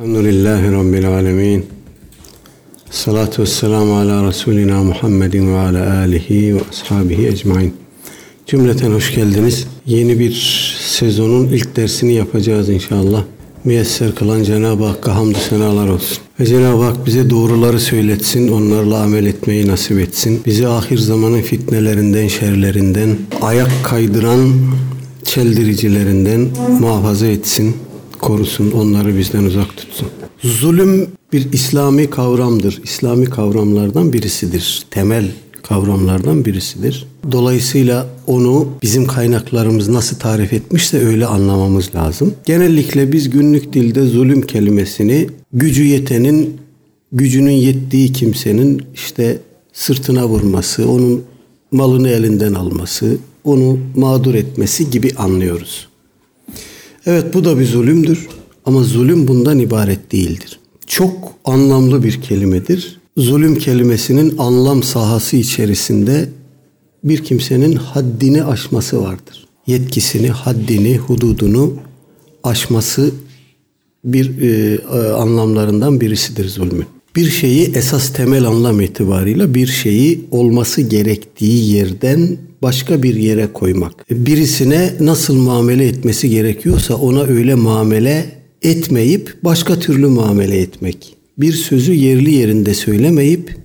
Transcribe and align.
Elhamdülillahi 0.00 0.72
Rabbil 0.72 1.08
Alemin. 1.08 1.66
Salatu 2.90 3.42
vesselamu 3.42 3.96
ala 3.96 4.28
Resulina 4.28 4.82
Muhammedin 4.82 5.54
ve 5.54 5.58
ala 5.58 5.98
alihi 5.98 6.56
ve 6.56 6.60
ashabihi 6.70 7.26
ecmain. 7.26 7.74
Cümleten 8.46 8.90
hoş 8.90 9.14
geldiniz. 9.14 9.66
Yeni 9.86 10.18
bir 10.18 10.32
sezonun 10.80 11.48
ilk 11.48 11.76
dersini 11.76 12.14
yapacağız 12.14 12.68
inşallah. 12.68 13.24
Müyesser 13.64 14.14
kılan 14.14 14.42
Cenab-ı 14.42 14.84
Hakk'a 14.84 15.14
hamdü 15.14 15.38
senalar 15.50 15.88
olsun. 15.88 16.18
Ve 16.40 16.46
Cenab-ı 16.46 16.82
Hak 16.82 17.06
bize 17.06 17.30
doğruları 17.30 17.80
söyletsin, 17.80 18.48
onlarla 18.48 19.02
amel 19.02 19.26
etmeyi 19.26 19.66
nasip 19.66 19.98
etsin. 19.98 20.40
Bizi 20.46 20.68
ahir 20.68 20.98
zamanın 20.98 21.42
fitnelerinden, 21.42 22.28
şerlerinden, 22.28 23.16
ayak 23.42 23.70
kaydıran 23.84 24.52
çeldiricilerinden 25.24 26.48
muhafaza 26.80 27.26
etsin 27.26 27.76
korusun, 28.24 28.70
onları 28.70 29.18
bizden 29.18 29.44
uzak 29.44 29.76
tutsun. 29.76 30.08
Zulüm 30.42 31.08
bir 31.32 31.52
İslami 31.52 32.10
kavramdır. 32.10 32.80
İslami 32.84 33.24
kavramlardan 33.24 34.12
birisidir. 34.12 34.82
Temel 34.90 35.24
kavramlardan 35.62 36.44
birisidir. 36.44 37.06
Dolayısıyla 37.32 38.06
onu 38.26 38.68
bizim 38.82 39.06
kaynaklarımız 39.06 39.88
nasıl 39.88 40.16
tarif 40.16 40.52
etmişse 40.52 41.06
öyle 41.06 41.26
anlamamız 41.26 41.94
lazım. 41.94 42.34
Genellikle 42.44 43.12
biz 43.12 43.30
günlük 43.30 43.72
dilde 43.72 44.06
zulüm 44.06 44.42
kelimesini 44.42 45.26
gücü 45.52 45.84
yetenin, 45.84 46.56
gücünün 47.12 47.50
yettiği 47.50 48.12
kimsenin 48.12 48.82
işte 48.94 49.38
sırtına 49.72 50.28
vurması, 50.28 50.88
onun 50.88 51.22
malını 51.70 52.08
elinden 52.08 52.54
alması, 52.54 53.16
onu 53.44 53.78
mağdur 53.96 54.34
etmesi 54.34 54.90
gibi 54.90 55.10
anlıyoruz. 55.16 55.88
Evet 57.06 57.34
bu 57.34 57.44
da 57.44 57.58
bir 57.58 57.66
zulümdür 57.66 58.28
ama 58.64 58.82
zulüm 58.82 59.28
bundan 59.28 59.58
ibaret 59.58 60.12
değildir. 60.12 60.60
Çok 60.86 61.32
anlamlı 61.44 62.04
bir 62.04 62.20
kelimedir. 62.20 63.00
Zulüm 63.16 63.58
kelimesinin 63.58 64.38
anlam 64.38 64.82
sahası 64.82 65.36
içerisinde 65.36 66.28
bir 67.04 67.24
kimsenin 67.24 67.72
haddini 67.72 68.44
aşması 68.44 69.02
vardır. 69.02 69.46
Yetkisini, 69.66 70.30
haddini, 70.30 70.96
hududunu 70.96 71.74
aşması 72.44 73.10
bir 74.04 74.42
e, 74.42 74.74
e 74.74 75.10
anlamlarından 75.12 76.00
birisidir 76.00 76.48
zulmün. 76.48 76.86
Bir 77.16 77.30
şeyi 77.30 77.72
esas 77.74 78.12
temel 78.12 78.44
anlam 78.44 78.80
itibarıyla 78.80 79.54
bir 79.54 79.66
şeyi 79.66 80.24
olması 80.30 80.82
gerektiği 80.82 81.74
yerden 81.74 82.38
başka 82.62 83.02
bir 83.02 83.14
yere 83.14 83.52
koymak. 83.52 84.10
Birisine 84.10 84.94
nasıl 85.00 85.34
muamele 85.34 85.86
etmesi 85.86 86.30
gerekiyorsa 86.30 86.94
ona 86.94 87.22
öyle 87.22 87.54
muamele 87.54 88.26
etmeyip 88.62 89.36
başka 89.44 89.78
türlü 89.78 90.06
muamele 90.06 90.60
etmek. 90.60 91.16
Bir 91.38 91.52
sözü 91.52 91.92
yerli 91.92 92.34
yerinde 92.34 92.74
söylemeyip 92.74 93.56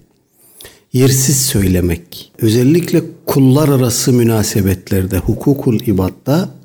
yersiz 0.94 1.38
söylemek. 1.38 2.32
Özellikle 2.42 3.02
kullar 3.26 3.70
arası 3.70 4.14
münasebetlerde, 4.14 5.18
hukukul 5.18 5.80
ibadda 5.80 6.59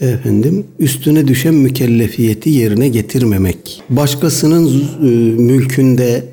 efendim 0.00 0.64
üstüne 0.78 1.28
düşen 1.28 1.54
mükellefiyeti 1.54 2.50
yerine 2.50 2.88
getirmemek. 2.88 3.82
Başkasının 3.90 4.84
e, 5.02 5.06
mülkünde 5.42 6.24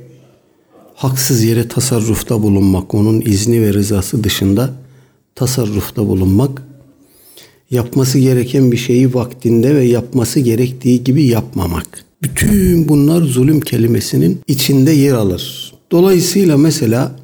haksız 0.95 1.44
yere 1.44 1.68
tasarrufta 1.68 2.42
bulunmak, 2.42 2.94
onun 2.94 3.22
izni 3.22 3.62
ve 3.62 3.73
rızası 3.73 4.23
dışında 4.23 4.73
tasarrufta 5.36 6.08
bulunmak, 6.08 6.64
yapması 7.72 8.20
gereken 8.20 8.72
bir 8.72 8.78
şeyi 8.78 9.14
vaktinde 9.14 9.75
ve 9.75 9.84
yapması 9.84 10.40
gerektiği 10.40 11.03
gibi 11.03 11.25
yapmamak. 11.25 12.06
Bütün 12.23 12.90
bunlar 12.90 13.22
zulüm 13.22 13.62
kelimesinin 13.62 14.40
içinde 14.48 14.92
yer 14.92 15.14
alır. 15.14 15.73
Dolayısıyla 15.92 16.58
mesela 16.58 17.16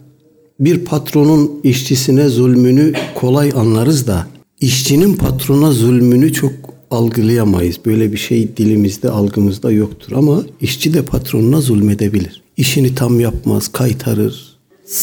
bir 0.59 0.85
patronun 0.85 1.59
işçisine 1.63 2.29
zulmünü 2.29 2.93
kolay 3.15 3.51
anlarız 3.55 4.07
da 4.07 4.27
işçinin 4.61 5.13
patrona 5.15 5.71
zulmünü 5.71 6.33
çok 6.33 6.53
algılayamayız. 6.91 7.75
Böyle 7.85 8.11
bir 8.11 8.17
şey 8.17 8.57
dilimizde, 8.57 9.09
algımızda 9.09 9.71
yoktur 9.71 10.11
ama 10.11 10.43
işçi 10.61 10.93
de 10.93 11.01
patronuna 11.01 11.61
zulmedebilir. 11.61 12.41
İşini 12.57 12.95
tam 12.95 13.19
yapmaz, 13.19 13.67
kaytarır. 13.67 14.57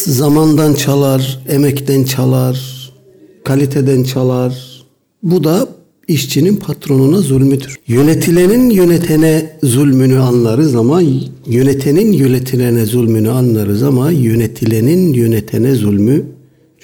Zamandan 0.06 0.75
çalar, 0.75 1.41
emekten 1.48 2.04
çalar, 2.04 2.91
kaliteden 3.44 4.04
çalar. 4.04 4.82
Bu 5.22 5.44
da 5.44 5.69
işçinin 6.09 6.56
patronuna 6.56 7.19
zulmüdür. 7.20 7.76
Yönetilenin 7.88 8.70
yönetene 8.70 9.59
zulmünü 9.62 10.19
anlarız 10.19 10.75
ama 10.75 11.03
yönetenin 11.47 12.12
yönetilene 12.12 12.84
zulmünü 12.87 13.31
anlarız 13.31 13.82
ama 13.82 14.10
yönetilenin 14.10 15.12
yönetene 15.12 15.75
zulmü 15.75 16.25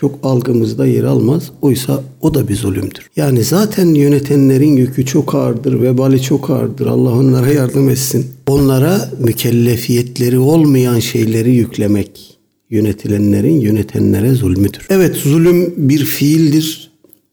çok 0.01 0.19
algımızda 0.23 0.87
yer 0.87 1.05
almaz. 1.05 1.51
Oysa 1.63 2.03
o 2.21 2.35
da 2.35 2.49
bir 2.49 2.57
zulümdür. 2.57 3.11
Yani 3.17 3.45
zaten 3.45 3.95
yönetenlerin 3.95 4.77
yükü 4.77 5.07
çok 5.07 5.35
ağırdır, 5.35 5.83
vebali 5.83 6.23
çok 6.23 6.51
ağırdır. 6.51 6.87
Allah 6.87 7.13
onlara 7.13 7.49
yardım 7.49 7.89
etsin. 7.89 8.27
Onlara 8.47 9.11
mükellefiyetleri 9.19 10.39
olmayan 10.39 10.99
şeyleri 10.99 11.55
yüklemek 11.55 12.39
yönetilenlerin 12.71 13.61
yönetenlere 13.61 14.35
zulmüdür. 14.35 14.87
Evet 14.91 15.17
zulüm 15.17 15.75
bir 15.77 16.05
fiildir. 16.05 16.91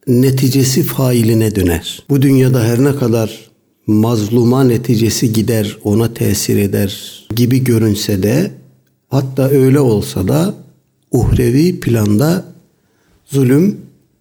Neticesi 0.08 0.84
failine 0.84 1.56
döner. 1.56 2.04
Bu 2.10 2.22
dünyada 2.22 2.64
her 2.64 2.84
ne 2.84 2.96
kadar 2.96 3.50
mazluma 3.88 4.64
neticesi 4.64 5.34
gider, 5.34 5.78
ona 5.84 6.14
tesir 6.14 6.58
eder 6.58 7.24
gibi 7.36 7.64
görünse 7.64 8.24
de 8.24 8.52
hatta 9.08 9.50
öyle 9.50 9.80
olsa 9.80 10.28
da 10.28 10.54
uhrevi 11.12 11.80
planda 11.80 12.57
zulüm 13.32 13.78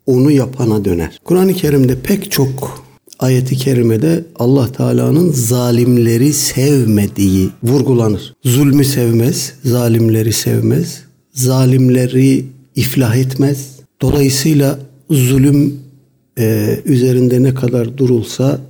onu 0.07 0.31
yapana 0.31 0.85
döner. 0.85 1.21
Kur'an-ı 1.25 1.55
Kerim'de 1.55 2.01
pek 2.01 2.31
çok 2.33 2.87
ayeti 3.19 3.57
kerimede 3.57 4.25
Allah 4.37 4.73
Teala'nın 4.73 5.33
zalimleri 5.33 6.33
sevmediği 6.33 7.49
vurgulanır. 7.63 8.35
Zulmü 8.45 8.85
sevmez, 8.85 9.55
zalimleri 9.65 10.33
sevmez, 10.33 11.03
zalimleri 11.33 12.45
iflah 12.75 13.17
etmez. 13.17 13.77
Dolayısıyla 14.03 14.79
zulüm 15.11 15.81
e, 16.39 16.79
üzerinde 16.85 17.43
ne 17.43 17.55
kadar 17.55 17.99
durulsa 17.99 18.61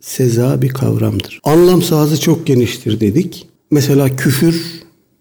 seza 0.00 0.62
bir 0.62 0.68
kavramdır. 0.68 1.40
Anlam 1.44 1.82
sahası 1.82 2.20
çok 2.20 2.46
geniştir 2.46 3.00
dedik. 3.00 3.46
Mesela 3.70 4.16
küfür 4.16 4.62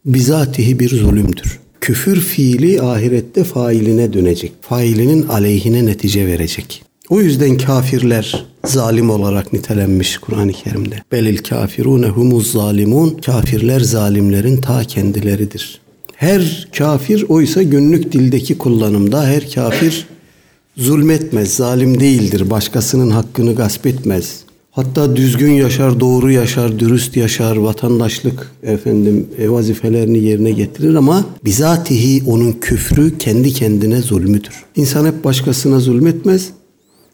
bizatihi 0.05 0.79
bir 0.79 0.89
zulümdür. 0.89 1.59
Küfür 1.83 2.21
fiili 2.21 2.81
ahirette 2.81 3.43
failine 3.43 4.13
dönecek. 4.13 4.51
Failinin 4.61 5.27
aleyhine 5.27 5.85
netice 5.85 6.27
verecek. 6.27 6.83
O 7.09 7.21
yüzden 7.21 7.57
kafirler 7.57 8.45
zalim 8.65 9.09
olarak 9.09 9.53
nitelenmiş 9.53 10.17
Kur'an-ı 10.17 10.51
Kerim'de. 10.51 10.95
Belil 11.11 11.37
kafirune 11.37 12.07
humuz 12.07 12.51
zalimun. 12.51 13.17
Kafirler 13.25 13.79
zalimlerin 13.79 14.61
ta 14.61 14.83
kendileridir. 14.83 15.81
Her 16.15 16.67
kafir 16.77 17.25
oysa 17.29 17.63
günlük 17.63 18.11
dildeki 18.11 18.57
kullanımda 18.57 19.25
her 19.25 19.51
kafir 19.51 20.07
zulmetmez, 20.77 21.55
zalim 21.55 21.99
değildir, 21.99 22.49
başkasının 22.49 23.09
hakkını 23.09 23.55
gasp 23.55 23.87
etmez. 23.87 24.42
Hatta 24.75 25.15
düzgün 25.15 25.51
yaşar, 25.51 25.99
doğru 25.99 26.31
yaşar, 26.31 26.79
dürüst 26.79 27.17
yaşar, 27.17 27.55
vatandaşlık 27.55 28.51
efendim 28.63 29.27
e, 29.37 29.49
vazifelerini 29.49 30.19
yerine 30.19 30.51
getirir 30.51 30.95
ama 30.95 31.25
bizatihi 31.45 32.23
onun 32.25 32.51
küfrü 32.51 33.17
kendi 33.17 33.53
kendine 33.53 34.01
zulmüdür. 34.01 34.63
İnsan 34.75 35.05
hep 35.05 35.23
başkasına 35.23 35.79
zulmetmez, 35.79 36.49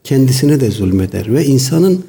kendisine 0.03 0.59
de 0.59 0.71
zulmeder 0.71 1.33
ve 1.33 1.45
insanın 1.45 2.03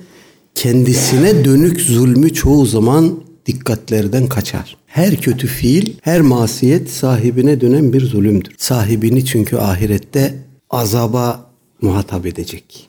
kendisine 0.55 1.44
dönük 1.44 1.81
zulmü 1.81 2.33
çoğu 2.33 2.66
zaman 2.66 3.21
dikkatlerden 3.47 4.27
kaçar. 4.27 4.77
Her 4.86 5.16
kötü 5.16 5.47
fiil, 5.47 5.92
her 6.03 6.21
masiyet 6.21 6.91
sahibine 6.91 7.60
dönen 7.60 7.92
bir 7.92 8.07
zulümdür. 8.07 8.53
Sahibini 8.59 9.25
çünkü 9.25 9.57
ahirette 9.57 10.34
azaba 10.71 11.51
muhatap 11.83 12.27
edecek. 12.27 12.89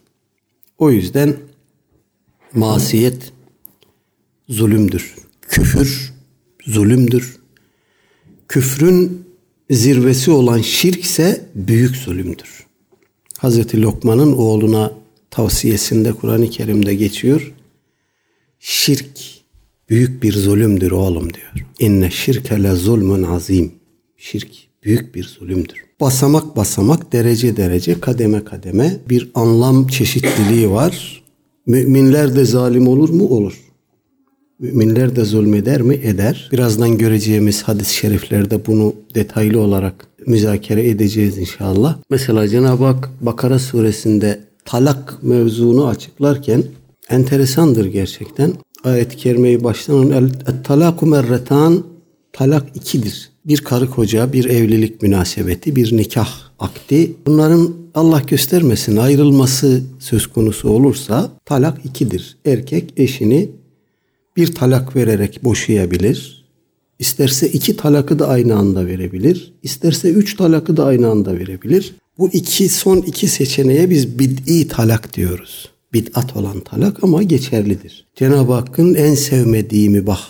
O 0.77 0.91
yüzden 0.91 1.35
masiyet 2.53 3.33
zulümdür. 4.49 5.15
Küfür 5.41 6.13
zulümdür. 6.67 7.37
Küfrün 8.47 9.25
zirvesi 9.69 10.31
olan 10.31 10.61
şirk 10.61 11.03
ise 11.03 11.45
büyük 11.55 11.95
zulümdür. 11.95 12.65
Hazreti 13.37 13.81
Lokman'ın 13.81 14.33
oğluna 14.33 14.91
tavsiyesinde 15.29 16.11
Kur'an-ı 16.11 16.49
Kerim'de 16.49 16.95
geçiyor. 16.95 17.53
Şirk 18.59 19.09
büyük 19.89 20.23
bir 20.23 20.33
zulümdür 20.33 20.91
oğlum 20.91 21.33
diyor. 21.33 21.67
İnne 21.79 22.11
şirke 22.11 22.63
le 22.63 22.75
zulmun 22.75 23.23
azim. 23.23 23.71
Şirk 24.17 24.49
büyük 24.83 25.15
bir 25.15 25.23
zulümdür. 25.23 25.75
Basamak 26.01 26.55
basamak, 26.55 27.13
derece 27.13 27.57
derece, 27.57 27.99
kademe 27.99 28.43
kademe 28.43 28.97
bir 29.09 29.31
anlam 29.35 29.87
çeşitliliği 29.87 30.71
var. 30.71 31.20
Müminler 31.65 32.35
de 32.35 32.45
zalim 32.45 32.87
olur 32.87 33.09
mu? 33.09 33.27
Olur. 33.27 33.53
Müminler 34.59 35.15
de 35.15 35.25
zulmeder 35.25 35.81
mi? 35.81 35.99
Eder. 36.03 36.49
Birazdan 36.51 36.97
göreceğimiz 36.97 37.63
hadis-i 37.63 37.95
şeriflerde 37.95 38.65
bunu 38.65 38.93
detaylı 39.15 39.59
olarak 39.59 40.07
müzakere 40.27 40.89
edeceğiz 40.89 41.37
inşallah. 41.37 41.97
Mesela 42.09 42.47
Cenab-ı 42.47 42.83
Hak 42.83 43.09
Bakara 43.21 43.59
suresinde 43.59 44.39
talak 44.65 45.23
mevzunu 45.23 45.87
açıklarken 45.87 46.63
enteresandır 47.09 47.85
gerçekten. 47.85 48.53
Ayet-i 48.83 49.17
kerimeyi 49.17 49.63
baştan 49.63 50.31
talaku 50.63 51.05
merretan 51.05 51.83
talak 52.33 52.75
ikidir. 52.75 53.29
Bir 53.45 53.57
karı 53.57 53.89
koca, 53.89 54.33
bir 54.33 54.45
evlilik 54.45 55.01
münasebeti, 55.01 55.75
bir 55.75 55.97
nikah 55.97 56.50
akdi. 56.61 57.13
Bunların 57.25 57.75
Allah 57.93 58.21
göstermesin 58.27 58.97
ayrılması 58.97 59.81
söz 59.99 60.27
konusu 60.27 60.69
olursa 60.69 61.31
talak 61.45 61.85
ikidir. 61.85 62.37
Erkek 62.45 62.93
eşini 62.97 63.49
bir 64.37 64.55
talak 64.55 64.95
vererek 64.95 65.43
boşayabilir. 65.43 66.45
İsterse 66.99 67.49
iki 67.49 67.77
talakı 67.77 68.19
da 68.19 68.27
aynı 68.27 68.55
anda 68.55 68.87
verebilir. 68.87 69.53
İsterse 69.63 70.09
üç 70.09 70.35
talakı 70.35 70.77
da 70.77 70.85
aynı 70.85 71.07
anda 71.09 71.39
verebilir. 71.39 71.95
Bu 72.17 72.29
iki 72.29 72.69
son 72.69 72.97
iki 72.97 73.27
seçeneğe 73.27 73.89
biz 73.89 74.19
bid'i 74.19 74.67
talak 74.67 75.15
diyoruz. 75.15 75.69
Bid'at 75.93 76.35
olan 76.35 76.59
talak 76.59 77.03
ama 77.03 77.23
geçerlidir. 77.23 78.07
Cenab-ı 78.15 78.53
Hakk'ın 78.53 78.93
en 78.93 79.13
sevmediği 79.13 79.89
mübah 79.89 80.21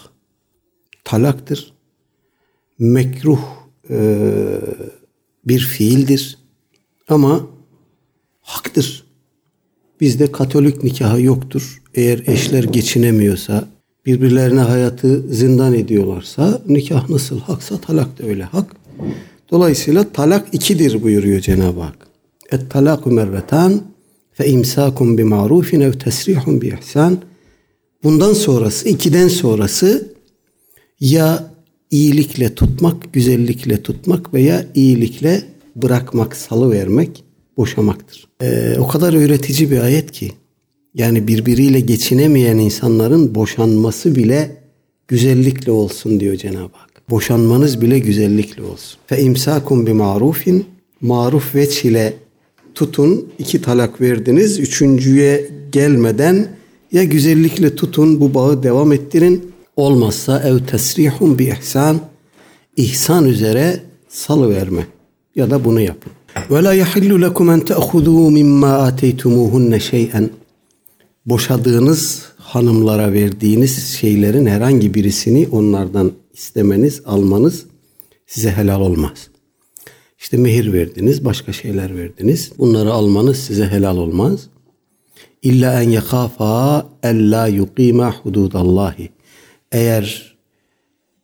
talaktır. 1.03 1.73
Mekruh 2.79 3.41
e, 3.89 3.97
bir 5.45 5.59
fiildir. 5.59 6.37
Ama 7.07 7.47
haktır. 8.41 9.03
Bizde 10.01 10.31
katolik 10.31 10.83
nikahı 10.83 11.21
yoktur. 11.21 11.81
Eğer 11.93 12.23
eşler 12.27 12.63
geçinemiyorsa, 12.63 13.67
birbirlerine 14.05 14.59
hayatı 14.59 15.21
zindan 15.29 15.73
ediyorlarsa 15.73 16.61
nikah 16.67 17.09
nasıl 17.09 17.39
haksa 17.39 17.77
talak 17.77 18.19
da 18.19 18.27
öyle 18.27 18.43
hak. 18.43 18.75
Dolayısıyla 19.51 20.13
talak 20.13 20.53
ikidir 20.53 21.03
buyuruyor 21.03 21.39
Cenab-ı 21.41 21.81
Hak. 21.81 22.07
Et 22.51 22.71
talaku 22.71 23.11
merretan 23.11 23.81
fe 24.33 24.47
imsakum 24.47 25.17
bi 25.17 25.23
marufin 25.23 25.81
ev 25.81 25.93
tesrihun 25.93 26.61
bi 26.61 26.77
ihsan. 26.81 27.17
Bundan 28.03 28.33
sonrası, 28.33 28.89
ikiden 28.89 29.27
sonrası 29.27 30.13
ya 30.99 31.50
iyilikle 31.91 32.55
tutmak, 32.55 33.13
güzellikle 33.13 33.83
tutmak 33.83 34.33
veya 34.33 34.65
iyilikle 34.75 35.43
bırakmak, 35.75 36.35
salı 36.35 36.71
vermek 36.71 37.23
boşamaktır. 37.57 38.27
Ee, 38.41 38.75
o 38.79 38.87
kadar 38.87 39.13
öğretici 39.13 39.71
bir 39.71 39.79
ayet 39.79 40.11
ki 40.11 40.31
yani 40.93 41.27
birbiriyle 41.27 41.79
geçinemeyen 41.79 42.57
insanların 42.57 43.35
boşanması 43.35 44.15
bile 44.15 44.55
güzellikle 45.07 45.71
olsun 45.71 46.19
diyor 46.19 46.35
Cenab-ı 46.35 46.77
Hak. 46.77 47.09
Boşanmanız 47.09 47.81
bile 47.81 47.99
güzellikle 47.99 48.63
olsun. 48.63 48.99
Fe 49.07 49.21
imsakum 49.21 49.87
bi 49.87 49.93
marufin 49.93 50.65
maruf 51.01 51.55
veç 51.55 51.85
ile 51.85 52.13
tutun 52.75 53.27
iki 53.39 53.61
talak 53.61 54.01
verdiniz 54.01 54.59
üçüncüye 54.59 55.49
gelmeden 55.71 56.47
ya 56.91 57.03
güzellikle 57.03 57.75
tutun 57.75 58.21
bu 58.21 58.33
bağı 58.33 58.63
devam 58.63 58.91
ettirin 58.91 59.51
olmazsa 59.81 60.39
ev 60.39 60.59
tesrihun 60.59 61.39
bi 61.39 61.43
ihsan 61.43 61.99
ihsan 62.75 63.25
üzere 63.25 63.79
salı 64.09 64.55
verme 64.55 64.85
ya 65.35 65.51
da 65.51 65.65
bunu 65.65 65.81
yapın. 65.81 66.11
Ve 66.51 66.63
la 66.63 66.73
yahillu 66.73 67.21
lekum 67.21 67.49
en 67.49 67.59
te'khudû 67.59 68.31
mimma 68.31 68.73
ateytumuhunne 68.73 69.79
şey'en. 69.79 70.29
Boşadığınız 71.25 72.25
hanımlara 72.37 73.13
verdiğiniz 73.13 73.87
şeylerin 73.87 74.45
herhangi 74.45 74.93
birisini 74.93 75.47
onlardan 75.51 76.11
istemeniz, 76.33 77.01
almanız 77.05 77.65
size 78.27 78.51
helal 78.51 78.81
olmaz. 78.81 79.27
İşte 80.19 80.37
mehir 80.37 80.73
verdiniz, 80.73 81.25
başka 81.25 81.53
şeyler 81.53 81.97
verdiniz. 81.97 82.51
Bunları 82.57 82.93
almanız 82.93 83.37
size 83.37 83.67
helal 83.67 83.97
olmaz. 83.97 84.47
İlla 85.41 85.83
en 85.83 85.89
yakafa 85.89 86.85
ella 87.03 87.47
yuqima 87.47 88.15
hududallahi. 88.23 89.09
Eğer 89.71 90.35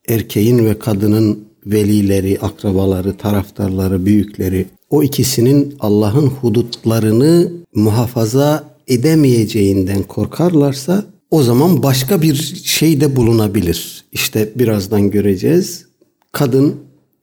erkeğin 0.08 0.66
ve 0.66 0.80
kadının 0.80 1.40
velileri, 1.66 2.40
akrabaları, 2.40 3.18
taraftarları, 3.18 4.06
büyükleri 4.06 4.66
o 4.90 5.04
ikisinin 5.04 5.76
Allah'ın 5.80 6.28
hudutlarını 6.28 7.52
muhafaza 7.76 8.64
edemeyeceğinden 8.88 10.04
korkarlarsa 10.04 11.06
o 11.32 11.44
zaman 11.44 11.84
başka 11.84 12.22
bir 12.22 12.36
şey 12.64 13.02
de 13.02 13.16
bulunabilir. 13.16 14.04
İşte 14.12 14.50
birazdan 14.56 15.12
göreceğiz. 15.12 15.86
Kadın 16.32 16.76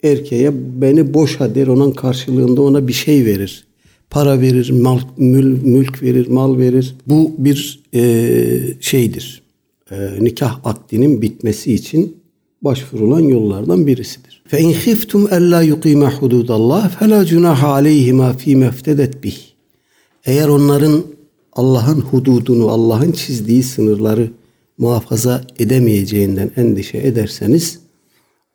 erkeğe 0.03 0.53
beni 0.55 1.15
boşa 1.15 1.55
der 1.55 1.67
onun 1.67 1.91
karşılığında 1.91 2.63
ona 2.63 2.89
bir 2.89 2.93
şey 2.93 3.25
verir. 3.25 3.67
Para 4.11 4.41
verir, 4.41 4.71
mal, 4.71 4.99
mül, 5.17 5.63
mülk 5.63 6.03
verir, 6.03 6.29
mal 6.29 6.59
verir. 6.59 6.95
Bu 7.07 7.33
bir 7.39 7.81
e, 7.95 8.03
şeydir. 8.81 9.44
E, 9.91 9.97
nikah 10.21 10.61
akdinin 10.65 11.23
bitmesi 11.23 11.75
için 11.75 12.17
başvurulan 12.63 13.21
yollardan 13.21 13.87
birisidir. 13.87 14.43
Fe 14.47 14.61
in 14.61 14.73
khiftum 14.73 15.29
alla 15.33 15.63
yuqima 15.63 16.11
hududallah 16.15 16.99
fela 16.99 17.25
cunaha 17.25 17.69
aleyhima 17.69 18.33
fi 18.33 18.57
meftedet 18.57 19.25
bih. 19.25 19.37
Eğer 20.25 20.49
onların 20.49 21.05
Allah'ın 21.53 22.01
hududunu, 22.01 22.69
Allah'ın 22.69 23.13
çizdiği 23.13 23.63
sınırları 23.63 24.31
muhafaza 24.79 25.45
edemeyeceğinden 25.59 26.51
endişe 26.57 26.99
ederseniz 26.99 27.79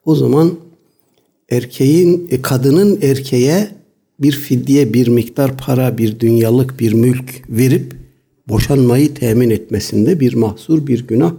o 0.05 0.15
zaman 0.15 0.51
erkeğin, 1.49 2.27
e, 2.31 2.41
kadının 2.41 2.99
erkeğe 3.01 3.67
bir 4.19 4.31
fidye, 4.31 4.93
bir 4.93 5.07
miktar 5.07 5.57
para, 5.57 5.97
bir 5.97 6.19
dünyalık 6.19 6.79
bir 6.79 6.93
mülk 6.93 7.49
verip 7.49 7.98
boşanmayı 8.49 9.13
temin 9.13 9.49
etmesinde 9.49 10.19
bir 10.19 10.33
mahsur, 10.33 10.87
bir 10.87 11.07
günah 11.07 11.33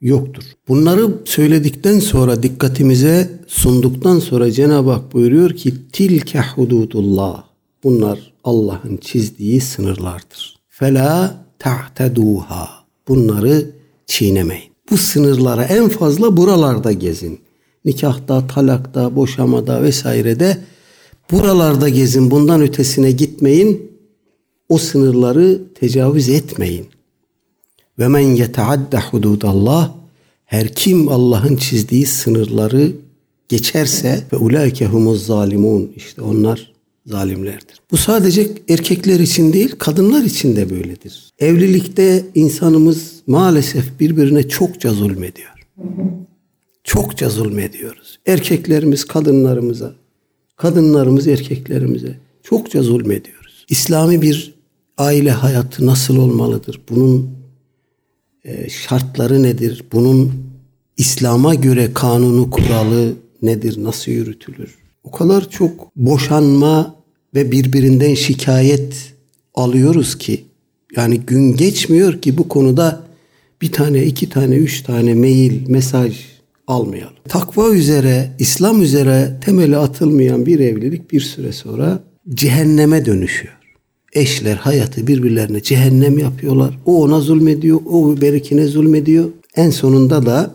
yoktur. 0.00 0.44
Bunları 0.68 1.08
söyledikten 1.24 1.98
sonra 1.98 2.42
dikkatimize 2.42 3.30
sunduktan 3.46 4.18
sonra 4.18 4.52
Cenab-ı 4.52 4.90
Hak 4.90 5.12
buyuruyor 5.12 5.50
ki 5.50 5.74
tilke 5.92 6.40
hududullah. 6.40 7.44
Bunlar 7.84 8.32
Allah'ın 8.44 8.96
çizdiği 8.96 9.60
sınırlardır. 9.60 10.58
Fela 10.68 11.44
ta'teduha. 11.58 12.68
Bunları 13.08 13.70
çiğnemeyin. 14.06 14.70
Bu 14.90 14.96
sınırlara 14.96 15.64
en 15.64 15.88
fazla 15.88 16.36
buralarda 16.36 16.92
gezin. 16.92 17.40
Nikahta, 17.84 18.46
talakta, 18.46 19.16
boşamada 19.16 19.82
vesairede 19.82 20.58
buralarda 21.32 21.88
gezin. 21.88 22.30
Bundan 22.30 22.62
ötesine 22.62 23.10
gitmeyin. 23.10 23.89
O 24.70 24.78
sınırları 24.78 25.60
tecavüz 25.74 26.28
etmeyin. 26.28 26.86
Ve 27.98 28.08
men 28.08 28.20
yeteadde 28.20 29.00
hududallah 29.00 29.94
her 30.44 30.74
kim 30.74 31.08
Allah'ın 31.08 31.56
çizdiği 31.56 32.06
sınırları 32.06 32.92
geçerse 33.48 34.24
ve 34.32 34.36
ulaike 34.36 34.86
humuz 34.86 35.26
zalimun 35.26 35.92
işte 35.96 36.22
onlar 36.22 36.72
zalimlerdir. 37.06 37.80
Bu 37.90 37.96
sadece 37.96 38.48
erkekler 38.68 39.20
için 39.20 39.52
değil 39.52 39.74
kadınlar 39.78 40.22
için 40.22 40.56
de 40.56 40.70
böyledir. 40.70 41.30
Evlilikte 41.38 42.26
insanımız 42.34 43.12
maalesef 43.26 44.00
birbirine 44.00 44.48
çokça 44.48 44.90
zulmediyor. 44.90 45.66
Çokça 46.84 47.28
zulmediyoruz. 47.28 48.18
Erkeklerimiz 48.26 49.04
kadınlarımıza, 49.04 49.94
kadınlarımız 50.56 51.26
erkeklerimize 51.26 52.18
çokça 52.42 52.82
zulmediyoruz. 52.82 53.64
İslami 53.68 54.22
bir 54.22 54.59
aile 55.00 55.30
hayatı 55.30 55.86
nasıl 55.86 56.16
olmalıdır? 56.16 56.80
Bunun 56.90 57.30
e, 58.44 58.70
şartları 58.70 59.42
nedir? 59.42 59.84
Bunun 59.92 60.32
İslam'a 60.96 61.54
göre 61.54 61.92
kanunu 61.94 62.50
kuralı 62.50 63.12
nedir? 63.42 63.84
Nasıl 63.84 64.12
yürütülür? 64.12 64.74
O 65.04 65.10
kadar 65.10 65.50
çok 65.50 65.96
boşanma 65.96 66.94
ve 67.34 67.52
birbirinden 67.52 68.14
şikayet 68.14 69.14
alıyoruz 69.54 70.18
ki 70.18 70.44
yani 70.96 71.20
gün 71.20 71.56
geçmiyor 71.56 72.20
ki 72.20 72.38
bu 72.38 72.48
konuda 72.48 73.02
bir 73.62 73.72
tane, 73.72 74.04
iki 74.04 74.28
tane, 74.28 74.54
üç 74.54 74.82
tane 74.82 75.14
mail, 75.14 75.68
mesaj 75.68 76.16
almayalım. 76.66 77.14
Takva 77.28 77.70
üzere, 77.70 78.30
İslam 78.38 78.82
üzere 78.82 79.40
temeli 79.44 79.76
atılmayan 79.76 80.46
bir 80.46 80.60
evlilik 80.60 81.12
bir 81.12 81.20
süre 81.20 81.52
sonra 81.52 82.02
cehenneme 82.34 83.06
dönüşüyor. 83.06 83.59
Eşler 84.12 84.56
hayatı 84.56 85.06
birbirlerine 85.06 85.62
cehennem 85.62 86.18
yapıyorlar. 86.18 86.78
O 86.86 87.02
ona 87.02 87.20
zulmediyor, 87.20 87.80
o 87.90 88.20
berikine 88.20 88.66
zulmediyor. 88.66 89.28
En 89.56 89.70
sonunda 89.70 90.26
da 90.26 90.54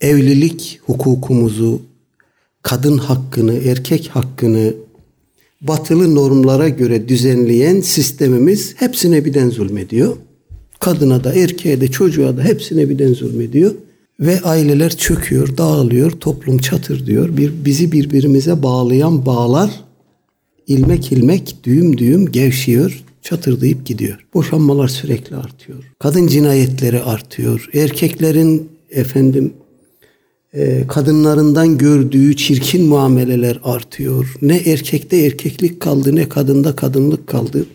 evlilik 0.00 0.80
hukukumuzu, 0.86 1.80
kadın 2.62 2.98
hakkını, 2.98 3.54
erkek 3.54 4.08
hakkını 4.08 4.74
batılı 5.60 6.14
normlara 6.14 6.68
göre 6.68 7.08
düzenleyen 7.08 7.80
sistemimiz 7.80 8.74
hepsine 8.76 9.24
birden 9.24 9.50
zulmediyor. 9.50 10.16
Kadına 10.80 11.24
da, 11.24 11.34
erkeğe 11.34 11.80
de, 11.80 11.88
çocuğa 11.88 12.36
da 12.36 12.42
hepsine 12.42 12.88
birden 12.88 13.14
zulmediyor. 13.14 13.74
Ve 14.20 14.40
aileler 14.40 14.96
çöküyor, 14.96 15.56
dağılıyor, 15.56 16.10
toplum 16.10 16.58
çatır 16.58 17.06
diyor. 17.06 17.36
Bir, 17.36 17.52
bizi 17.64 17.92
birbirimize 17.92 18.62
bağlayan 18.62 19.26
bağlar 19.26 19.70
ilmek 20.66 21.12
ilmek, 21.12 21.56
düğüm 21.64 21.98
düğüm 21.98 22.32
gevşiyor, 22.32 23.04
çatırdayıp 23.22 23.86
gidiyor. 23.86 24.26
Boşanmalar 24.34 24.88
sürekli 24.88 25.36
artıyor. 25.36 25.92
Kadın 25.98 26.26
cinayetleri 26.26 27.02
artıyor. 27.02 27.68
Erkeklerin 27.74 28.68
efendim 28.90 29.52
e, 30.54 30.86
kadınlarından 30.86 31.78
gördüğü 31.78 32.36
çirkin 32.36 32.86
muameleler 32.86 33.60
artıyor. 33.64 34.36
Ne 34.42 34.56
erkekte 34.56 35.16
erkeklik 35.16 35.80
kaldı 35.80 36.16
ne 36.16 36.28
kadında 36.28 36.76
kadınlık 36.76 37.26
kaldı. 37.26 37.66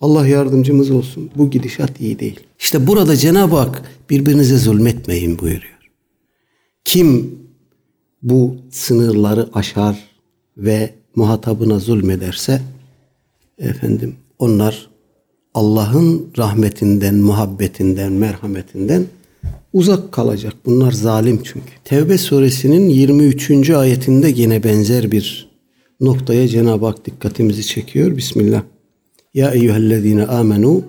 Allah 0.00 0.26
yardımcımız 0.26 0.90
olsun. 0.90 1.30
Bu 1.36 1.50
gidişat 1.50 2.00
iyi 2.00 2.18
değil. 2.18 2.40
İşte 2.58 2.86
burada 2.86 3.16
Cenab-ı 3.16 3.56
Hak 3.56 3.82
birbirinize 4.10 4.58
zulmetmeyin 4.58 5.38
buyuruyor. 5.38 5.90
Kim 6.84 7.38
bu 8.22 8.56
sınırları 8.70 9.48
aşar 9.52 10.04
ve 10.56 10.94
muhatabına 11.16 11.78
zulmederse 11.78 12.60
efendim 13.58 14.16
onlar 14.38 14.88
Allah'ın 15.54 16.26
rahmetinden, 16.38 17.14
muhabbetinden, 17.14 18.12
merhametinden 18.12 19.06
uzak 19.72 20.12
kalacak. 20.12 20.54
Bunlar 20.66 20.92
zalim 20.92 21.40
çünkü. 21.44 21.70
Tevbe 21.84 22.18
suresinin 22.18 22.88
23. 22.88 23.70
ayetinde 23.70 24.28
yine 24.36 24.64
benzer 24.64 25.12
bir 25.12 25.48
noktaya 26.00 26.48
Cenab-ı 26.48 26.86
Hak 26.86 27.06
dikkatimizi 27.06 27.66
çekiyor. 27.66 28.16
Bismillah. 28.16 28.62
Ya 29.34 29.50
eyyühellezine 29.50 30.26
amenu 30.26 30.82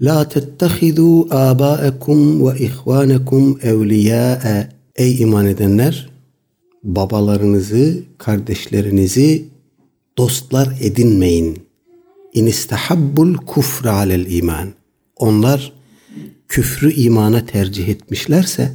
La 0.00 0.28
tettehidu 0.28 1.34
abaekum 1.34 2.46
ve 2.46 2.58
ihvanekum 2.58 3.58
evliyâe 3.62 4.68
Ey 4.96 5.20
iman 5.20 5.46
edenler 5.46 6.10
babalarınızı, 6.84 8.02
kardeşlerinizi 8.18 9.51
dostlar 10.18 10.78
edinmeyin. 10.80 11.62
İn 12.32 12.46
istahabbul 12.46 13.34
kufre 13.34 13.90
alel 13.90 14.26
iman. 14.30 14.68
Onlar 15.16 15.72
küfrü 16.48 16.92
imana 16.92 17.46
tercih 17.46 17.88
etmişlerse 17.88 18.72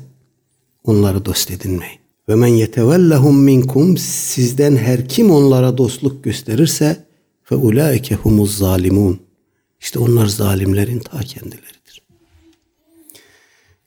onları 0.83 1.25
dost 1.25 1.51
edinmeyin. 1.51 1.99
Ve 2.29 2.35
men 2.35 2.47
yetevellahum 2.47 3.43
minkum 3.43 3.97
sizden 3.97 4.75
her 4.75 5.09
kim 5.09 5.31
onlara 5.31 5.77
dostluk 5.77 6.23
gösterirse 6.23 7.05
fe 7.43 7.55
ulaike 7.55 8.15
humuz 8.15 8.57
zalimun. 8.57 9.19
İşte 9.79 9.99
onlar 9.99 10.25
zalimlerin 10.25 10.99
ta 10.99 11.19
kendileridir. 11.19 12.01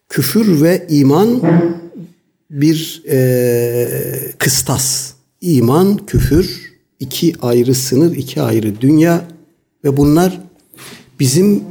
Küfür 0.09 0.61
ve 0.61 0.87
iman 0.89 1.41
bir 2.49 3.03
e, 3.09 4.31
kıstas. 4.37 5.13
İman, 5.41 6.05
küfür 6.05 6.70
iki 7.01 7.33
ayrı 7.41 7.75
sınır, 7.75 8.15
iki 8.15 8.41
ayrı 8.41 8.81
dünya 8.81 9.25
ve 9.83 9.97
bunlar 9.97 10.41
bizim 11.19 11.63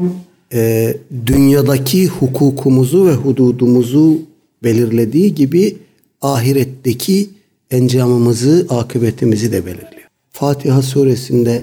e, 0.52 0.94
dünyadaki 1.26 2.06
hukukumuzu 2.06 3.06
ve 3.06 3.14
hududumuzu 3.14 4.18
belirlediği 4.62 5.34
gibi 5.34 5.76
ahiretteki 6.22 7.30
encamımızı, 7.70 8.66
akıbetimizi 8.68 9.52
de 9.52 9.66
belirliyor. 9.66 10.08
Fatiha 10.30 10.82
suresinde 10.82 11.62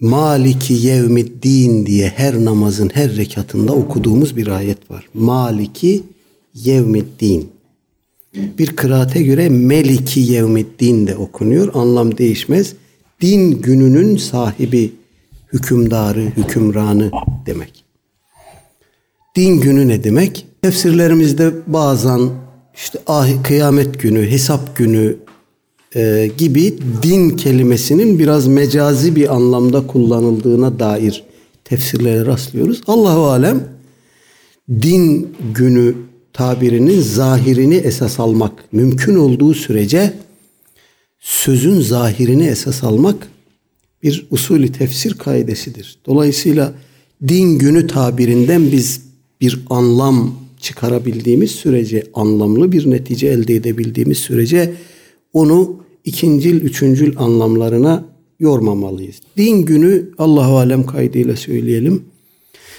Maliki 0.00 0.74
yevmiddin 0.74 1.86
diye 1.86 2.08
her 2.08 2.44
namazın 2.44 2.90
her 2.94 3.16
rekatında 3.16 3.72
okuduğumuz 3.72 4.36
bir 4.36 4.46
ayet 4.46 4.90
var. 4.90 5.08
Maliki 5.14 6.02
yevmiddin. 6.54 7.48
Bir 8.34 8.66
kıraate 8.66 9.22
göre 9.22 9.48
Meliki 9.48 10.20
yevmiddin 10.20 11.06
de 11.06 11.16
okunuyor. 11.16 11.74
Anlam 11.74 12.18
değişmez. 12.18 12.74
Din 13.20 13.62
gününün 13.62 14.16
sahibi, 14.16 14.92
hükümdarı, 15.52 16.20
hükümranı 16.20 17.10
demek. 17.46 17.84
Din 19.36 19.60
günü 19.60 19.88
ne 19.88 20.04
demek? 20.04 20.46
Tefsirlerimizde 20.62 21.52
bazen 21.66 22.30
işte 22.74 22.98
ah, 23.06 23.28
kıyamet 23.44 24.00
günü, 24.00 24.30
hesap 24.30 24.76
günü 24.76 25.16
e, 25.96 26.30
gibi 26.38 26.78
din 27.02 27.30
kelimesinin 27.30 28.18
biraz 28.18 28.46
mecazi 28.46 29.16
bir 29.16 29.34
anlamda 29.34 29.86
kullanıldığına 29.86 30.78
dair 30.78 31.24
tefsirlere 31.64 32.26
rastlıyoruz. 32.26 32.82
Allahu 32.86 33.26
alem 33.26 33.64
din 34.70 35.28
günü 35.54 35.94
tabirinin 36.32 37.00
zahirini 37.00 37.74
esas 37.74 38.20
almak 38.20 38.52
mümkün 38.72 39.16
olduğu 39.16 39.54
sürece 39.54 40.12
sözün 41.26 41.80
zahirini 41.80 42.46
esas 42.46 42.84
almak 42.84 43.28
bir 44.02 44.26
usulü 44.30 44.72
tefsir 44.72 45.14
kaidesidir. 45.14 45.98
Dolayısıyla 46.06 46.74
din 47.28 47.58
günü 47.58 47.86
tabirinden 47.86 48.72
biz 48.72 49.02
bir 49.40 49.60
anlam 49.70 50.34
çıkarabildiğimiz 50.60 51.50
sürece, 51.50 52.06
anlamlı 52.14 52.72
bir 52.72 52.90
netice 52.90 53.26
elde 53.26 53.54
edebildiğimiz 53.54 54.18
sürece 54.18 54.74
onu 55.32 55.76
ikincil, 56.04 56.62
üçüncül 56.62 57.18
anlamlarına 57.18 58.04
yormamalıyız. 58.40 59.16
Din 59.36 59.62
günü 59.62 60.10
Allahu 60.18 60.56
alem 60.56 60.86
kaydıyla 60.86 61.36
söyleyelim. 61.36 62.02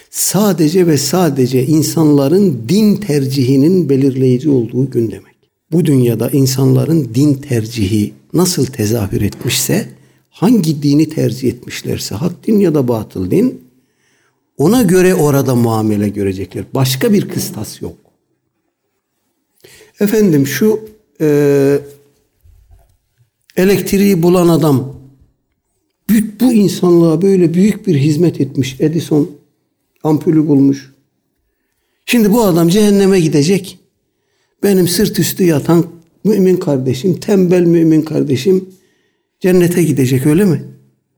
Sadece 0.09 0.87
ve 0.87 0.97
sadece 0.97 1.65
insanların 1.65 2.63
din 2.69 2.95
tercihinin 2.95 3.89
belirleyici 3.89 4.49
olduğu 4.49 4.89
gün 4.89 5.11
demek. 5.11 5.35
Bu 5.71 5.85
dünyada 5.85 6.29
insanların 6.29 7.09
din 7.15 7.33
tercihi 7.33 8.13
nasıl 8.33 8.65
tezahür 8.65 9.21
etmişse, 9.21 9.89
hangi 10.29 10.83
dini 10.83 11.09
tercih 11.09 11.49
etmişlerse, 11.49 12.15
hak 12.15 12.47
din 12.47 12.59
ya 12.59 12.73
da 12.73 12.87
batıl 12.87 13.31
din, 13.31 13.61
ona 14.57 14.81
göre 14.81 15.15
orada 15.15 15.55
muamele 15.55 16.09
görecekler. 16.09 16.65
Başka 16.73 17.13
bir 17.13 17.29
kıstas 17.29 17.81
yok. 17.81 17.97
Efendim 19.99 20.47
şu 20.47 20.79
e, 21.21 21.79
elektriği 23.55 24.23
bulan 24.23 24.47
adam 24.47 24.97
bu 26.39 26.53
insanlığa 26.53 27.21
böyle 27.21 27.53
büyük 27.53 27.87
bir 27.87 27.95
hizmet 27.95 28.41
etmiş. 28.41 28.75
Edison 28.79 29.31
ampulü 30.03 30.47
bulmuş. 30.47 30.93
Şimdi 32.05 32.33
bu 32.33 32.43
adam 32.43 32.69
cehenneme 32.69 33.19
gidecek. 33.19 33.79
Benim 34.63 34.87
sırt 34.87 35.19
üstü 35.19 35.43
yatan 35.43 35.85
mümin 36.23 36.57
kardeşim, 36.57 37.19
tembel 37.19 37.61
mümin 37.61 38.01
kardeşim 38.01 38.65
cennete 39.39 39.83
gidecek 39.83 40.25
öyle 40.25 40.45
mi? 40.45 40.63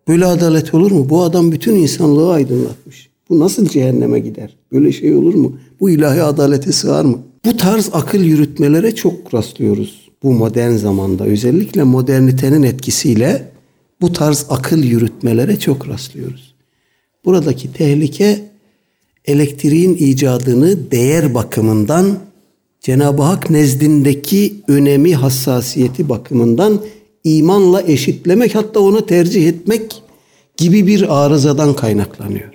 Böyle 0.07 0.25
adalet 0.25 0.73
olur 0.73 0.91
mu? 0.91 1.09
Bu 1.09 1.23
adam 1.23 1.51
bütün 1.51 1.75
insanlığı 1.75 2.31
aydınlatmış. 2.31 3.09
Bu 3.29 3.39
nasıl 3.39 3.67
cehenneme 3.67 4.19
gider? 4.19 4.57
Böyle 4.71 4.91
şey 4.91 5.15
olur 5.15 5.33
mu? 5.33 5.57
Bu 5.79 5.89
ilahi 5.89 6.23
adalete 6.23 6.71
sığar 6.71 7.05
mı? 7.05 7.19
Bu 7.45 7.57
tarz 7.57 7.89
akıl 7.93 8.19
yürütmelere 8.19 8.95
çok 8.95 9.33
rastlıyoruz 9.33 10.09
bu 10.23 10.33
modern 10.33 10.71
zamanda. 10.71 11.25
Özellikle 11.25 11.83
modernitenin 11.83 12.63
etkisiyle 12.63 13.51
bu 14.01 14.13
tarz 14.13 14.45
akıl 14.49 14.83
yürütmelere 14.83 15.59
çok 15.59 15.87
rastlıyoruz. 15.87 16.55
Buradaki 17.25 17.73
tehlike 17.73 18.49
elektriğin 19.25 19.95
icadını 19.95 20.91
değer 20.91 21.33
bakımından 21.33 22.19
Cenab-ı 22.89 23.21
Hak 23.21 23.49
nezdindeki 23.49 24.55
önemi, 24.67 25.15
hassasiyeti 25.15 26.09
bakımından 26.09 26.81
imanla 27.23 27.81
eşitlemek 27.81 28.55
hatta 28.55 28.79
onu 28.79 29.05
tercih 29.05 29.47
etmek 29.47 30.03
gibi 30.57 30.87
bir 30.87 31.23
arızadan 31.25 31.73
kaynaklanıyor. 31.73 32.49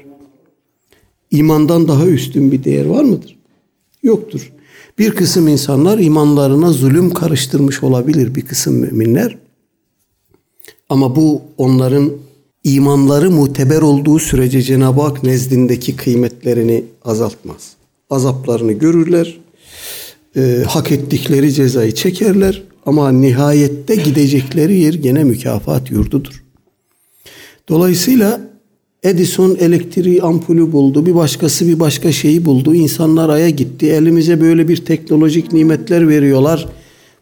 İmandan 1.30 1.88
daha 1.88 2.06
üstün 2.06 2.52
bir 2.52 2.64
değer 2.64 2.86
var 2.86 3.04
mıdır? 3.04 3.36
Yoktur. 4.02 4.52
Bir 4.98 5.10
kısım 5.10 5.48
insanlar 5.48 5.98
imanlarına 5.98 6.72
zulüm 6.72 7.10
karıştırmış 7.10 7.82
olabilir 7.82 8.34
bir 8.34 8.46
kısım 8.46 8.74
müminler. 8.74 9.38
Ama 10.88 11.16
bu 11.16 11.42
onların 11.58 12.12
imanları 12.64 13.30
muteber 13.30 13.82
olduğu 13.82 14.18
sürece 14.18 14.62
Cenab-ı 14.62 15.00
Hak 15.00 15.22
nezdindeki 15.22 15.96
kıymetlerini 15.96 16.84
azaltmaz. 17.04 17.72
Azaplarını 18.10 18.72
görürler, 18.72 19.43
e, 20.36 20.62
hak 20.68 20.92
ettikleri 20.92 21.52
cezayı 21.52 21.92
çekerler 21.92 22.62
ama 22.86 23.12
nihayette 23.12 23.96
gidecekleri 23.96 24.80
yer 24.80 24.94
gene 24.94 25.24
mükafat 25.24 25.90
yurdudur. 25.90 26.44
Dolayısıyla 27.68 28.40
Edison 29.02 29.56
elektriği 29.60 30.22
ampulü 30.22 30.72
buldu. 30.72 31.06
Bir 31.06 31.14
başkası 31.14 31.68
bir 31.68 31.80
başka 31.80 32.12
şeyi 32.12 32.44
buldu. 32.44 32.74
İnsanlar 32.74 33.28
aya 33.28 33.50
gitti. 33.50 33.86
Elimize 33.86 34.40
böyle 34.40 34.68
bir 34.68 34.76
teknolojik 34.76 35.52
nimetler 35.52 36.08
veriyorlar. 36.08 36.68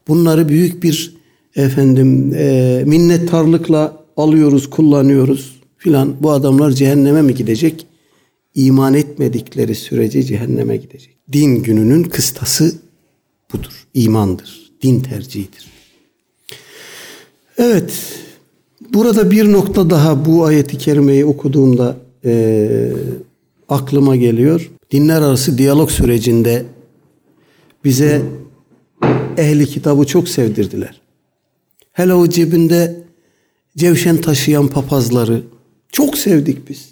Bunları 0.08 0.48
büyük 0.48 0.82
bir 0.82 1.16
efendim 1.56 2.34
e, 2.34 2.82
minnettarlıkla 2.86 4.04
alıyoruz, 4.16 4.70
kullanıyoruz 4.70 5.60
filan. 5.76 6.14
Bu 6.20 6.30
adamlar 6.30 6.70
cehenneme 6.70 7.22
mi 7.22 7.34
gidecek? 7.34 7.86
İman 8.54 8.94
etmedikleri 8.94 9.74
sürece 9.74 10.22
cehenneme 10.22 10.76
gidecek. 10.76 11.16
Din 11.32 11.62
gününün 11.62 12.04
kıstası 12.04 12.72
budur. 13.52 13.86
İmandır, 13.94 14.70
din 14.82 15.00
tercihidir. 15.00 15.66
Evet, 17.58 17.92
burada 18.94 19.30
bir 19.30 19.52
nokta 19.52 19.90
daha 19.90 20.24
bu 20.24 20.44
ayeti 20.44 20.78
kerimeyi 20.78 21.24
okuduğumda 21.24 21.96
e, 22.24 22.92
aklıma 23.68 24.16
geliyor. 24.16 24.70
Dinler 24.90 25.22
arası 25.22 25.58
diyalog 25.58 25.90
sürecinde 25.90 26.64
bize 27.84 28.22
ehli 29.36 29.66
kitabı 29.66 30.04
çok 30.04 30.28
sevdirdiler. 30.28 31.00
Hele 31.92 32.14
o 32.14 32.28
cebinde 32.28 33.04
cevşen 33.76 34.16
taşıyan 34.16 34.68
papazları 34.68 35.42
çok 35.92 36.18
sevdik 36.18 36.68
biz. 36.68 36.88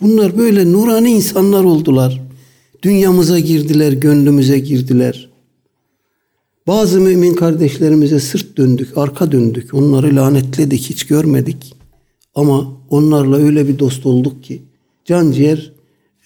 Bunlar 0.00 0.38
böyle 0.38 0.72
nurani 0.72 1.10
insanlar 1.10 1.64
oldular. 1.64 2.22
Dünyamıza 2.82 3.38
girdiler, 3.38 3.92
gönlümüze 3.92 4.58
girdiler. 4.58 5.29
Bazı 6.66 7.00
mümin 7.00 7.34
kardeşlerimize 7.34 8.20
sırt 8.20 8.56
döndük, 8.56 8.98
arka 8.98 9.32
döndük. 9.32 9.74
Onları 9.74 10.16
lanetledik, 10.16 10.80
hiç 10.90 11.06
görmedik. 11.06 11.74
Ama 12.34 12.72
onlarla 12.90 13.36
öyle 13.36 13.68
bir 13.68 13.78
dost 13.78 14.06
olduk 14.06 14.44
ki 14.44 14.62
can 15.04 15.32
ciğer 15.32 15.72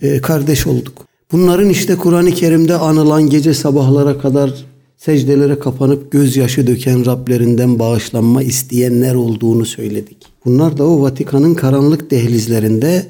e, 0.00 0.20
kardeş 0.20 0.66
olduk. 0.66 1.06
Bunların 1.32 1.68
işte 1.68 1.96
Kur'an-ı 1.96 2.30
Kerim'de 2.30 2.74
anılan 2.74 3.30
gece 3.30 3.54
sabahlara 3.54 4.18
kadar 4.18 4.64
secdelere 4.96 5.58
kapanıp 5.58 6.12
gözyaşı 6.12 6.66
döken 6.66 7.06
Rablerinden 7.06 7.78
bağışlanma 7.78 8.42
isteyenler 8.42 9.14
olduğunu 9.14 9.64
söyledik. 9.64 10.16
Bunlar 10.44 10.78
da 10.78 10.84
o 10.84 11.00
Vatikan'ın 11.00 11.54
karanlık 11.54 12.10
dehlizlerinde 12.10 13.06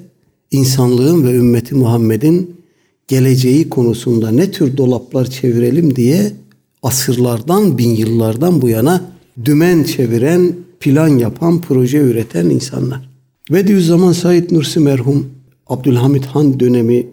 insanlığın 0.50 1.26
ve 1.26 1.32
ümmeti 1.32 1.74
Muhammed'in 1.74 2.56
geleceği 3.08 3.68
konusunda 3.68 4.30
ne 4.30 4.50
tür 4.50 4.76
dolaplar 4.76 5.30
çevirelim 5.30 5.96
diye 5.96 6.32
asırlardan, 6.84 7.78
bin 7.78 7.90
yıllardan 7.90 8.62
bu 8.62 8.68
yana 8.68 9.10
dümen 9.44 9.84
çeviren, 9.84 10.56
plan 10.80 11.08
yapan, 11.08 11.60
proje 11.60 11.98
üreten 11.98 12.50
insanlar. 12.50 13.10
Bediüzzaman 13.50 14.12
Said 14.12 14.50
Nursi 14.50 14.80
merhum 14.80 15.30
Abdülhamit 15.66 16.26
Han 16.26 16.60
dönemi 16.60 17.06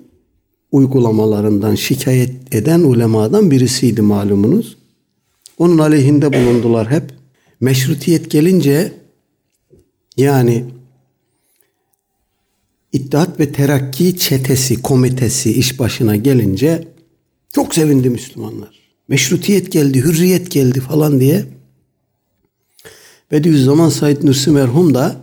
uygulamalarından 0.72 1.75
şikayet 1.75 2.56
eden 2.56 2.80
ulemadan 2.80 3.51
birisiydi 3.51 4.01
malumunuz. 4.01 4.78
Onun 5.58 5.78
aleyhinde 5.78 6.34
bulundular 6.34 6.92
hep. 6.92 7.04
Meşrutiyet 7.60 8.32
gelince 8.32 8.92
yani 10.18 10.66
İttihat 12.94 13.40
ve 13.40 13.51
Terakki 13.51 14.18
çetesi, 14.18 14.82
komitesi 14.82 15.51
iş 15.54 15.80
başına 15.80 16.16
gelince 16.16 16.88
çok 17.54 17.75
sevindi 17.75 18.10
Müslümanlar. 18.10 18.80
Meşrutiyet 19.12 19.72
geldi, 19.72 20.01
hürriyet 20.03 20.51
geldi 20.51 20.80
falan 20.80 21.20
diye. 21.20 21.46
Bediüzzaman 23.32 23.89
Said 23.89 24.24
Nursi 24.24 24.51
merhum 24.51 24.94
da 24.94 25.15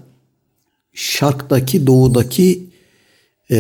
şarktaki, 0.93 1.87
doğudaki 1.87 2.67
e, 3.51 3.59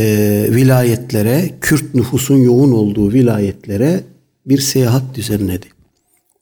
vilayetlere, 0.51 1.51
Kürt 1.61 1.95
nüfusun 1.95 2.37
yoğun 2.37 2.73
olduğu 2.73 3.13
vilayetlere 3.13 4.05
bir 4.47 4.59
seyahat 4.59 5.15
düzenledi. 5.15 5.67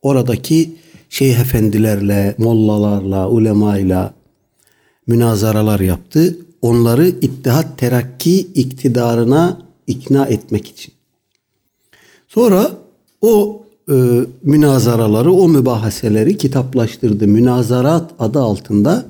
Oradaki 0.02 0.75
şeyh 1.11 1.38
efendilerle, 1.38 2.35
mollalarla, 2.38 3.28
ulemayla 3.28 4.14
münazaralar 5.07 5.81
yaptı. 5.81 6.38
Onları 6.62 7.09
İttihat 7.09 7.78
Terakki 7.78 8.38
iktidarına 8.40 9.62
ikna 9.87 10.26
etmek 10.26 10.69
için. 10.69 10.95
Sonra 12.28 12.71
o 13.21 13.65
e, 13.90 13.95
münazaraları, 14.43 15.33
o 15.33 15.49
mübahaseleri 15.49 16.37
kitaplaştırdı. 16.37 17.26
Münazarat 17.26 18.11
adı 18.19 18.40
altında 18.40 19.06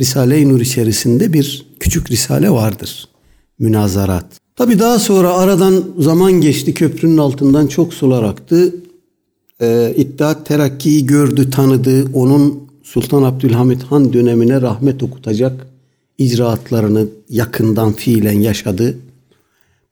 Risale-i 0.00 0.48
Nur 0.48 0.60
içerisinde 0.60 1.32
bir 1.32 1.66
küçük 1.80 2.10
risale 2.10 2.50
vardır 2.50 3.08
münazarat. 3.58 4.40
Tabi 4.56 4.78
daha 4.78 4.98
sonra 4.98 5.34
aradan 5.34 5.84
zaman 5.98 6.32
geçti 6.32 6.74
köprünün 6.74 7.18
altından 7.18 7.66
çok 7.66 7.94
sular 7.94 8.22
aktı. 8.22 8.74
Ee, 9.60 9.94
İttihat 9.96 10.46
Terakki'yi 10.46 11.06
gördü 11.06 11.50
tanıdı. 11.50 12.04
Onun 12.14 12.68
Sultan 12.82 13.22
Abdülhamit 13.22 13.82
Han 13.82 14.12
dönemine 14.12 14.60
rahmet 14.60 15.02
okutacak 15.02 15.66
icraatlarını 16.18 17.06
yakından 17.28 17.92
fiilen 17.92 18.40
yaşadı. 18.40 18.98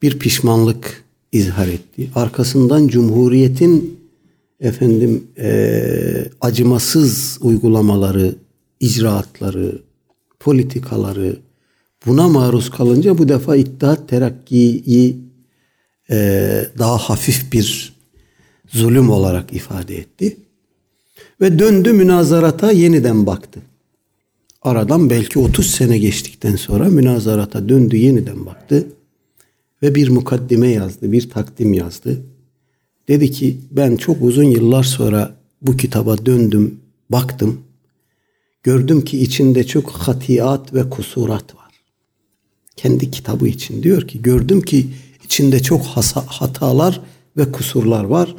Bir 0.01 0.19
pişmanlık 0.19 1.03
izhar 1.31 1.67
etti. 1.67 2.09
Arkasından 2.15 2.87
Cumhuriyet'in 2.87 3.99
efendim 4.59 5.27
e, 5.37 6.25
acımasız 6.41 7.37
uygulamaları, 7.41 8.35
icraatları, 8.79 9.81
politikaları, 10.39 11.39
Buna 12.05 12.27
maruz 12.27 12.69
kalınca 12.69 13.17
bu 13.17 13.29
defa 13.29 13.55
İttihat 13.55 14.09
Terakki'yi 14.09 15.17
e, 16.09 16.15
daha 16.77 16.97
hafif 16.97 17.53
bir 17.53 17.93
zulüm 18.67 19.09
olarak 19.09 19.53
ifade 19.53 19.95
etti. 19.97 20.37
Ve 21.41 21.59
döndü 21.59 21.93
münazarata 21.93 22.71
yeniden 22.71 23.25
baktı. 23.25 23.59
Aradan 24.61 25.09
belki 25.09 25.39
30 25.39 25.71
sene 25.71 25.97
geçtikten 25.97 26.55
sonra 26.55 26.85
münazarata 26.85 27.69
döndü 27.69 27.97
yeniden 27.97 28.45
baktı. 28.45 28.87
Ve 29.81 29.95
bir 29.95 30.09
mukaddime 30.09 30.67
yazdı, 30.67 31.11
bir 31.11 31.29
takdim 31.29 31.73
yazdı. 31.73 32.21
Dedi 33.07 33.31
ki 33.31 33.57
ben 33.71 33.95
çok 33.95 34.21
uzun 34.21 34.43
yıllar 34.43 34.83
sonra 34.83 35.35
bu 35.61 35.77
kitaba 35.77 36.25
döndüm, 36.25 36.79
baktım. 37.09 37.61
Gördüm 38.63 39.05
ki 39.05 39.21
içinde 39.21 39.63
çok 39.63 39.89
hatiat 39.91 40.73
ve 40.73 40.89
kusurat 40.89 41.55
var 41.55 41.67
kendi 42.77 43.11
kitabı 43.11 43.47
için 43.47 43.83
diyor 43.83 44.07
ki 44.07 44.21
gördüm 44.21 44.61
ki 44.61 44.87
içinde 45.25 45.59
çok 45.59 45.85
hatalar 46.27 47.01
ve 47.37 47.51
kusurlar 47.51 48.03
var. 48.03 48.35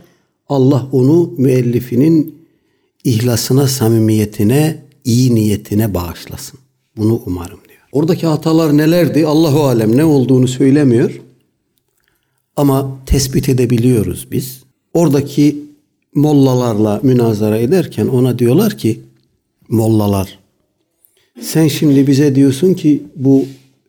Allah 0.48 0.88
onu 0.92 1.34
müellifinin 1.38 2.34
ihlasına, 3.04 3.68
samimiyetine, 3.68 4.84
iyi 5.04 5.34
niyetine 5.34 5.94
bağışlasın. 5.94 6.58
Bunu 6.96 7.22
umarım 7.26 7.58
diyor. 7.68 7.80
Oradaki 7.92 8.26
hatalar 8.26 8.76
nelerdi? 8.76 9.26
Allahu 9.26 9.64
alem 9.64 9.96
ne 9.96 10.04
olduğunu 10.04 10.48
söylemiyor. 10.48 11.20
Ama 12.58 12.98
tespit 13.06 13.48
edebiliyoruz 13.48 14.28
biz. 14.32 14.62
Oradaki 14.94 15.56
mollalarla 16.14 17.00
münazara 17.02 17.58
ederken 17.58 18.06
ona 18.06 18.38
diyorlar 18.38 18.78
ki 18.78 19.00
mollalar 19.68 20.38
sen 21.40 21.68
şimdi 21.68 22.06
bize 22.06 22.34
diyorsun 22.34 22.74
ki 22.74 23.02
bu 23.16 23.44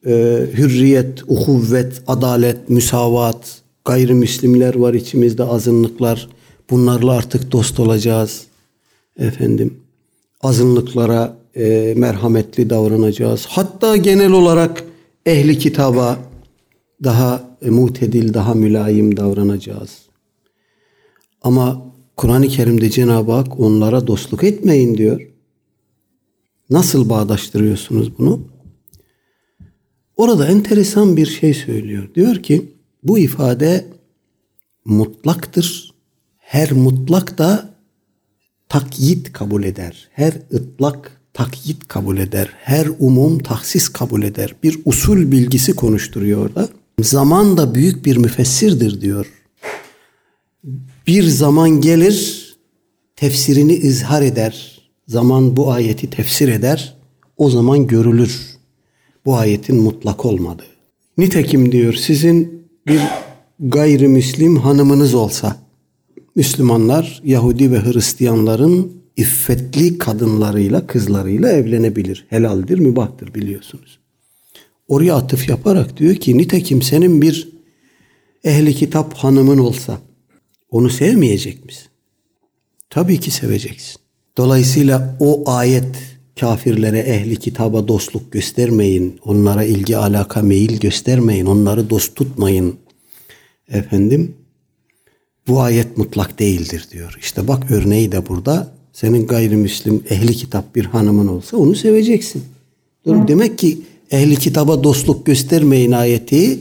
e, 0.05 0.11
hürriyet, 0.53 1.23
uhuvvet, 1.27 2.01
adalet, 2.07 2.69
müsavat, 2.69 3.61
gayrimüslimler 3.85 4.75
var 4.75 4.93
içimizde 4.93 5.43
azınlıklar. 5.43 6.29
Bunlarla 6.69 7.11
artık 7.11 7.51
dost 7.51 7.79
olacağız. 7.79 8.43
Efendim 9.19 9.73
azınlıklara 10.41 11.37
e, 11.55 11.93
merhametli 11.97 12.69
davranacağız. 12.69 13.45
Hatta 13.49 13.97
genel 13.97 14.31
olarak 14.31 14.83
ehli 15.25 15.57
kitaba 15.57 16.19
daha 17.03 17.48
mutedil, 17.61 18.33
daha 18.33 18.53
mülayim 18.53 19.17
davranacağız. 19.17 19.97
Ama 21.41 21.93
Kur'an-ı 22.17 22.47
Kerim'de 22.47 22.89
Cenab-ı 22.89 23.31
Hak 23.31 23.59
onlara 23.59 24.07
dostluk 24.07 24.43
etmeyin 24.43 24.97
diyor. 24.97 25.21
Nasıl 26.69 27.09
bağdaştırıyorsunuz 27.09 28.17
bunu? 28.17 28.41
Orada 30.17 30.47
enteresan 30.47 31.17
bir 31.17 31.25
şey 31.25 31.53
söylüyor. 31.53 32.09
Diyor 32.15 32.35
ki 32.35 32.71
bu 33.03 33.19
ifade 33.19 33.85
mutlaktır. 34.85 35.93
Her 36.37 36.71
mutlak 36.71 37.37
da 37.37 37.69
takyit 38.69 39.33
kabul 39.33 39.63
eder. 39.63 40.09
Her 40.11 40.33
ıtlak 40.53 41.21
takyit 41.33 41.87
kabul 41.87 42.17
eder. 42.17 42.49
Her 42.57 42.87
umum 42.99 43.39
tahsis 43.39 43.89
kabul 43.89 44.23
eder. 44.23 44.55
Bir 44.63 44.79
usul 44.85 45.31
bilgisi 45.31 45.75
konuşturuyor 45.75 46.45
orada. 46.45 46.69
Zaman 47.03 47.57
da 47.57 47.75
büyük 47.75 48.05
bir 48.05 48.17
müfessirdir 48.17 49.01
diyor. 49.01 49.25
Bir 51.07 51.23
zaman 51.23 51.81
gelir 51.81 52.49
tefsirini 53.15 53.73
izhar 53.73 54.21
eder. 54.21 54.81
Zaman 55.07 55.57
bu 55.57 55.71
ayeti 55.71 56.09
tefsir 56.09 56.47
eder. 56.47 56.97
O 57.37 57.49
zaman 57.49 57.87
görülür 57.87 58.59
bu 59.25 59.35
ayetin 59.35 59.75
mutlak 59.75 60.25
olmadığı. 60.25 60.63
Nitekim 61.17 61.71
diyor 61.71 61.93
sizin 61.93 62.67
bir 62.87 63.01
gayrimüslim 63.59 64.57
hanımınız 64.57 65.13
olsa 65.13 65.55
Müslümanlar 66.35 67.21
Yahudi 67.23 67.71
ve 67.71 67.79
Hristiyanların 67.79 68.93
iffetli 69.15 69.97
kadınlarıyla, 69.97 70.87
kızlarıyla 70.87 71.51
evlenebilir. 71.51 72.25
Helaldir, 72.29 72.79
mübahtır 72.79 73.33
biliyorsunuz. 73.33 73.98
Oraya 74.89 75.15
atıf 75.15 75.49
yaparak 75.49 75.97
diyor 75.97 76.15
ki 76.15 76.37
nitekim 76.37 76.81
senin 76.81 77.21
bir 77.21 77.49
ehli 78.43 78.75
kitap 78.75 79.13
hanımın 79.13 79.57
olsa 79.57 79.99
onu 80.71 80.89
sevmeyecek 80.89 81.65
misin? 81.65 81.87
Tabii 82.89 83.19
ki 83.19 83.31
seveceksin. 83.31 83.95
Dolayısıyla 84.37 85.17
o 85.19 85.51
ayet 85.51 85.95
kafirlere 86.39 86.99
ehli 86.99 87.35
kitaba 87.35 87.87
dostluk 87.87 88.31
göstermeyin, 88.31 89.19
onlara 89.25 89.63
ilgi 89.63 89.97
alaka 89.97 90.41
meyil 90.41 90.79
göstermeyin, 90.79 91.45
onları 91.45 91.89
dost 91.89 92.15
tutmayın. 92.15 92.75
Efendim 93.69 94.35
bu 95.47 95.61
ayet 95.61 95.97
mutlak 95.97 96.39
değildir 96.39 96.87
diyor. 96.91 97.17
İşte 97.21 97.47
bak 97.47 97.71
örneği 97.71 98.11
de 98.11 98.27
burada. 98.27 98.71
Senin 98.93 99.27
gayrimüslim 99.27 100.03
ehli 100.09 100.33
kitap 100.33 100.75
bir 100.75 100.85
hanımın 100.85 101.27
olsa 101.27 101.57
onu 101.57 101.75
seveceksin. 101.75 102.43
Demek 103.05 103.57
ki 103.57 103.81
ehli 104.11 104.35
kitaba 104.35 104.83
dostluk 104.83 105.25
göstermeyin 105.25 105.91
ayeti 105.91 106.59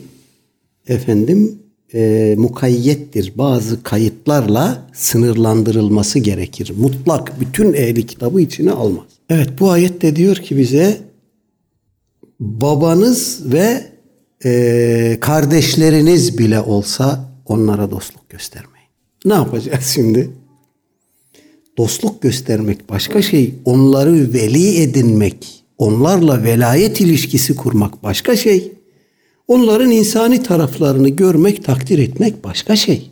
efendim 0.88 1.58
e, 1.94 2.34
mukayyettir. 2.38 3.32
Bazı 3.38 3.82
kayıtlarla 3.82 4.86
sınırlandırılması 4.92 6.18
gerekir. 6.18 6.72
Mutlak 6.78 7.40
bütün 7.40 7.72
ehli 7.72 8.06
kitabı 8.06 8.40
içine 8.40 8.72
almaz. 8.72 9.06
Evet 9.30 9.48
bu 9.60 9.70
ayet 9.70 10.02
de 10.02 10.16
diyor 10.16 10.36
ki 10.36 10.58
bize 10.58 11.00
babanız 12.40 13.52
ve 13.52 13.84
e, 14.44 15.18
kardeşleriniz 15.20 16.38
bile 16.38 16.60
olsa 16.60 17.32
onlara 17.46 17.90
dostluk 17.90 18.28
göstermeyin. 18.30 18.88
Ne 19.24 19.34
yapacağız 19.34 19.84
şimdi? 19.94 20.30
Dostluk 21.78 22.22
göstermek 22.22 22.88
başka 22.90 23.22
şey. 23.22 23.54
Onları 23.64 24.32
veli 24.32 24.82
edinmek, 24.82 25.57
onlarla 25.78 26.44
velayet 26.44 27.00
ilişkisi 27.00 27.56
kurmak 27.56 28.02
başka 28.02 28.36
şey. 28.36 28.72
Onların 29.48 29.90
insani 29.90 30.42
taraflarını 30.42 31.08
görmek, 31.08 31.64
takdir 31.64 31.98
etmek 31.98 32.44
başka 32.44 32.76
şey. 32.76 33.10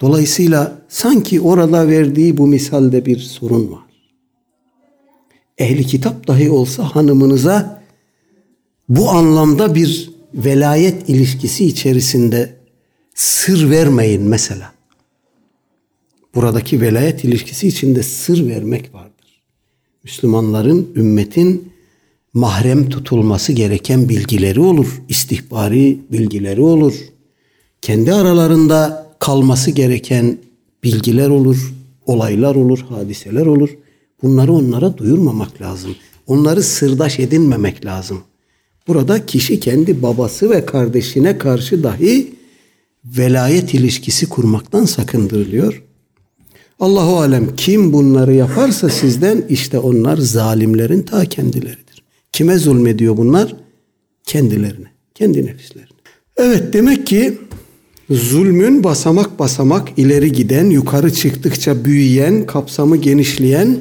Dolayısıyla 0.00 0.82
sanki 0.88 1.40
orada 1.40 1.88
verdiği 1.88 2.36
bu 2.36 2.46
misalde 2.46 3.06
bir 3.06 3.18
sorun 3.18 3.72
var. 3.72 3.88
Ehli 5.58 5.86
kitap 5.86 6.26
dahi 6.26 6.50
olsa 6.50 6.84
hanımınıza 6.84 7.82
bu 8.88 9.10
anlamda 9.10 9.74
bir 9.74 10.10
velayet 10.34 11.08
ilişkisi 11.08 11.64
içerisinde 11.64 12.56
sır 13.14 13.70
vermeyin 13.70 14.22
mesela. 14.22 14.72
Buradaki 16.34 16.80
velayet 16.80 17.24
ilişkisi 17.24 17.68
içinde 17.68 18.02
sır 18.02 18.48
vermek 18.48 18.94
vardır. 18.94 19.07
Müslümanların, 20.04 20.88
ümmetin 20.96 21.72
mahrem 22.34 22.88
tutulması 22.88 23.52
gereken 23.52 24.08
bilgileri 24.08 24.60
olur. 24.60 25.02
istihbari 25.08 25.98
bilgileri 26.12 26.60
olur. 26.60 26.94
Kendi 27.82 28.12
aralarında 28.12 29.06
kalması 29.18 29.70
gereken 29.70 30.38
bilgiler 30.84 31.28
olur, 31.28 31.74
olaylar 32.06 32.54
olur, 32.54 32.78
hadiseler 32.88 33.46
olur. 33.46 33.70
Bunları 34.22 34.52
onlara 34.52 34.98
duyurmamak 34.98 35.62
lazım. 35.62 35.94
Onları 36.26 36.62
sırdaş 36.62 37.18
edinmemek 37.18 37.84
lazım. 37.84 38.20
Burada 38.88 39.26
kişi 39.26 39.60
kendi 39.60 40.02
babası 40.02 40.50
ve 40.50 40.66
kardeşine 40.66 41.38
karşı 41.38 41.82
dahi 41.82 42.32
velayet 43.04 43.74
ilişkisi 43.74 44.28
kurmaktan 44.28 44.84
sakındırılıyor. 44.84 45.82
Allahu 46.80 47.16
alem 47.16 47.56
kim 47.56 47.92
bunları 47.92 48.34
yaparsa 48.34 48.88
sizden 48.88 49.44
işte 49.48 49.78
onlar 49.78 50.16
zalimlerin 50.16 51.02
ta 51.02 51.24
kendileridir. 51.24 52.02
Kime 52.32 52.58
zulmediyor 52.58 53.16
bunlar? 53.16 53.56
Kendilerine, 54.24 54.86
kendi 55.14 55.46
nefislerine. 55.46 55.88
Evet 56.36 56.72
demek 56.72 57.06
ki 57.06 57.38
zulmün 58.10 58.84
basamak 58.84 59.38
basamak 59.38 59.88
ileri 59.96 60.32
giden, 60.32 60.70
yukarı 60.70 61.12
çıktıkça 61.12 61.84
büyüyen, 61.84 62.46
kapsamı 62.46 62.96
genişleyen 62.96 63.78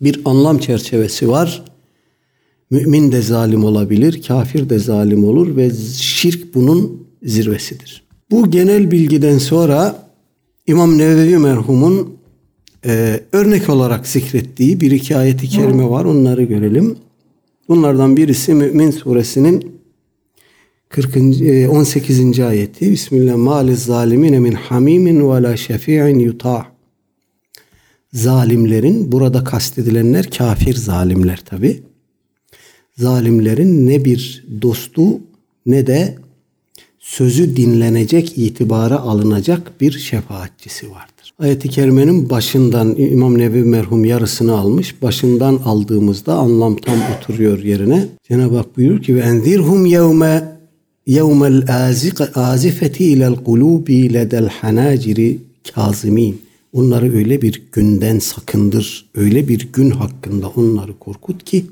bir 0.00 0.20
anlam 0.24 0.58
çerçevesi 0.58 1.28
var. 1.28 1.64
Mümin 2.70 3.12
de 3.12 3.22
zalim 3.22 3.64
olabilir, 3.64 4.22
kafir 4.22 4.70
de 4.70 4.78
zalim 4.78 5.24
olur 5.24 5.56
ve 5.56 5.70
şirk 6.00 6.54
bunun 6.54 7.06
zirvesidir. 7.22 8.02
Bu 8.30 8.50
genel 8.50 8.90
bilgiden 8.90 9.38
sonra 9.38 10.07
İmam 10.68 10.98
Nevevi 10.98 11.38
merhumun 11.38 12.18
e, 12.86 13.20
örnek 13.32 13.68
olarak 13.68 14.06
zikrettiği 14.06 14.80
bir 14.80 14.90
iki 14.90 15.16
ayeti 15.16 15.48
kerime 15.48 15.90
var. 15.90 16.04
Onları 16.04 16.42
görelim. 16.42 16.96
Bunlardan 17.68 18.16
birisi 18.16 18.54
Mümin 18.54 18.90
suresinin 18.90 19.80
40. 20.88 21.16
18. 21.70 22.40
ayeti. 22.40 22.90
Bismillah 22.90 23.36
maliz 23.36 23.82
zalimine 23.82 24.38
min 24.38 24.52
hamimin 24.52 25.30
ve 25.30 25.42
la 25.42 25.56
şefi'in 25.56 26.18
yuta. 26.18 26.66
Zalimlerin 28.12 29.12
burada 29.12 29.44
kastedilenler 29.44 30.30
kafir 30.30 30.74
zalimler 30.74 31.40
tabi. 31.40 31.82
Zalimlerin 32.96 33.86
ne 33.86 34.04
bir 34.04 34.46
dostu 34.62 35.20
ne 35.66 35.86
de 35.86 36.18
sözü 37.08 37.56
dinlenecek, 37.56 38.38
itibara 38.38 38.98
alınacak 38.98 39.80
bir 39.80 39.92
şefaatçisi 39.92 40.90
vardır. 40.90 41.32
Ayet-i 41.38 41.68
kerimenin 41.68 42.30
başından 42.30 42.96
İmam 42.96 43.38
Nevi 43.38 43.62
merhum 43.62 44.04
yarısını 44.04 44.58
almış. 44.58 45.02
Başından 45.02 45.60
aldığımızda 45.64 46.34
anlam 46.34 46.76
tam 46.76 46.96
oturuyor 47.16 47.58
yerine. 47.58 48.06
Cenab-ı 48.28 48.56
Hak 48.56 48.76
buyuruyor 48.76 49.02
ki 49.02 49.16
ve 49.16 49.20
enzirhum 49.20 49.86
yevme 49.86 50.58
yevmel 51.06 51.64
azifeti 52.34 53.04
ilel 53.04 53.34
kulubi 53.34 54.14
ledel 54.14 54.48
hanaciri 54.48 55.38
kazimin. 55.74 56.42
Onları 56.72 57.16
öyle 57.16 57.42
bir 57.42 57.62
günden 57.72 58.18
sakındır. 58.18 59.10
Öyle 59.14 59.48
bir 59.48 59.68
gün 59.72 59.90
hakkında 59.90 60.48
onları 60.48 60.98
korkut 60.98 61.44
ki 61.44 61.66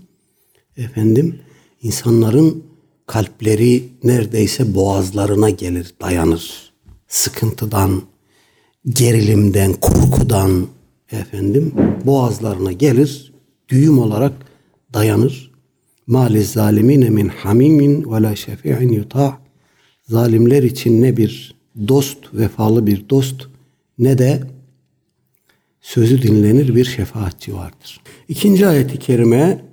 efendim 0.77 1.35
insanların 1.83 2.63
kalpleri 3.07 3.85
neredeyse 4.05 4.75
boğazlarına 4.75 5.51
gelir, 5.51 5.95
dayanır. 6.01 6.73
Sıkıntıdan, 7.09 8.03
gerilimden, 8.89 9.73
korkudan 9.73 10.67
efendim 11.13 11.75
boğazlarına 12.05 12.73
gelir, 12.73 13.33
düğüm 13.69 13.99
olarak 13.99 14.33
dayanır. 14.95 15.51
Mali 16.07 16.45
zalimine 16.45 17.11
min 17.11 17.29
hamimin 17.29 18.13
ve 18.13 18.23
la 18.23 18.37
şefi'in 18.37 18.93
yuta. 18.93 19.39
Zalimler 20.09 20.63
için 20.63 21.03
ne 21.03 21.17
bir 21.17 21.57
dost, 21.89 22.19
vefalı 22.35 22.87
bir 22.87 23.09
dost 23.09 23.47
ne 23.99 24.19
de 24.19 24.43
sözü 25.81 26.23
dinlenir 26.23 26.75
bir 26.75 26.85
şefaatçi 26.85 27.55
vardır. 27.55 28.01
İkinci 28.29 28.67
ayeti 28.67 28.99
kerime 28.99 29.65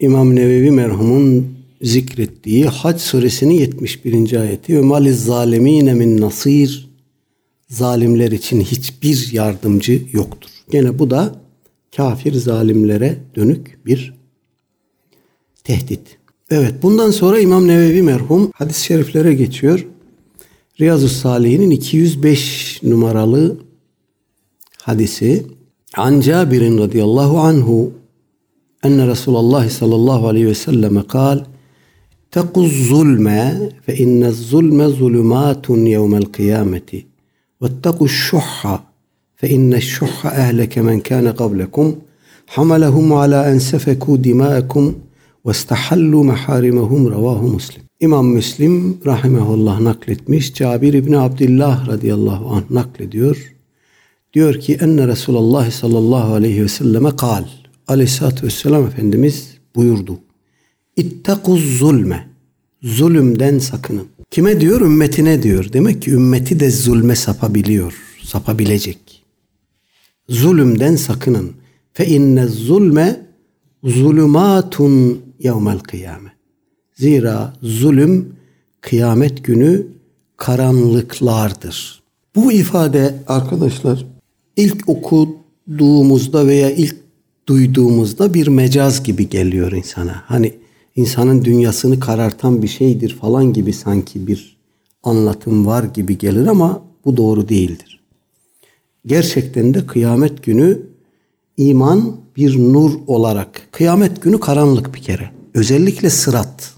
İmam 0.00 0.36
Nevevi 0.36 0.70
merhumun 0.70 1.55
zikrettiği 1.82 2.66
Hac 2.66 3.00
suresinin 3.00 3.54
71. 3.54 4.40
ayeti 4.40 4.76
ve 4.76 4.80
maliz 4.80 5.24
zalimine 5.24 5.94
min 5.94 6.20
nasir 6.20 6.88
zalimler 7.68 8.32
için 8.32 8.60
hiçbir 8.60 9.32
yardımcı 9.32 10.02
yoktur. 10.12 10.50
Gene 10.70 10.98
bu 10.98 11.10
da 11.10 11.40
kafir 11.96 12.34
zalimlere 12.34 13.18
dönük 13.36 13.86
bir 13.86 14.14
tehdit. 15.64 16.18
Evet 16.50 16.74
bundan 16.82 17.10
sonra 17.10 17.40
İmam 17.40 17.68
Nevevi 17.68 18.02
merhum 18.02 18.50
hadis-i 18.54 18.84
şeriflere 18.84 19.34
geçiyor. 19.34 19.86
Riyazu 20.80 21.08
Salihinin 21.08 21.70
205 21.70 22.80
numaralı 22.82 23.56
hadisi 24.82 25.46
An 25.96 26.20
Cabir'in 26.20 26.78
radıyallahu 26.78 27.38
anhu 27.38 27.92
enne 28.82 29.06
Resulullah 29.06 29.70
sallallahu 29.70 30.28
aleyhi 30.28 30.46
ve 30.46 30.54
selleme 30.54 31.06
kal 31.06 31.44
اتقوا 32.35 32.63
الظلم 32.63 33.27
فإن 33.87 34.23
الظلم 34.23 34.89
ظلمات 34.89 35.65
يوم 35.69 36.15
القيامة 36.15 36.91
واتقوا 37.61 38.07
الشح 38.07 38.81
فإن 39.35 39.73
الشح 39.73 40.25
أهلك 40.25 40.77
من 40.77 40.99
كان 40.99 41.27
قبلكم 41.27 41.95
حملهم 42.47 43.13
على 43.13 43.51
أن 43.51 43.59
سفكوا 43.59 44.17
دماءكم 44.17 44.93
واستحلوا 45.45 46.23
محارمهم 46.23 47.07
رواه 47.07 47.47
مسلم 47.47 47.81
İmam 48.01 48.27
Müslim 48.27 48.97
rahimehullah 49.05 49.79
nakletmiş. 49.79 50.53
Cabir 50.53 50.93
İbni 50.93 51.17
Abdullah 51.17 51.87
radıyallahu 51.87 52.49
anh 52.55 52.71
naklediyor. 52.71 53.53
Diyor 54.33 54.59
ki 54.59 54.77
enne 54.81 55.07
Resulullah 55.07 55.71
sallallahu 55.71 56.33
aleyhi 56.33 56.63
ve 56.63 56.67
selleme 56.67 57.15
kal. 57.15 57.43
Aleyhissalatü 57.87 58.45
vesselam 58.45 58.85
Efendimiz 58.85 59.57
buyurdu. 59.75 60.19
İttekuz 60.96 61.78
zulme. 61.78 62.28
Zulümden 62.82 63.58
sakının. 63.58 64.06
Kime 64.30 64.60
diyor? 64.60 64.80
Ümmetine 64.80 65.42
diyor. 65.42 65.72
Demek 65.72 66.02
ki 66.02 66.10
ümmeti 66.10 66.60
de 66.60 66.70
zulme 66.70 67.16
sapabiliyor. 67.16 67.94
Sapabilecek. 68.22 69.24
Zulümden 70.28 70.96
sakının. 70.96 71.52
Fe 71.92 72.06
inne 72.06 72.46
zulme 72.46 73.20
zulümatun 73.84 75.22
yevmel 75.38 75.78
kıyame. 75.78 76.32
Zira 76.94 77.52
zulüm 77.62 78.28
kıyamet 78.80 79.44
günü 79.44 79.86
karanlıklardır. 80.36 82.02
Bu 82.34 82.52
ifade 82.52 83.14
arkadaşlar 83.26 84.06
ilk 84.56 84.88
okuduğumuzda 84.88 86.46
veya 86.46 86.70
ilk 86.70 86.96
duyduğumuzda 87.48 88.34
bir 88.34 88.46
mecaz 88.48 89.02
gibi 89.02 89.28
geliyor 89.28 89.72
insana. 89.72 90.22
Hani 90.26 90.52
insanın 90.96 91.44
dünyasını 91.44 92.00
karartan 92.00 92.62
bir 92.62 92.68
şeydir 92.68 93.16
falan 93.20 93.52
gibi 93.52 93.72
sanki 93.72 94.26
bir 94.26 94.56
anlatım 95.02 95.66
var 95.66 95.84
gibi 95.84 96.18
gelir 96.18 96.46
ama 96.46 96.82
bu 97.04 97.16
doğru 97.16 97.48
değildir. 97.48 98.00
Gerçekten 99.06 99.74
de 99.74 99.86
kıyamet 99.86 100.42
günü 100.42 100.82
iman 101.56 102.16
bir 102.36 102.58
nur 102.58 102.90
olarak, 103.06 103.68
kıyamet 103.72 104.22
günü 104.22 104.40
karanlık 104.40 104.94
bir 104.94 105.02
kere. 105.02 105.30
Özellikle 105.54 106.10
sırat. 106.10 106.72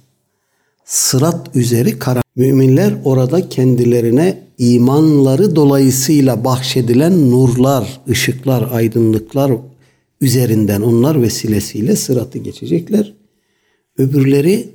Sırat 0.85 1.57
üzeri 1.57 1.99
karanlık. 1.99 2.25
Müminler 2.37 2.95
orada 3.05 3.49
kendilerine 3.49 4.43
imanları 4.59 5.57
dolayısıyla 5.57 6.45
bahşedilen 6.45 7.31
nurlar, 7.31 8.01
ışıklar, 8.09 8.69
aydınlıklar 8.73 9.53
üzerinden 10.21 10.81
onlar 10.81 11.23
vesilesiyle 11.23 11.97
sıratı 11.97 12.39
geçecekler. 12.39 13.18
Öbürleri 13.99 14.69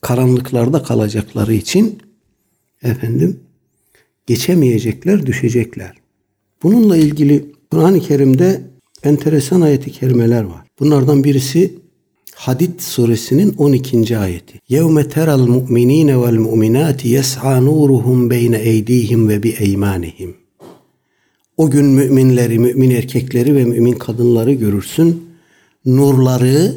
karanlıklarda 0.00 0.82
kalacakları 0.82 1.54
için 1.54 1.98
efendim 2.82 3.40
geçemeyecekler, 4.26 5.26
düşecekler. 5.26 5.92
Bununla 6.62 6.96
ilgili 6.96 7.52
Kur'an-ı 7.70 8.00
Kerim'de 8.00 8.60
enteresan 9.02 9.60
ayeti 9.60 9.92
kerimeler 9.92 10.42
var. 10.42 10.66
Bunlardan 10.80 11.24
birisi 11.24 11.74
Hadid 12.34 12.80
suresinin 12.80 13.54
12. 13.58 14.18
ayeti. 14.18 14.60
Yevme 14.68 15.08
teral 15.08 15.46
mu'minine 15.46 16.22
vel 16.22 16.38
mu'minati 16.38 17.08
yes'a 17.08 17.60
nuruhum 17.60 18.30
beyne 18.30 18.58
eydihim 18.58 19.28
ve 19.28 19.42
bi. 19.42 19.54
O 21.56 21.70
gün 21.70 21.86
müminleri, 21.86 22.58
mümin 22.58 22.90
erkekleri 22.90 23.56
ve 23.56 23.64
mümin 23.64 23.92
kadınları 23.92 24.52
görürsün. 24.52 25.24
Nurları 25.86 26.74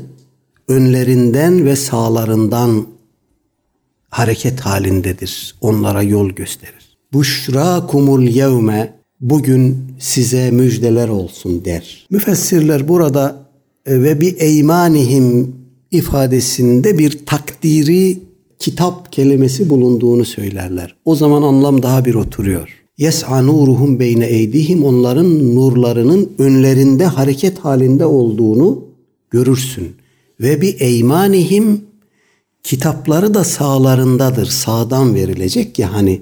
önlerinden 0.68 1.66
ve 1.66 1.76
sağlarından 1.76 2.88
hareket 4.10 4.60
halindedir. 4.60 5.56
Onlara 5.62 6.04
yol 6.04 6.30
gösterir. 6.30 6.98
Buşra 7.14 7.88
kumul 7.88 8.24
yevme 8.24 8.94
bugün 9.22 9.78
size 10.00 10.52
müjdeler 10.52 11.10
olsun 11.10 11.66
der. 11.66 12.08
Müfessirler 12.10 12.88
burada 12.88 13.36
e, 13.86 14.04
ve 14.04 14.22
bir 14.22 14.36
eymanihim 14.40 15.56
ifadesinde 15.92 16.98
bir 16.98 17.26
takdiri 17.26 18.20
kitap 18.60 19.12
kelimesi 19.12 19.70
bulunduğunu 19.70 20.26
söylerler. 20.26 20.96
O 21.06 21.16
zaman 21.16 21.42
anlam 21.42 21.84
daha 21.84 22.06
bir 22.06 22.16
oturuyor. 22.16 22.84
Yes'a 22.98 23.42
nuruhum 23.42 24.00
beyne 24.00 24.26
eydihim 24.26 24.84
onların 24.84 25.56
nurlarının 25.56 26.32
önlerinde 26.40 27.06
hareket 27.06 27.60
halinde 27.60 28.06
olduğunu 28.06 28.84
görürsün. 29.32 29.96
Ve 30.40 30.62
bir 30.62 30.82
eymanihim 30.82 31.82
kitapları 32.64 33.34
da 33.34 33.44
sağlarındadır. 33.44 34.46
Sağdan 34.46 35.16
verilecek 35.16 35.80
ya 35.80 35.94
hani 35.94 36.22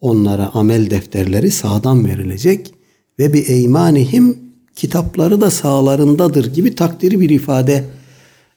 onlara 0.00 0.50
amel 0.54 0.90
defterleri 0.90 1.50
sağdan 1.50 2.06
verilecek 2.06 2.74
ve 3.18 3.32
bir 3.32 3.48
eymanihim 3.48 4.38
kitapları 4.76 5.40
da 5.40 5.50
sağlarındadır 5.50 6.52
gibi 6.52 6.74
takdiri 6.74 7.20
bir 7.20 7.30
ifade 7.30 7.84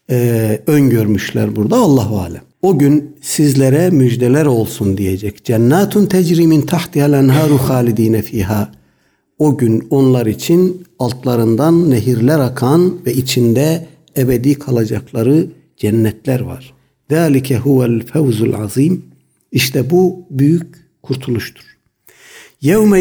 e, 0.09 0.59
öngörmüşler 0.67 1.55
burada 1.55 1.75
Allahu 1.75 2.19
alem. 2.19 2.41
O 2.61 2.79
gün 2.79 3.15
sizlere 3.21 3.89
müjdeler 3.89 4.45
olsun 4.45 4.97
diyecek. 4.97 5.45
Cennetun 5.45 6.05
tecri 6.05 6.47
min 6.47 6.61
tahtihal 6.61 7.13
enharu 7.13 7.57
halidine 7.57 8.21
fiha. 8.21 8.71
O 9.39 9.57
gün 9.57 9.87
onlar 9.89 10.25
için 10.25 10.83
altlarından 10.99 11.89
nehirler 11.89 12.39
akan 12.39 13.05
ve 13.05 13.13
içinde 13.13 13.87
ebedi 14.17 14.53
kalacakları 14.53 15.47
cennetler 15.77 16.39
var. 16.39 16.73
Zalike 17.11 17.57
huvel 17.57 18.05
fevzul 18.05 18.53
azim. 18.53 19.05
İşte 19.51 19.89
bu 19.89 20.25
büyük 20.29 20.67
kurtuluştur. 21.01 21.63
Yevme 22.61 22.99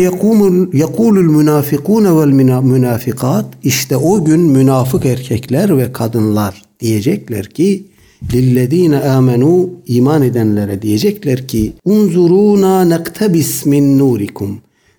yekulul 0.72 1.30
münafikun 1.30 2.04
vel 2.04 2.32
münafikat 2.62 3.46
işte 3.62 3.96
o 3.96 4.24
gün 4.24 4.40
münafık 4.40 5.06
erkekler 5.06 5.78
ve 5.78 5.92
kadınlar 5.92 6.62
diyecekler 6.80 7.46
ki 7.46 7.86
lillezine 8.32 8.98
amenu 8.98 9.70
iman 9.86 10.22
edenlere 10.22 10.82
diyecekler 10.82 11.48
ki 11.48 11.72
unzuruna 11.84 12.84
nektebis 12.84 13.66
min 13.66 13.98
nurikum. 13.98 14.58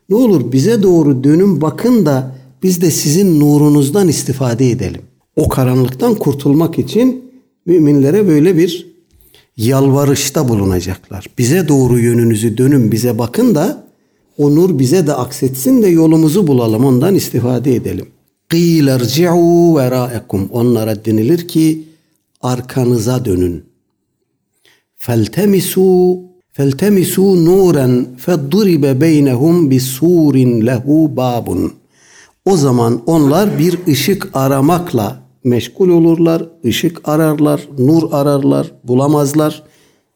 Ne 0.10 0.16
olur 0.16 0.52
bize 0.52 0.84
doğru 0.84 1.24
dönün 1.24 1.62
bakın 1.62 2.06
da 2.06 2.36
biz 2.64 2.82
de 2.82 2.92
sizin 2.92 3.40
nurunuzdan 3.40 4.08
istifade 4.08 4.72
edelim 4.72 5.02
O 5.37 5.49
karanlıktan 5.49 6.15
kurtulmak 6.15 6.79
için 6.79 7.25
müminlere 7.67 8.29
böyle 8.29 8.57
bir 8.57 8.87
yalvarışta 9.57 10.49
bulunacaklar. 10.49 11.27
Bize 11.39 11.69
doğru 11.69 11.99
yönünüzü 11.99 12.59
dönün 12.59 12.93
bize 12.93 13.19
bakın 13.19 13.55
da 13.55 13.87
o 14.39 14.55
nur 14.55 14.79
bize 14.79 15.07
de 15.07 15.15
aksetsin 15.15 15.83
de 15.83 15.87
yolumuzu 15.87 16.47
bulalım 16.47 16.85
ondan 16.85 17.15
istifade 17.15 17.75
edelim. 17.75 18.07
قِيلَ 18.51 18.87
ارْجِعُوا 18.99 19.65
وَرَاءَكُمْ 19.77 20.49
Onlara 20.51 21.05
denilir 21.05 21.49
ki 21.49 21.85
arkanıza 22.43 23.25
dönün. 23.25 23.65
فَالْتَمِسُوا 25.05 26.19
فَالْتَمِسُوا 26.57 27.33
نُورًا 27.49 27.89
فَضُّرِبَ 28.25 28.85
بَيْنَهُمْ 29.05 29.57
بِسُورٍ 29.71 30.35
لَهُ 30.69 31.15
بَابٌ 31.17 31.71
O 32.45 32.57
zaman 32.57 33.03
onlar 33.07 33.59
bir 33.59 33.79
ışık 33.89 34.29
aramakla 34.35 35.20
meşgul 35.44 35.90
olurlar, 35.90 36.46
ışık 36.66 37.10
ararlar, 37.10 37.68
nur 37.80 38.04
ararlar, 38.12 38.72
bulamazlar 38.84 39.64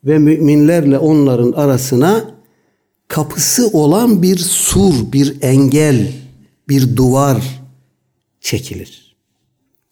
ve 0.03 0.19
müminlerle 0.19 0.97
onların 0.97 1.51
arasına 1.51 2.35
kapısı 3.07 3.67
olan 3.67 4.21
bir 4.21 4.37
sur, 4.37 4.93
bir 5.13 5.37
engel, 5.41 6.11
bir 6.69 6.97
duvar 6.97 7.61
çekilir. 8.41 9.15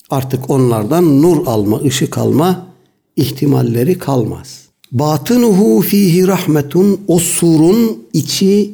Artık 0.10 0.50
onlardan 0.50 1.22
nur 1.22 1.48
alma, 1.48 1.82
ışık 1.82 2.18
alma 2.18 2.68
ihtimalleri 3.16 3.98
kalmaz. 3.98 4.64
Batınuhu 4.92 5.82
fihi 5.82 6.28
rahmetun 6.28 7.02
o 7.08 7.20
surun 7.20 8.04
içi 8.14 8.74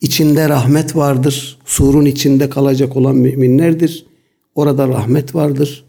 içinde 0.00 0.48
rahmet 0.48 0.96
vardır. 0.96 1.58
Surun 1.64 2.04
içinde 2.04 2.50
kalacak 2.50 2.96
olan 2.96 3.16
müminlerdir. 3.16 4.06
Orada 4.54 4.88
rahmet 4.88 5.34
vardır. 5.34 5.84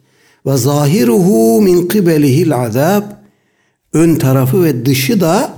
Ve 0.46 0.58
zahiruhu 0.58 1.62
min 1.62 1.88
kibelihil 1.88 2.56
azab 2.56 3.04
ön 3.94 4.16
tarafı 4.16 4.64
ve 4.64 4.86
dışı 4.86 5.22
da 5.22 5.54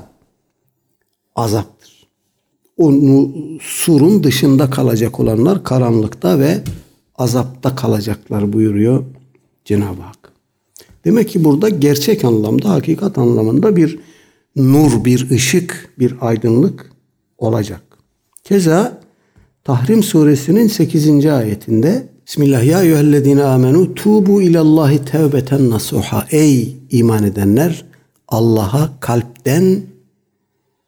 azap 1.35 1.73
o 2.77 2.91
surun 3.61 4.23
dışında 4.23 4.69
kalacak 4.69 5.19
olanlar 5.19 5.63
karanlıkta 5.63 6.39
ve 6.39 6.61
azapta 7.15 7.75
kalacaklar 7.75 8.53
buyuruyor 8.53 9.03
Cenab-ı 9.65 10.01
Hak. 10.01 10.31
Demek 11.05 11.29
ki 11.29 11.43
burada 11.43 11.69
gerçek 11.69 12.25
anlamda, 12.25 12.69
hakikat 12.69 13.17
anlamında 13.17 13.75
bir 13.75 13.99
nur, 14.55 15.05
bir 15.05 15.29
ışık, 15.29 15.93
bir 15.99 16.15
aydınlık 16.21 16.91
olacak. 17.37 17.81
Keza 18.43 19.01
Tahrim 19.63 20.03
suresinin 20.03 20.67
8. 20.67 21.25
ayetinde 21.25 22.09
Bismillah 22.27 22.63
ya 22.63 22.83
eyyühellezine 22.83 23.43
amenu 23.43 23.95
tubu 23.95 24.41
ilallahi 24.41 25.05
tevbeten 25.05 25.69
nasuha. 25.69 26.27
Ey 26.31 26.75
iman 26.91 27.23
edenler 27.23 27.85
Allah'a 28.27 28.89
kalpten 28.99 29.81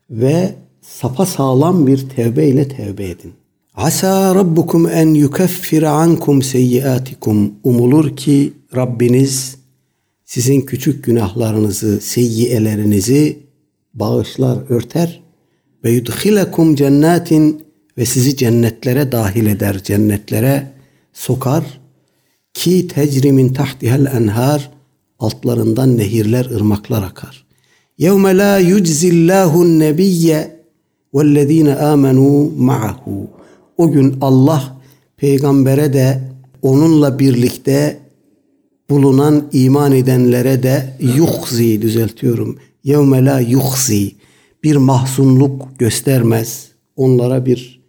ve 0.10 0.56
sapa 0.82 1.26
sağlam 1.26 1.88
bir 1.88 2.10
tevbe 2.10 2.48
ile 2.48 2.68
tevbe 2.68 3.10
edin. 3.10 3.34
Asa 3.76 4.36
rabbukum 4.36 4.90
en 4.90 5.08
yukeffira 5.08 5.92
ankum 5.92 6.42
seyyiatikum. 6.42 7.52
Umulur 7.64 8.16
ki 8.16 8.54
Rabbiniz 8.76 9.56
sizin 10.26 10.62
küçük 10.62 11.04
günahlarınızı, 11.04 12.02
seyyiyelerinizi 12.02 13.40
bağışlar, 13.94 14.58
örter 14.70 15.24
ve 15.84 15.92
yudhilekum 15.92 16.76
cennetin 16.76 17.66
ve 17.98 18.06
sizi 18.06 18.38
cennetlere 18.38 19.12
dahil 19.12 19.46
eder, 19.46 19.84
cennetlere 19.84 20.75
sokar 21.16 21.64
ki 22.54 22.88
tecrimin 22.88 23.54
tahtihel 23.54 24.06
enhar 24.06 24.72
altlarından 25.20 25.98
nehirler 25.98 26.46
ırmaklar 26.46 27.04
akar. 27.04 27.46
Yevme 27.98 28.38
la 28.38 28.60
yuczillahu 28.60 29.80
nebiyye 29.80 30.60
vellezine 31.14 31.76
amenu 31.76 32.52
ma'ahu. 32.58 33.28
O 33.78 33.92
gün 33.92 34.18
Allah 34.22 34.78
peygambere 35.18 35.94
de 35.94 36.22
onunla 36.62 37.20
birlikte 37.20 38.00
bulunan 38.90 39.50
iman 39.54 39.92
edenlere 39.92 40.64
de 40.64 40.98
yuhzi 41.00 41.82
düzeltiyorum. 41.82 42.58
Yevme 42.84 43.26
la 43.26 43.40
yuhzi 43.40 44.12
bir 44.64 44.76
mahzunluk 44.76 45.80
göstermez. 45.80 46.68
Onlara 46.96 47.46
bir 47.46 47.82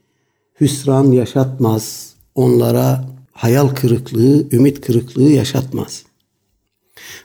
hüsran 0.60 1.12
yaşatmaz. 1.12 2.14
Onlara 2.34 3.15
hayal 3.36 3.68
kırıklığı, 3.68 4.46
ümit 4.52 4.80
kırıklığı 4.80 5.30
yaşatmaz. 5.30 6.02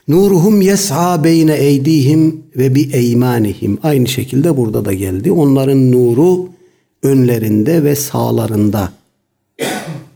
Nuruhum 0.08 0.60
yes'a 0.60 1.24
beyne 1.24 1.54
eydihim 1.54 2.42
ve 2.56 2.74
bi 2.74 2.90
eymanihim. 2.92 3.78
Aynı 3.82 4.08
şekilde 4.08 4.56
burada 4.56 4.84
da 4.84 4.92
geldi. 4.92 5.32
Onların 5.32 5.92
nuru 5.92 6.48
önlerinde 7.02 7.84
ve 7.84 7.96
sağlarında 7.96 8.92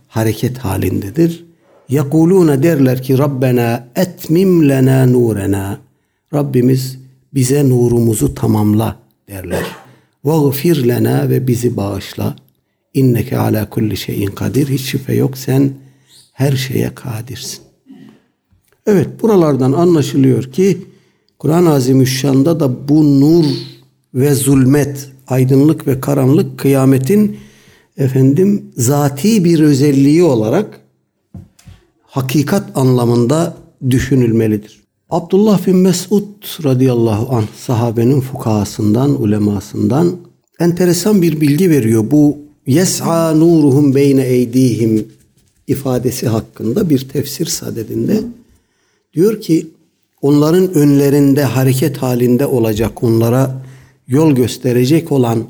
hareket 0.08 0.58
halindedir. 0.58 1.44
Yakuluna 1.88 2.62
derler 2.62 3.02
ki 3.02 3.18
Rabbena 3.18 3.88
etmim 3.96 4.68
lena 4.68 5.06
nurena. 5.06 5.78
Rabbimiz 6.34 6.98
bize 7.34 7.68
nurumuzu 7.68 8.34
tamamla 8.34 8.96
derler. 9.28 9.64
Vagfir 10.24 10.88
lena 10.88 11.30
ve 11.30 11.46
bizi 11.46 11.76
bağışla. 11.76 12.36
İnneke 12.94 13.38
ala 13.38 13.70
kulli 13.70 13.96
şeyin 13.96 14.30
kadir. 14.30 14.68
Hiç 14.68 14.80
şüphe 14.80 15.14
yok 15.14 15.38
sen 15.38 15.70
her 16.36 16.52
şeye 16.52 16.94
kadirsin. 16.94 17.60
Evet 18.86 19.22
buralardan 19.22 19.72
anlaşılıyor 19.72 20.52
ki 20.52 20.78
Kur'an-ı 21.38 21.70
Azimüşşan'da 21.70 22.60
da 22.60 22.88
bu 22.88 23.20
nur 23.20 23.44
ve 24.14 24.34
zulmet, 24.34 25.10
aydınlık 25.28 25.86
ve 25.86 26.00
karanlık 26.00 26.58
kıyametin 26.58 27.36
efendim 27.96 28.64
zati 28.76 29.44
bir 29.44 29.60
özelliği 29.60 30.22
olarak 30.22 30.80
hakikat 32.02 32.76
anlamında 32.76 33.56
düşünülmelidir. 33.90 34.80
Abdullah 35.10 35.66
bin 35.66 35.76
Mesud 35.76 36.64
radıyallahu 36.64 37.36
anh 37.36 37.46
sahabenin 37.58 38.20
fukahasından, 38.20 39.22
ulemasından 39.22 40.16
enteresan 40.60 41.22
bir 41.22 41.40
bilgi 41.40 41.70
veriyor. 41.70 42.10
Bu 42.10 42.38
yes'a 42.66 43.32
nuruhum 43.34 43.94
beyne 43.94 44.22
eydihim 44.22 45.16
ifadesi 45.66 46.28
hakkında 46.28 46.90
bir 46.90 47.08
tefsir 47.08 47.46
sadedinde 47.46 48.22
diyor 49.14 49.40
ki 49.40 49.66
onların 50.22 50.74
önlerinde 50.74 51.44
hareket 51.44 51.96
halinde 51.96 52.46
olacak 52.46 53.02
onlara 53.02 53.62
yol 54.08 54.32
gösterecek 54.32 55.12
olan 55.12 55.48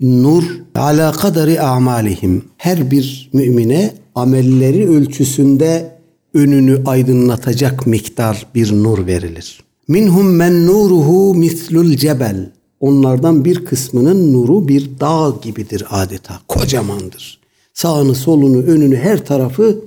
nur 0.00 0.44
ala 0.74 1.12
kadari 1.12 1.60
amalihim 1.60 2.44
her 2.56 2.90
bir 2.90 3.30
mümine 3.32 3.94
amelleri 4.14 4.88
ölçüsünde 4.88 5.96
önünü 6.34 6.82
aydınlatacak 6.86 7.86
miktar 7.86 8.46
bir 8.54 8.72
nur 8.72 9.06
verilir. 9.06 9.62
Minhum 9.88 10.36
men 10.36 10.66
nuruhu 10.66 11.34
mislul 11.34 11.96
cebel. 11.96 12.50
Onlardan 12.80 13.44
bir 13.44 13.64
kısmının 13.64 14.32
nuru 14.32 14.68
bir 14.68 14.90
dağ 15.00 15.34
gibidir 15.42 15.84
adeta. 15.90 16.40
Kocamandır. 16.48 17.45
Sağını, 17.76 18.14
solunu, 18.14 18.62
önünü, 18.62 18.96
her 18.96 19.26
tarafı 19.26 19.78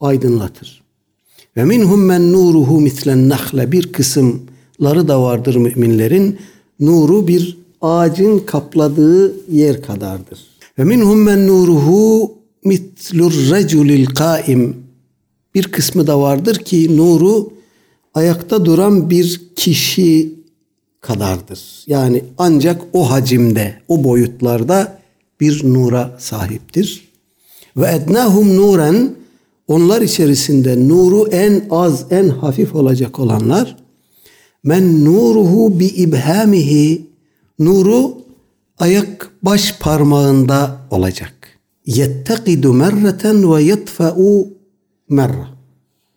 aydınlatır. 0.00 0.82
Ve 1.56 1.64
minhum 1.64 2.04
men 2.04 2.32
nuruhu 2.32 2.80
mislen 2.80 3.28
nahle. 3.28 3.72
Bir 3.72 3.92
kısımları 3.92 5.08
da 5.08 5.22
vardır 5.22 5.56
müminlerin. 5.56 6.38
Nuru 6.80 7.28
bir 7.28 7.58
ağacın 7.80 8.38
kapladığı 8.38 9.50
yer 9.50 9.82
kadardır. 9.82 10.46
Ve 10.78 10.84
minhum 10.84 11.22
men 11.22 11.46
nuruhu 11.46 12.34
mitlur 12.64 13.32
reculil 13.32 14.06
kaim 14.06 14.76
bir 15.54 15.62
kısmı 15.62 16.06
da 16.06 16.20
vardır 16.20 16.56
ki 16.56 16.96
nuru 16.96 17.52
ayakta 18.14 18.64
duran 18.64 19.10
bir 19.10 19.40
kişi 19.56 20.34
kadardır. 21.00 21.84
Yani 21.86 22.24
ancak 22.38 22.82
o 22.92 23.10
hacimde, 23.10 23.74
o 23.88 24.04
boyutlarda 24.04 24.98
bir 25.40 25.64
nura 25.64 26.16
sahiptir. 26.18 27.05
Ve 27.76 27.86
ednahum 27.86 28.56
nuren 28.56 29.10
onlar 29.68 30.02
içerisinde 30.02 30.88
nuru 30.88 31.28
en 31.28 31.64
az, 31.70 32.06
en 32.10 32.28
hafif 32.28 32.74
olacak 32.74 33.18
olanlar 33.18 33.76
men 34.66 35.04
nuruhu 35.04 35.80
bi 35.80 35.86
ibhamihi 35.86 37.06
nuru 37.58 38.18
ayak 38.78 39.30
baş 39.42 39.78
parmağında 39.80 40.80
olacak. 40.90 41.32
Yettekidu 41.86 42.72
merreten 42.72 43.54
ve 43.54 43.62
yetfa'u 43.62 44.48
merra. 45.08 45.48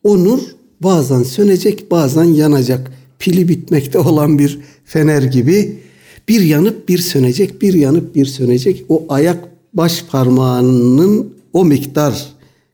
O 0.03 0.23
nur 0.23 0.39
bazen 0.81 1.23
sönecek 1.23 1.91
bazen 1.91 2.23
yanacak. 2.23 2.91
Pili 3.19 3.47
bitmekte 3.49 3.99
olan 3.99 4.39
bir 4.39 4.59
fener 4.85 5.23
gibi 5.23 5.79
bir 6.27 6.41
yanıp 6.41 6.89
bir 6.89 6.97
sönecek, 6.97 7.61
bir 7.61 7.73
yanıp 7.73 8.15
bir 8.15 8.25
sönecek. 8.25 8.85
O 8.89 9.05
ayak 9.09 9.49
baş 9.73 10.03
parmağının 10.11 11.33
o 11.53 11.65
miktar 11.65 12.25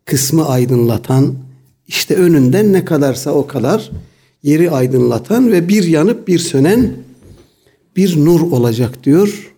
kısmı 0.05 0.47
aydınlatan 0.47 1.35
işte 1.87 2.15
önünden 2.15 2.73
ne 2.73 2.85
kadarsa 2.85 3.31
o 3.31 3.47
kadar 3.47 3.91
yeri 4.43 4.71
aydınlatan 4.71 5.51
ve 5.51 5.67
bir 5.67 5.83
yanıp 5.83 6.27
bir 6.27 6.39
sönen 6.39 6.93
bir 7.95 8.25
nur 8.25 8.41
olacak 8.41 9.03
diyor. 9.03 9.51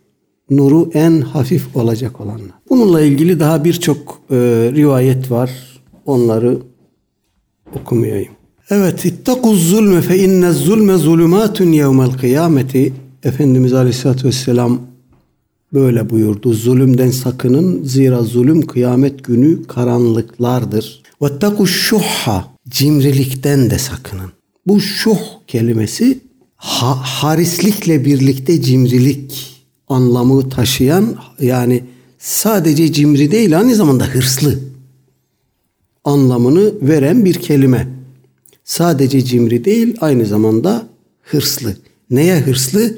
Nuru 0.49 0.89
en 0.93 1.21
hafif 1.21 1.75
olacak 1.75 2.21
olanlar. 2.21 2.51
Bununla 2.69 3.01
ilgili 3.01 3.39
daha 3.39 3.63
birçok 3.63 4.21
e, 4.31 4.35
rivayet 4.75 5.31
var. 5.31 5.51
Onları 6.05 6.57
okumayayım. 7.75 8.33
Evet, 8.69 9.05
ittakuz 9.05 9.69
zulme 9.69 10.01
fe 10.01 10.17
inne 10.19 10.51
zulme 10.51 10.97
zulümatun 10.97 11.71
yevmel 11.71 12.11
kıyameti. 12.11 12.93
Efendimiz 13.23 13.73
Aleyhisselatü 13.73 14.27
Vesselam 14.27 14.81
böyle 15.77 16.09
buyurdu. 16.09 16.53
Zulümden 16.53 17.09
sakının 17.11 17.83
zira 17.83 18.23
zulüm 18.23 18.65
kıyamet 18.65 19.23
günü 19.23 19.63
karanlıklardır. 19.63 21.03
Vettaku 21.21 21.67
şuhha 21.67 22.47
cimrilikten 22.69 23.69
de 23.69 23.79
sakının. 23.79 24.31
Bu 24.67 24.81
şuh 24.81 25.19
kelimesi 25.47 26.19
ha, 26.55 26.95
harislikle 27.01 28.05
birlikte 28.05 28.61
cimrilik 28.61 29.63
anlamı 29.87 30.49
taşıyan 30.49 31.15
yani 31.41 31.83
sadece 32.19 32.93
cimri 32.93 33.31
değil 33.31 33.57
aynı 33.57 33.75
zamanda 33.75 34.05
hırslı 34.05 34.59
anlamını 36.03 36.73
veren 36.81 37.25
bir 37.25 37.33
kelime. 37.33 37.87
Sadece 38.63 39.21
cimri 39.25 39.65
değil 39.65 39.97
aynı 40.01 40.25
zamanda 40.25 40.87
hırslı. 41.21 41.77
Neye 42.09 42.39
hırslı? 42.39 42.97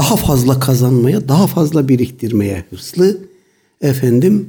Daha 0.00 0.16
fazla 0.16 0.60
kazanmaya, 0.60 1.28
daha 1.28 1.46
fazla 1.46 1.88
biriktirmeye 1.88 2.64
hırslı. 2.70 3.18
Efendim 3.80 4.48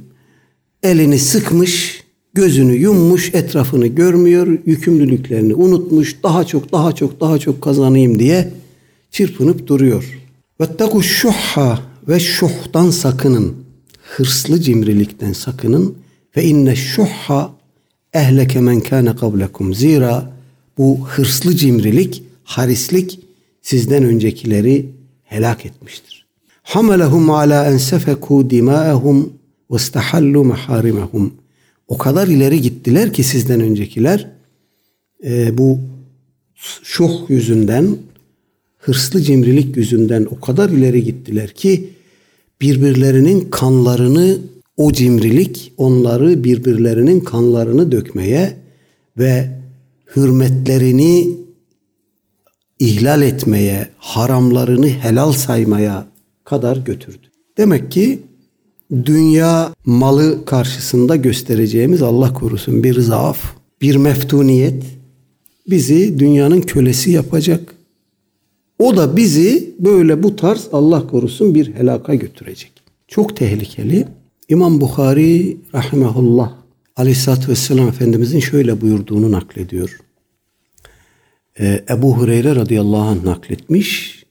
elini 0.82 1.18
sıkmış, 1.18 2.04
gözünü 2.34 2.74
yummuş, 2.74 3.34
etrafını 3.34 3.86
görmüyor, 3.86 4.58
yükümlülüklerini 4.66 5.54
unutmuş, 5.54 6.16
daha 6.22 6.44
çok, 6.44 6.72
daha 6.72 6.94
çok, 6.94 7.20
daha 7.20 7.38
çok 7.38 7.62
kazanayım 7.62 8.18
diye 8.18 8.52
çırpınıp 9.10 9.66
duruyor. 9.66 10.20
Vettaku 10.60 11.02
şuhha 11.02 11.82
ve 12.08 12.20
şuhtan 12.20 12.90
sakının. 12.90 13.54
Hırslı 14.16 14.60
cimrilikten 14.60 15.32
sakının. 15.32 15.94
Ve 16.36 16.44
inne 16.44 16.76
şuhha 16.76 17.52
ehleke 18.12 18.60
men 18.60 18.80
kâne 18.80 19.16
kablekum. 19.16 19.74
Zira 19.74 20.32
bu 20.78 21.08
hırslı 21.08 21.56
cimrilik, 21.56 22.22
harislik 22.44 23.20
sizden 23.62 24.04
öncekileri 24.04 25.01
helak 25.32 25.66
etmiştir. 25.66 26.26
Hamelehum 26.62 27.30
ala 27.30 27.66
en 27.66 27.76
sefeku 27.76 28.50
dimâehum 28.50 29.32
ve 29.70 29.76
istahallu 29.76 30.44
maharimehum. 30.44 31.34
O 31.88 31.98
kadar 31.98 32.28
ileri 32.28 32.60
gittiler 32.60 33.12
ki 33.12 33.24
sizden 33.24 33.60
öncekiler 33.60 34.30
e, 35.24 35.58
bu 35.58 35.78
şuh 36.82 37.10
yüzünden, 37.28 37.96
hırslı 38.78 39.20
cimrilik 39.20 39.76
yüzünden 39.76 40.26
o 40.30 40.40
kadar 40.40 40.70
ileri 40.70 41.04
gittiler 41.04 41.50
ki 41.50 41.88
birbirlerinin 42.60 43.50
kanlarını 43.50 44.38
o 44.76 44.92
cimrilik 44.92 45.72
onları 45.76 46.44
birbirlerinin 46.44 47.20
kanlarını 47.20 47.92
dökmeye 47.92 48.56
ve 49.18 49.50
hürmetlerini 50.16 51.28
ihlal 52.82 53.22
etmeye, 53.22 53.88
haramlarını 53.98 54.88
helal 54.88 55.32
saymaya 55.32 56.06
kadar 56.44 56.76
götürdü. 56.76 57.26
Demek 57.58 57.92
ki 57.92 58.18
dünya 59.04 59.74
malı 59.84 60.44
karşısında 60.44 61.16
göstereceğimiz 61.16 62.02
Allah 62.02 62.32
korusun 62.32 62.82
bir 62.82 63.00
zaaf, 63.00 63.38
bir 63.82 63.96
meftuniyet 63.96 64.84
bizi 65.70 66.18
dünyanın 66.18 66.60
kölesi 66.60 67.10
yapacak. 67.10 67.74
O 68.78 68.96
da 68.96 69.16
bizi 69.16 69.74
böyle 69.78 70.22
bu 70.22 70.36
tarz 70.36 70.68
Allah 70.72 71.06
korusun 71.06 71.54
bir 71.54 71.74
helaka 71.74 72.14
götürecek. 72.14 72.72
Çok 73.08 73.36
tehlikeli. 73.36 74.06
İmam 74.48 74.80
Bukhari 74.80 75.56
rahimahullah 75.74 76.52
Aleyhisselatü 76.96 77.48
Vesselam 77.48 77.88
Efendimizin 77.88 78.40
şöyle 78.40 78.80
buyurduğunu 78.80 79.32
naklediyor. 79.32 79.98
Ee, 81.60 81.84
Ebu 81.90 82.16
Hureyre 82.16 82.56
radıyallahu 82.56 83.00
anh 83.00 83.24
nakletmiş. 83.24 84.22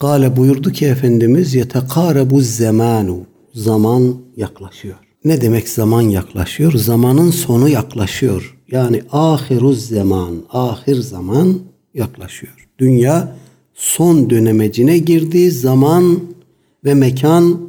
Gale 0.00 0.36
buyurdu 0.36 0.72
ki 0.72 0.86
Efendimiz 0.86 1.54
yetekarebu 1.54 2.40
zamanu 2.40 3.18
zaman 3.54 4.16
yaklaşıyor. 4.36 4.94
ne 5.24 5.40
demek 5.40 5.68
zaman 5.68 6.02
yaklaşıyor? 6.02 6.72
Zamanın 6.72 7.30
sonu 7.30 7.68
yaklaşıyor. 7.68 8.58
Yani 8.70 9.02
ahiruz 9.12 9.88
zaman, 9.88 10.42
ahir 10.50 10.96
zaman 10.96 11.58
yaklaşıyor. 11.94 12.68
Dünya 12.78 13.36
son 13.74 14.30
dönemecine 14.30 14.98
girdiği 14.98 15.50
zaman 15.50 16.20
ve 16.84 16.94
mekan 16.94 17.68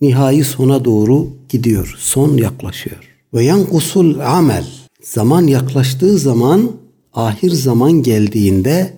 nihai 0.00 0.44
sona 0.44 0.84
doğru 0.84 1.28
gidiyor. 1.48 1.94
Son 1.98 2.36
yaklaşıyor. 2.36 3.18
Ve 3.34 3.44
yankusul 3.44 4.18
amel. 4.18 4.66
Zaman 5.02 5.46
yaklaştığı 5.46 6.18
zaman 6.18 6.70
ahir 7.12 7.50
zaman 7.50 8.02
geldiğinde 8.02 8.96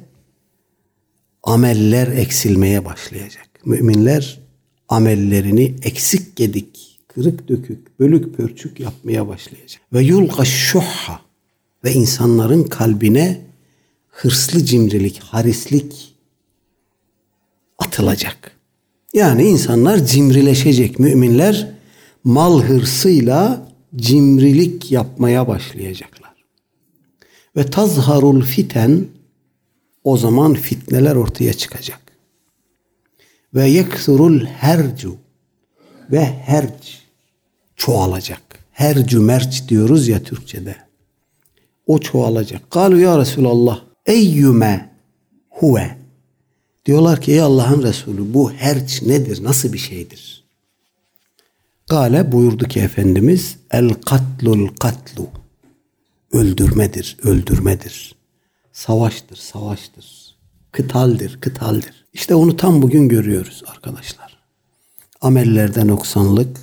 ameller 1.43 2.09
eksilmeye 2.09 2.85
başlayacak. 2.85 3.49
Müminler 3.65 4.41
amellerini 4.89 5.75
eksik 5.83 6.37
gedik, 6.37 7.01
kırık 7.09 7.49
dökük, 7.49 8.01
bölük 8.01 8.37
pörçük 8.37 8.81
yapmaya 8.81 9.29
başlayacak. 9.29 9.83
Ve 9.93 10.03
yulga 10.03 10.45
şuhha 10.45 11.21
ve 11.85 11.93
insanların 11.93 12.65
kalbine 12.65 13.41
hırslı 14.09 14.65
cimrilik, 14.65 15.19
harislik 15.19 16.15
atılacak. 17.79 18.57
Yani 19.15 19.45
insanlar 19.45 20.07
cimrileşecek. 20.07 20.99
Müminler 20.99 21.75
mal 22.25 22.63
hırsıyla 22.63 23.69
cimrilik 23.97 24.93
yapmaya 24.93 25.49
başlayacaklar. 25.49 26.24
Ve 27.57 27.71
tazharul 27.71 28.43
fiten 28.43 29.07
o 30.05 30.17
zaman 30.17 30.55
fitneler 30.55 31.17
ortaya 31.17 31.53
çıkacak. 31.53 32.01
Ve 33.55 33.69
yeksurul 33.69 34.45
hercu 34.45 35.17
ve 36.11 36.25
herc 36.25 36.89
çoğalacak. 37.77 38.43
Hercu 38.73 39.23
merç 39.23 39.69
diyoruz 39.69 40.09
ya 40.09 40.23
Türkçe'de. 40.23 40.77
O 41.87 41.99
çoğalacak. 41.99 42.71
Kalu 42.71 43.01
ya 43.01 43.19
Resulallah 43.19 43.81
eyyüme 44.07 44.91
huve. 45.51 45.97
Diyorlar 46.87 47.21
ki 47.21 47.33
ey 47.33 47.41
Allah'ın 47.41 47.83
Resulü 47.83 48.35
bu 48.35 48.53
herç 48.53 49.03
nedir? 49.03 49.45
Nasıl 49.45 49.73
bir 49.73 49.79
şeydir? 49.79 50.45
Gale 51.89 52.33
buyurdu 52.33 52.65
ki 52.65 52.81
Efendimiz 52.81 53.57
el 53.71 53.91
katlul 53.95 54.69
katlu. 54.69 55.44
Öldürmedir, 56.35 57.17
öldürmedir. 57.23 58.15
Savaştır, 58.73 59.37
savaştır. 59.37 60.37
Kıtaldir, 60.73 61.41
kıtaldir. 61.41 62.07
İşte 62.13 62.35
onu 62.35 62.57
tam 62.57 62.83
bugün 62.83 63.09
görüyoruz 63.09 63.63
arkadaşlar. 63.67 64.39
Amellerde 65.21 65.87
noksanlık, 65.87 66.61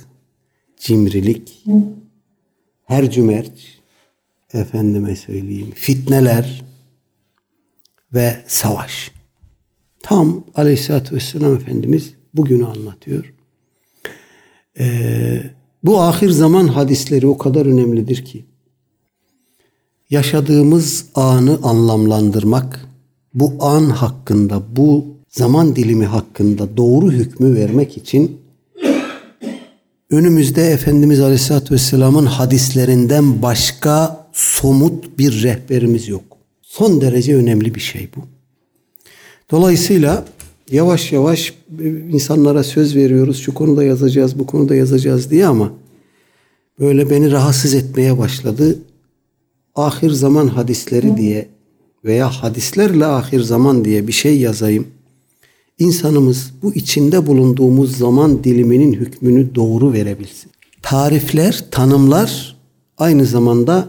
cimrilik, 0.80 1.64
her 2.84 3.10
cümerç, 3.10 3.78
efendime 4.52 5.16
söyleyeyim, 5.16 5.70
fitneler 5.74 6.64
ve 8.14 8.44
savaş. 8.46 9.10
Tam 10.02 10.44
aleyhissalatü 10.54 11.14
vesselam 11.14 11.54
Efendimiz 11.54 12.14
bugünü 12.34 12.66
anlatıyor. 12.66 13.34
Ee, 14.78 15.42
bu 15.82 16.00
ahir 16.00 16.30
zaman 16.30 16.68
hadisleri 16.68 17.26
o 17.26 17.38
kadar 17.38 17.66
önemlidir 17.66 18.24
ki 18.24 18.51
yaşadığımız 20.12 21.04
anı 21.14 21.58
anlamlandırmak, 21.62 22.86
bu 23.34 23.52
an 23.60 23.84
hakkında, 23.90 24.62
bu 24.76 25.04
zaman 25.28 25.76
dilimi 25.76 26.06
hakkında 26.06 26.76
doğru 26.76 27.12
hükmü 27.12 27.54
vermek 27.54 27.96
için 27.96 28.40
önümüzde 30.10 30.66
Efendimiz 30.66 31.20
Aleyhisselatü 31.20 31.74
Vesselam'ın 31.74 32.26
hadislerinden 32.26 33.42
başka 33.42 34.26
somut 34.32 35.18
bir 35.18 35.42
rehberimiz 35.42 36.08
yok. 36.08 36.24
Son 36.62 37.00
derece 37.00 37.36
önemli 37.36 37.74
bir 37.74 37.80
şey 37.80 38.08
bu. 38.16 38.20
Dolayısıyla 39.50 40.24
yavaş 40.70 41.12
yavaş 41.12 41.54
insanlara 42.12 42.64
söz 42.64 42.96
veriyoruz. 42.96 43.38
Şu 43.38 43.54
konuda 43.54 43.84
yazacağız, 43.84 44.38
bu 44.38 44.46
konuda 44.46 44.74
yazacağız 44.74 45.30
diye 45.30 45.46
ama 45.46 45.72
böyle 46.80 47.10
beni 47.10 47.32
rahatsız 47.32 47.74
etmeye 47.74 48.18
başladı. 48.18 48.78
Ahir 49.74 50.10
zaman 50.10 50.46
hadisleri 50.46 51.16
diye 51.16 51.48
veya 52.04 52.30
hadislerle 52.30 53.06
ahir 53.06 53.40
zaman 53.40 53.84
diye 53.84 54.06
bir 54.06 54.12
şey 54.12 54.38
yazayım. 54.40 54.86
İnsanımız 55.78 56.52
bu 56.62 56.74
içinde 56.74 57.26
bulunduğumuz 57.26 57.96
zaman 57.96 58.44
diliminin 58.44 58.92
hükmünü 58.92 59.54
doğru 59.54 59.92
verebilsin. 59.92 60.50
Tarifler, 60.82 61.64
tanımlar 61.70 62.56
aynı 62.98 63.26
zamanda 63.26 63.88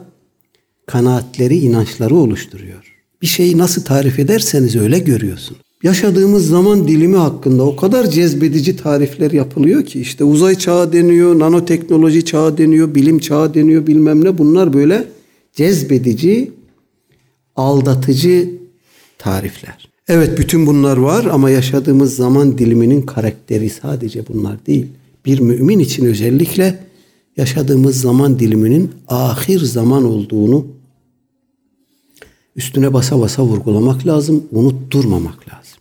kanaatleri, 0.85 1.57
inançları 1.57 2.15
oluşturuyor. 2.15 2.93
Bir 3.21 3.27
şeyi 3.27 3.57
nasıl 3.57 3.83
tarif 3.83 4.19
ederseniz 4.19 4.75
öyle 4.75 4.99
görüyorsun. 4.99 5.57
Yaşadığımız 5.83 6.47
zaman 6.47 6.87
dilimi 6.87 7.17
hakkında 7.17 7.63
o 7.63 7.75
kadar 7.75 8.09
cezbedici 8.09 8.75
tarifler 8.77 9.31
yapılıyor 9.31 9.85
ki 9.85 10.01
işte 10.01 10.23
uzay 10.23 10.55
çağı 10.55 10.93
deniyor, 10.93 11.39
nanoteknoloji 11.39 12.25
çağı 12.25 12.57
deniyor, 12.57 12.95
bilim 12.95 13.19
çağı 13.19 13.53
deniyor 13.53 13.87
bilmem 13.87 14.25
ne 14.25 14.37
bunlar 14.37 14.73
böyle 14.73 15.07
cezbedici, 15.53 16.51
aldatıcı 17.55 18.49
tarifler. 19.17 19.89
Evet 20.07 20.37
bütün 20.37 20.67
bunlar 20.67 20.97
var 20.97 21.25
ama 21.25 21.49
yaşadığımız 21.49 22.15
zaman 22.15 22.57
diliminin 22.57 23.01
karakteri 23.01 23.69
sadece 23.69 24.27
bunlar 24.27 24.65
değil. 24.65 24.87
Bir 25.25 25.39
mümin 25.39 25.79
için 25.79 26.05
özellikle 26.05 26.79
yaşadığımız 27.37 28.01
zaman 28.01 28.39
diliminin 28.39 28.91
ahir 29.07 29.59
zaman 29.59 30.05
olduğunu 30.05 30.67
üstüne 32.55 32.93
basa 32.93 33.19
basa 33.19 33.43
vurgulamak 33.43 34.07
lazım, 34.07 34.43
unutturmamak 34.51 35.47
lazım. 35.47 35.77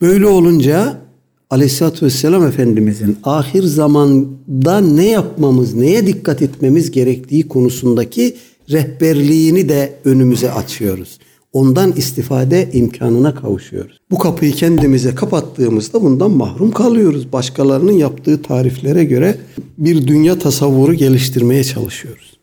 Böyle 0.00 0.26
olunca 0.26 1.05
Aleyhisselatü 1.50 2.06
Vesselam 2.06 2.46
Efendimizin 2.46 3.18
ahir 3.24 3.62
zamanda 3.62 4.80
ne 4.80 5.08
yapmamız, 5.08 5.74
neye 5.74 6.06
dikkat 6.06 6.42
etmemiz 6.42 6.90
gerektiği 6.90 7.48
konusundaki 7.48 8.36
rehberliğini 8.70 9.68
de 9.68 9.92
önümüze 10.04 10.52
açıyoruz. 10.52 11.18
Ondan 11.52 11.92
istifade 11.92 12.68
imkanına 12.72 13.34
kavuşuyoruz. 13.34 13.98
Bu 14.10 14.18
kapıyı 14.18 14.52
kendimize 14.52 15.14
kapattığımızda 15.14 16.02
bundan 16.02 16.30
mahrum 16.30 16.70
kalıyoruz. 16.70 17.32
Başkalarının 17.32 17.92
yaptığı 17.92 18.42
tariflere 18.42 19.04
göre 19.04 19.38
bir 19.78 20.06
dünya 20.06 20.38
tasavvuru 20.38 20.94
geliştirmeye 20.94 21.64
çalışıyoruz. 21.64 22.36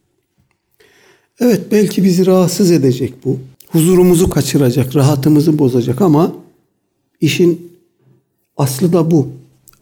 Evet 1.39 1.61
belki 1.71 2.03
bizi 2.03 2.25
rahatsız 2.25 2.71
edecek 2.71 3.13
bu. 3.25 3.37
Huzurumuzu 3.67 4.29
kaçıracak, 4.29 4.95
rahatımızı 4.95 5.59
bozacak 5.59 6.01
ama 6.01 6.35
işin 7.21 7.72
aslı 8.57 8.93
da 8.93 9.11
bu. 9.11 9.27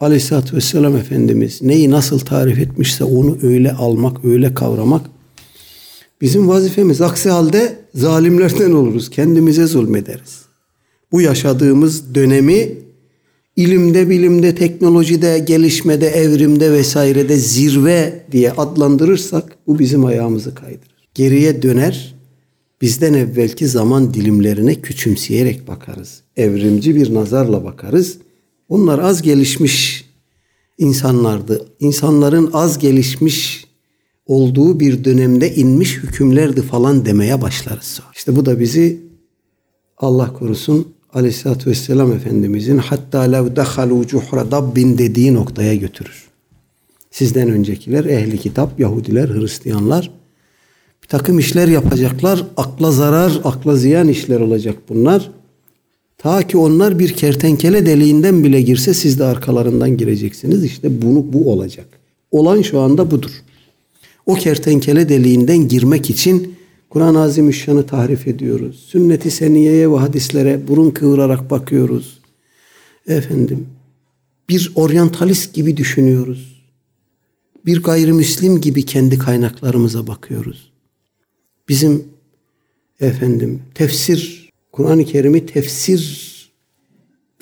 Aleyhisselatü 0.00 0.56
Vesselam 0.56 0.96
Efendimiz 0.96 1.62
neyi 1.62 1.90
nasıl 1.90 2.18
tarif 2.18 2.58
etmişse 2.58 3.04
onu 3.04 3.38
öyle 3.42 3.72
almak, 3.72 4.24
öyle 4.24 4.54
kavramak 4.54 5.02
bizim 6.20 6.48
vazifemiz. 6.48 7.00
Aksi 7.00 7.30
halde 7.30 7.78
zalimlerden 7.94 8.70
oluruz. 8.70 9.10
Kendimize 9.10 9.66
zulmederiz. 9.66 10.42
Bu 11.12 11.20
yaşadığımız 11.20 12.14
dönemi 12.14 12.68
ilimde, 13.56 14.10
bilimde, 14.10 14.54
teknolojide, 14.54 15.38
gelişmede, 15.38 16.08
evrimde 16.08 16.72
vesairede 16.72 17.36
zirve 17.36 18.24
diye 18.32 18.52
adlandırırsak 18.52 19.56
bu 19.66 19.78
bizim 19.78 20.04
ayağımızı 20.04 20.54
kaydırır 20.54 20.92
geriye 21.14 21.62
döner, 21.62 22.14
bizden 22.82 23.14
evvelki 23.14 23.68
zaman 23.68 24.14
dilimlerine 24.14 24.74
küçümseyerek 24.74 25.68
bakarız. 25.68 26.22
Evrimci 26.36 26.96
bir 26.96 27.14
nazarla 27.14 27.64
bakarız. 27.64 28.18
Onlar 28.72 28.98
az 28.98 29.22
gelişmiş 29.22 30.04
insanlardı. 30.78 31.66
İnsanların 31.80 32.50
az 32.52 32.78
gelişmiş 32.78 33.66
olduğu 34.26 34.80
bir 34.80 35.04
dönemde 35.04 35.54
inmiş 35.54 35.96
hükümlerdi 35.96 36.62
falan 36.62 37.04
demeye 37.04 37.42
başlarız. 37.42 38.00
İşte 38.14 38.36
bu 38.36 38.46
da 38.46 38.60
bizi 38.60 39.00
Allah 39.98 40.32
korusun 40.32 40.88
Aleyhisselatü 41.12 41.70
Vesselam 41.70 42.12
Efendimizin 42.12 42.78
hatta 42.78 43.20
lev 43.20 43.56
dehalu 43.56 44.06
cuhra 44.06 44.50
dabbin 44.50 44.98
dediği 44.98 45.34
noktaya 45.34 45.74
götürür. 45.74 46.28
Sizden 47.10 47.48
öncekiler 47.50 48.04
ehli 48.04 48.38
kitap, 48.38 48.80
Yahudiler, 48.80 49.28
Hristiyanlar 49.28 50.10
bir 51.02 51.08
takım 51.08 51.38
işler 51.38 51.68
yapacaklar. 51.68 52.46
Akla 52.56 52.90
zarar, 52.92 53.40
akla 53.44 53.76
ziyan 53.76 54.08
işler 54.08 54.40
olacak 54.40 54.76
bunlar. 54.88 55.30
Ta 56.22 56.46
ki 56.46 56.56
onlar 56.56 56.98
bir 56.98 57.12
kertenkele 57.12 57.86
deliğinden 57.86 58.44
bile 58.44 58.62
girse 58.62 58.94
siz 58.94 59.18
de 59.18 59.24
arkalarından 59.24 59.96
gireceksiniz. 59.96 60.64
İşte 60.64 61.02
bunu 61.02 61.32
bu 61.32 61.52
olacak. 61.52 61.86
Olan 62.30 62.62
şu 62.62 62.80
anda 62.80 63.10
budur. 63.10 63.30
O 64.26 64.34
kertenkele 64.34 65.08
deliğinden 65.08 65.68
girmek 65.68 66.10
için 66.10 66.54
Kur'an-ı 66.90 67.20
Azimüşşan'ı 67.20 67.86
tahrif 67.86 68.28
ediyoruz. 68.28 68.86
Sünnet-i 68.88 69.30
seniyeye 69.30 69.90
ve 69.90 69.96
hadislere 69.96 70.68
burun 70.68 70.90
kıvırarak 70.90 71.50
bakıyoruz. 71.50 72.20
Efendim 73.06 73.66
bir 74.48 74.72
oryantalist 74.74 75.54
gibi 75.54 75.76
düşünüyoruz. 75.76 76.52
bir 77.66 77.82
gayrimüslim 77.82 78.60
gibi 78.60 78.84
kendi 78.84 79.18
kaynaklarımıza 79.18 80.06
bakıyoruz. 80.06 80.72
Bizim 81.68 82.04
efendim 83.00 83.62
tefsir, 83.74 84.41
Kur'an-ı 84.72 85.04
Kerim'i 85.04 85.46
tefsir 85.46 86.32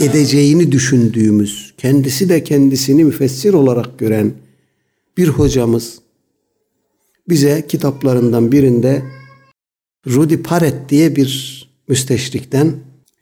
edeceğini 0.00 0.72
düşündüğümüz, 0.72 1.74
kendisi 1.78 2.28
de 2.28 2.44
kendisini 2.44 3.04
müfessir 3.04 3.54
olarak 3.54 3.98
gören 3.98 4.32
bir 5.16 5.28
hocamız 5.28 5.98
bize 7.28 7.66
kitaplarından 7.68 8.52
birinde 8.52 9.02
Rudy 10.06 10.36
Parrett 10.36 10.88
diye 10.88 11.16
bir 11.16 11.60
müsteşrikten 11.88 12.72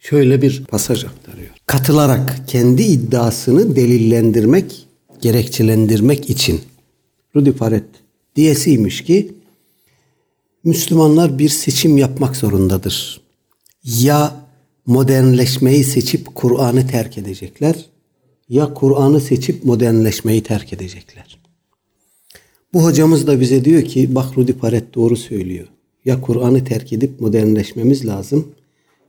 şöyle 0.00 0.42
bir 0.42 0.64
pasaj 0.64 1.04
aktarıyor. 1.04 1.50
Katılarak 1.66 2.48
kendi 2.48 2.82
iddiasını 2.82 3.76
delillendirmek, 3.76 4.86
gerekçelendirmek 5.20 6.30
için 6.30 6.60
Rudy 7.36 7.50
Parrett 7.50 7.88
diyesiymiş 8.36 9.04
ki 9.04 9.32
Müslümanlar 10.64 11.38
bir 11.38 11.48
seçim 11.48 11.98
yapmak 11.98 12.36
zorundadır. 12.36 13.27
Ya 13.84 14.36
modernleşmeyi 14.86 15.84
seçip 15.84 16.34
Kur'an'ı 16.34 16.86
terk 16.86 17.18
edecekler 17.18 17.86
ya 18.48 18.74
Kur'an'ı 18.74 19.20
seçip 19.20 19.64
modernleşmeyi 19.64 20.42
terk 20.42 20.72
edecekler. 20.72 21.38
Bu 22.74 22.84
hocamız 22.84 23.26
da 23.26 23.40
bize 23.40 23.64
diyor 23.64 23.82
ki 23.82 24.14
bak 24.14 24.38
Rudi 24.38 24.52
Paret 24.52 24.94
doğru 24.94 25.16
söylüyor. 25.16 25.66
Ya 26.04 26.20
Kur'an'ı 26.20 26.64
terk 26.64 26.92
edip 26.92 27.20
modernleşmemiz 27.20 28.06
lazım 28.06 28.48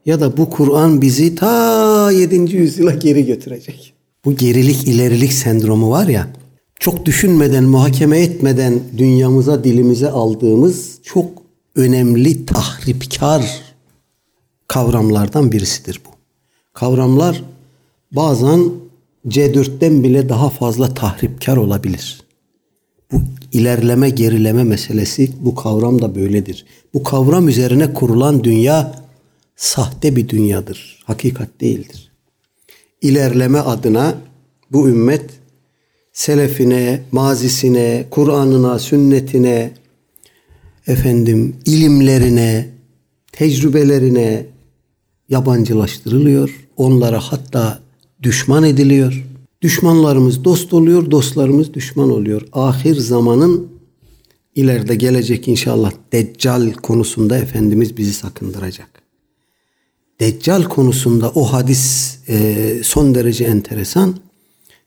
ya 0.06 0.20
da 0.20 0.36
bu 0.36 0.50
Kur'an 0.50 1.02
bizi 1.02 1.34
ta 1.34 2.12
7. 2.12 2.56
yüzyıla 2.56 2.94
geri 2.94 3.26
götürecek. 3.26 3.94
Bu 4.24 4.36
gerilik 4.36 4.88
ilerilik 4.88 5.32
sendromu 5.32 5.90
var 5.90 6.06
ya 6.08 6.28
çok 6.80 7.06
düşünmeden, 7.06 7.64
muhakeme 7.64 8.20
etmeden 8.20 8.80
dünyamıza, 8.98 9.64
dilimize 9.64 10.10
aldığımız 10.10 10.98
çok 11.02 11.30
önemli 11.76 12.46
tahripkar 12.46 13.69
kavramlardan 14.70 15.52
birisidir 15.52 16.00
bu. 16.06 16.10
Kavramlar 16.74 17.42
bazen 18.12 18.70
C4'ten 19.28 20.02
bile 20.02 20.28
daha 20.28 20.50
fazla 20.50 20.94
tahripkar 20.94 21.56
olabilir. 21.56 22.22
Bu 23.12 23.16
ilerleme 23.52 24.10
gerileme 24.10 24.64
meselesi 24.64 25.30
bu 25.40 25.54
kavram 25.54 26.02
da 26.02 26.14
böyledir. 26.14 26.66
Bu 26.94 27.02
kavram 27.02 27.48
üzerine 27.48 27.94
kurulan 27.94 28.44
dünya 28.44 28.94
sahte 29.56 30.16
bir 30.16 30.28
dünyadır. 30.28 31.02
Hakikat 31.04 31.60
değildir. 31.60 32.10
İlerleme 33.02 33.58
adına 33.58 34.14
bu 34.72 34.88
ümmet 34.88 35.30
selefine, 36.12 37.02
mazisine, 37.12 38.04
Kur'an'ına, 38.10 38.78
sünnetine, 38.78 39.70
efendim 40.86 41.56
ilimlerine, 41.66 42.68
tecrübelerine, 43.32 44.46
yabancılaştırılıyor. 45.30 46.68
Onlara 46.76 47.20
hatta 47.20 47.78
düşman 48.22 48.64
ediliyor. 48.64 49.26
Düşmanlarımız 49.62 50.44
dost 50.44 50.74
oluyor, 50.74 51.10
dostlarımız 51.10 51.74
düşman 51.74 52.10
oluyor. 52.10 52.42
Ahir 52.52 52.96
zamanın 52.96 53.68
ileride 54.54 54.94
gelecek 54.94 55.48
inşallah 55.48 55.92
Deccal 56.12 56.72
konusunda 56.72 57.38
Efendimiz 57.38 57.96
bizi 57.96 58.12
sakındıracak. 58.12 58.88
Deccal 60.20 60.62
konusunda 60.62 61.30
o 61.34 61.44
hadis 61.44 62.16
e, 62.28 62.80
son 62.84 63.14
derece 63.14 63.44
enteresan. 63.44 64.16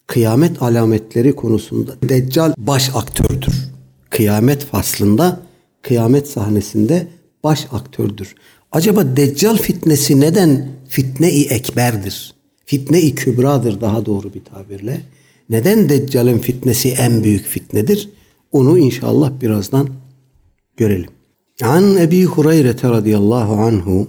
Kıyamet 0.08 0.62
alametleri 0.62 1.36
konusunda 1.36 1.96
Deccal 2.04 2.54
baş 2.58 2.89
aktördür. 2.96 3.54
Kıyamet 4.10 4.66
faslında, 4.66 5.39
kıyamet 5.82 6.28
sahnesinde 6.28 7.08
baş 7.44 7.68
aktördür. 7.72 8.36
Acaba 8.73 9.16
Deccal 9.16 9.57
fitnesi 9.57 10.21
neden 10.21 10.66
fitne-i 10.89 11.45
ekberdir? 11.45 12.35
Fitne-i 12.64 13.14
kübradır 13.14 13.81
daha 13.81 14.07
doğru 14.07 14.35
bir 14.35 14.45
tabirle. 14.45 15.01
Neden 15.51 15.89
Deccal'in 15.89 16.39
fitnesi 16.39 16.89
en 16.89 17.25
büyük 17.25 17.47
fitnedir? 17.47 18.09
Onu 18.53 18.79
inşallah 18.79 19.41
birazdan 19.41 19.89
görelim. 20.77 21.11
An 21.62 21.97
Ebi 21.97 22.25
Hureyre 22.25 22.75
radıyallahu 22.83 23.55
anhu 23.55 24.09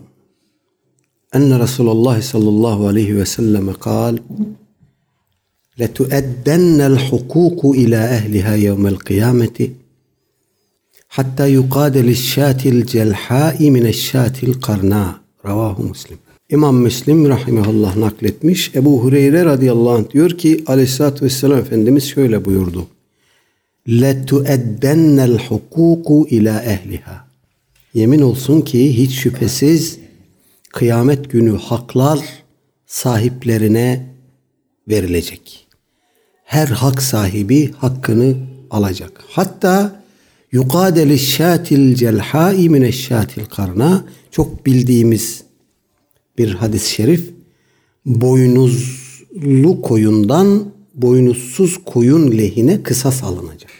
enne 1.34 1.60
Resulullah 1.60 2.22
sallallahu 2.22 2.88
aleyhi 2.88 3.18
ve 3.18 3.26
selleme 3.26 3.74
kal 3.74 4.18
لتؤدن 5.80 6.82
الحقوق 6.82 7.66
إلى 7.66 7.98
أهلها 7.98 8.56
يوم 8.56 8.88
القيامة 8.88 9.70
hatta 11.14 11.48
yukadeli 11.48 12.16
şatil 12.16 12.86
celhai 12.86 13.72
mine 13.72 13.94
şatil 13.94 14.54
karna. 14.62 15.20
Ravahu 15.46 15.84
Müslim. 15.84 16.18
İmam 16.50 16.76
Müslim 16.76 17.30
rahimahullah 17.30 17.98
nakletmiş. 17.98 18.76
Ebu 18.76 19.04
Hureyre 19.04 19.46
radıyallahu 19.46 19.90
anh 19.90 20.12
diyor 20.12 20.30
ki 20.30 20.64
aleyhissalatü 20.68 21.26
vesselam 21.26 21.60
Efendimiz 21.60 22.04
şöyle 22.04 22.46
buyurdu. 22.46 22.88
لَتُؤَدَّنَّ 23.88 25.38
الْحُقُوقُ 25.38 26.28
ila 26.28 26.64
ehliha. 26.64 27.28
Yemin 27.94 28.22
olsun 28.22 28.62
ki 28.62 28.98
hiç 28.98 29.12
şüphesiz 29.12 30.00
kıyamet 30.70 31.32
günü 31.32 31.58
haklar 31.58 32.20
sahiplerine 32.86 34.14
verilecek. 34.88 35.68
Her 36.44 36.68
hak 36.68 37.02
sahibi 37.02 37.72
hakkını 37.72 38.36
alacak. 38.72 39.24
Hatta 39.30 40.03
Yukadeli 40.55 41.19
şatil 41.19 41.95
celhai 41.95 42.69
mineşşatil 42.69 43.45
karna 43.45 44.05
çok 44.31 44.67
bildiğimiz 44.67 45.45
bir 46.39 46.55
hadis-i 46.55 46.91
şerif. 46.91 47.31
Boynuzlu 48.07 49.83
koyundan 49.83 50.65
boynuzsuz 50.95 51.79
koyun 51.85 52.39
lehine 52.39 52.83
kısas 52.83 53.25
alınacak. 53.25 53.71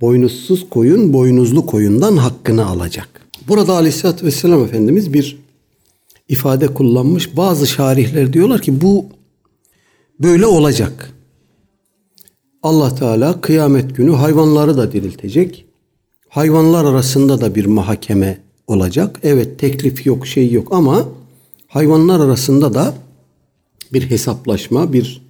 Boynuzsuz 0.00 0.68
koyun 0.70 1.12
boynuzlu 1.12 1.66
koyundan 1.66 2.16
hakkını 2.16 2.66
alacak. 2.66 3.08
Burada 3.48 3.72
Aleyhisselatü 3.72 4.26
Vesselam 4.26 4.64
Efendimiz 4.64 5.12
bir 5.12 5.38
ifade 6.28 6.66
kullanmış. 6.66 7.36
Bazı 7.36 7.66
şarihler 7.66 8.32
diyorlar 8.32 8.62
ki 8.62 8.80
bu 8.80 9.06
böyle 10.20 10.46
olacak. 10.46 11.12
Allah 12.62 12.94
Teala 12.94 13.40
kıyamet 13.40 13.96
günü 13.96 14.12
hayvanları 14.12 14.76
da 14.76 14.92
diriltecek. 14.92 15.64
Hayvanlar 16.28 16.84
arasında 16.84 17.40
da 17.40 17.54
bir 17.54 17.66
mahkeme 17.66 18.38
olacak. 18.66 19.20
Evet 19.22 19.58
teklif 19.58 20.06
yok, 20.06 20.26
şey 20.26 20.52
yok 20.52 20.68
ama 20.70 21.04
hayvanlar 21.68 22.20
arasında 22.20 22.74
da 22.74 22.94
bir 23.92 24.10
hesaplaşma, 24.10 24.92
bir 24.92 25.22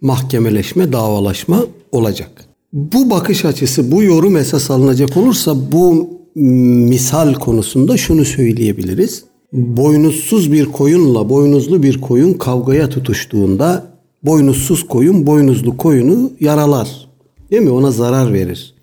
mahkemeleşme, 0.00 0.92
davalaşma 0.92 1.64
olacak. 1.92 2.44
Bu 2.72 3.10
bakış 3.10 3.44
açısı, 3.44 3.92
bu 3.92 4.02
yorum 4.02 4.36
esas 4.36 4.70
alınacak 4.70 5.16
olursa 5.16 5.72
bu 5.72 6.10
misal 6.34 7.34
konusunda 7.34 7.96
şunu 7.96 8.24
söyleyebiliriz. 8.24 9.24
Boynuzsuz 9.52 10.52
bir 10.52 10.66
koyunla 10.66 11.28
boynuzlu 11.28 11.82
bir 11.82 12.00
koyun 12.00 12.32
kavgaya 12.32 12.88
tutuştuğunda 12.88 13.89
boynuzsuz 14.22 14.86
koyun 14.86 15.26
boynuzlu 15.26 15.76
koyunu 15.76 16.32
yaralar. 16.40 17.08
Değil 17.50 17.62
mi? 17.62 17.70
Ona 17.70 17.90
zarar 17.90 18.32
verir. 18.32 18.74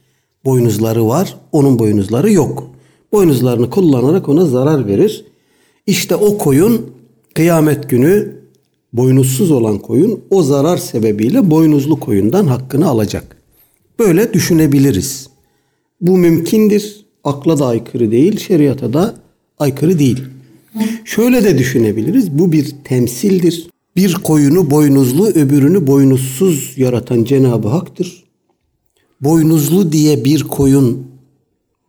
Boynuzları 0.45 1.07
var, 1.07 1.37
onun 1.51 1.79
boynuzları 1.79 2.31
yok. 2.31 2.71
Boynuzlarını 3.11 3.69
kullanarak 3.69 4.29
ona 4.29 4.45
zarar 4.45 4.87
verir. 4.87 5.25
İşte 5.87 6.15
o 6.15 6.37
koyun 6.37 6.85
kıyamet 7.35 7.89
günü 7.89 8.37
boynuzsuz 8.93 9.51
olan 9.51 9.79
koyun 9.79 10.19
o 10.29 10.43
zarar 10.43 10.77
sebebiyle 10.77 11.51
boynuzlu 11.51 11.99
koyundan 11.99 12.47
hakkını 12.47 12.87
alacak. 12.87 13.37
Böyle 13.99 14.33
düşünebiliriz. 14.33 15.29
Bu 16.01 16.17
mümkündür. 16.17 16.95
Akla 17.23 17.59
da 17.59 17.65
aykırı 17.67 18.11
değil, 18.11 18.39
şeriata 18.39 18.93
da 18.93 19.15
aykırı 19.59 19.99
değil. 19.99 20.23
Şöyle 21.05 21.43
de 21.43 21.57
düşünebiliriz. 21.57 22.39
Bu 22.39 22.51
bir 22.51 22.75
temsildir. 22.83 23.69
Bir 23.97 24.13
koyunu 24.13 24.71
boynuzlu, 24.71 25.27
öbürünü 25.27 25.87
boynuzsuz 25.87 26.73
yaratan 26.77 27.23
Cenab-ı 27.23 27.67
Hak'tır. 27.67 28.23
Boynuzlu 29.21 29.91
diye 29.91 30.25
bir 30.25 30.43
koyun 30.43 31.07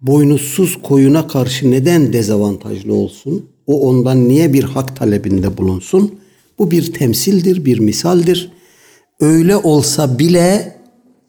boynuzsuz 0.00 0.82
koyuna 0.82 1.26
karşı 1.26 1.70
neden 1.70 2.12
dezavantajlı 2.12 2.94
olsun? 2.94 3.46
O 3.66 3.80
ondan 3.80 4.28
niye 4.28 4.52
bir 4.52 4.64
hak 4.64 4.96
talebinde 4.96 5.56
bulunsun? 5.56 6.14
Bu 6.58 6.70
bir 6.70 6.92
temsildir, 6.92 7.64
bir 7.64 7.78
misaldir. 7.78 8.52
Öyle 9.20 9.56
olsa 9.56 10.18
bile 10.18 10.76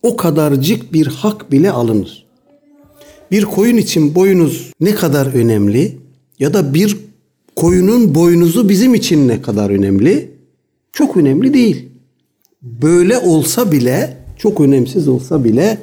o 0.03 0.15
kadarcık 0.15 0.93
bir 0.93 1.07
hak 1.07 1.51
bile 1.51 1.71
alınır. 1.71 2.25
Bir 3.31 3.45
koyun 3.45 3.77
için 3.77 4.15
boynuz 4.15 4.73
ne 4.79 4.95
kadar 4.95 5.25
önemli 5.33 5.97
ya 6.39 6.53
da 6.53 6.73
bir 6.73 6.97
koyunun 7.55 8.15
boynuzu 8.15 8.69
bizim 8.69 8.93
için 8.93 9.27
ne 9.27 9.41
kadar 9.41 9.69
önemli? 9.69 10.38
Çok 10.93 11.17
önemli 11.17 11.53
değil. 11.53 11.89
Böyle 12.61 13.17
olsa 13.17 13.71
bile 13.71 14.17
çok 14.37 14.61
önemsiz 14.61 15.07
olsa 15.07 15.43
bile 15.43 15.77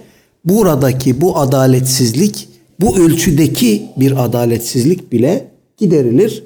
buradaki 0.45 1.21
bu 1.21 1.39
adaletsizlik, 1.39 2.49
bu 2.81 2.99
ölçüdeki 2.99 3.89
bir 3.97 4.25
adaletsizlik 4.25 5.13
bile 5.13 5.51
giderilir. 5.77 6.45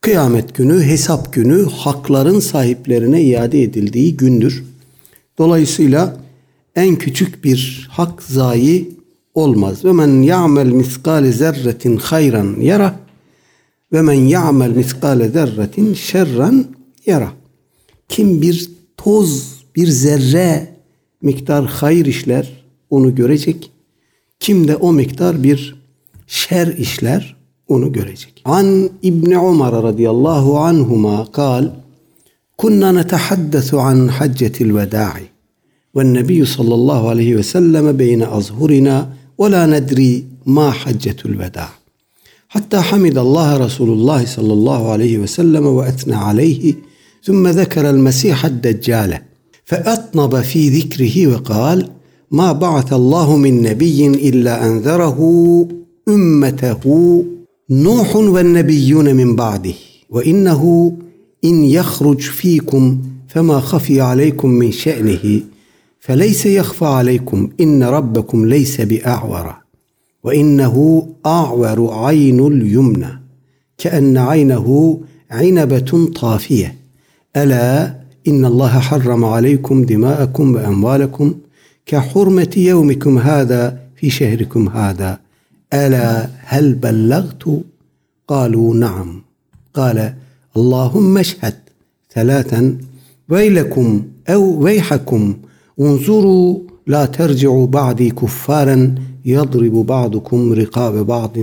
Kıyamet 0.00 0.54
günü, 0.54 0.82
hesap 0.82 1.32
günü 1.32 1.64
hakların 1.70 2.40
sahiplerine 2.40 3.22
iade 3.22 3.62
edildiği 3.62 4.16
gündür. 4.16 4.64
Dolayısıyla 5.38 6.16
en 6.76 6.96
küçük 6.96 7.44
bir 7.44 7.88
hak 7.90 8.22
zayi 8.22 8.90
olmaz. 9.34 9.84
Ve 9.84 9.92
men 9.92 10.22
ya'mel 10.22 10.66
miskale 10.66 11.32
zerretin 11.32 11.96
hayran 11.96 12.60
yara 12.60 13.00
ve 13.92 14.02
men 14.02 14.12
ya'mel 14.12 14.70
miskale 14.70 15.28
zerretin 15.28 15.94
şerran 15.94 16.64
yara. 17.06 17.37
Kim 18.09 18.41
bir 18.41 18.69
toz, 18.97 19.53
bir 19.75 19.87
zerre 19.87 20.75
miktar 21.21 21.65
hayır 21.65 22.05
işler 22.05 22.63
onu 22.89 23.15
görecek. 23.15 23.71
Kim 24.39 24.67
de 24.67 24.75
o 24.75 24.93
miktar 24.93 25.43
bir 25.43 25.75
şer 26.27 26.67
işler 26.67 27.35
onu 27.67 27.91
görecek. 27.91 28.41
An 28.45 28.89
İbni 29.01 29.37
Umar 29.37 29.83
radıyallahu 29.83 30.59
anhuma 30.59 31.31
kal 31.31 31.83
كنا 32.57 32.91
نتحدث 32.91 33.73
عن 33.73 34.11
حجة 34.11 34.51
الوداع 34.61 35.21
والنبي 35.93 36.45
صلى 36.45 36.75
الله 36.75 37.09
عليه 37.09 37.35
وسلم 37.35 37.91
بين 37.91 38.21
أظهرنا 38.21 39.13
ولا 39.37 39.65
ندري 39.65 40.25
ما 40.45 40.71
حجة 40.71 41.15
الوداع 41.25 41.69
حتى 42.49 42.79
حمد 42.79 43.17
الله 43.17 43.57
رسول 43.57 43.89
الله 43.89 44.25
صلى 44.25 44.53
الله 44.53 44.91
عليه 44.91 45.17
وسلم 45.17 45.65
وأثنى 45.65 46.15
عليه 46.15 46.73
ثم 47.28 47.48
ذكر 47.48 47.90
المسيح 47.90 48.44
الدجال 48.44 49.18
فأطنب 49.64 50.40
في 50.40 50.68
ذكره 50.68 51.26
وقال 51.26 51.88
ما 52.30 52.52
بعث 52.52 52.92
الله 52.92 53.36
من 53.36 53.62
نبي 53.62 54.06
إلا 54.06 54.66
أنذره 54.66 55.18
أمته 56.08 57.24
نوح 57.70 58.16
والنبيون 58.16 59.14
من 59.14 59.36
بعده 59.36 59.74
وإنه 60.10 60.92
إن 61.44 61.64
يخرج 61.64 62.20
فيكم 62.20 62.98
فما 63.28 63.60
خفي 63.60 64.00
عليكم 64.00 64.50
من 64.50 64.72
شأنه 64.72 65.40
فليس 66.00 66.46
يخفى 66.46 66.86
عليكم 66.86 67.50
إن 67.60 67.82
ربكم 67.82 68.46
ليس 68.46 68.80
بأعور 68.80 69.54
وإنه 70.24 71.06
أعور 71.26 71.94
عين 71.94 72.46
اليمنى 72.46 73.22
كأن 73.78 74.16
عينه 74.16 75.00
عنبة 75.30 76.08
طافية. 76.20 76.77
ألا 77.42 77.94
إن 78.28 78.44
الله 78.44 78.68
حرم 78.78 79.24
عليكم 79.24 79.84
دماءكم 79.84 80.54
وأموالكم 80.54 81.34
كحرمة 81.86 82.52
يومكم 82.56 83.18
هذا 83.18 83.78
في 83.96 84.10
شهركم 84.10 84.68
هذا. 84.68 85.18
ألا 85.72 86.28
هل 86.44 86.74
بلغت؟ 86.74 87.44
قالوا 88.28 88.74
نعم. 88.74 89.22
قال 89.74 90.14
اللهم 90.56 91.18
اشهد 91.18 91.54
ثلاثا 92.14 92.78
ويلكم 93.28 94.02
أو 94.28 94.42
ويحكم. 94.62 95.36
انظروا 95.80 96.58
لا 96.86 97.06
ترجعوا 97.06 97.66
بعدي 97.66 98.10
كفارا 98.10 98.94
يضرب 99.24 99.72
بعضكم 99.72 100.52
رقاب 100.52 101.06
بعض. 101.06 101.36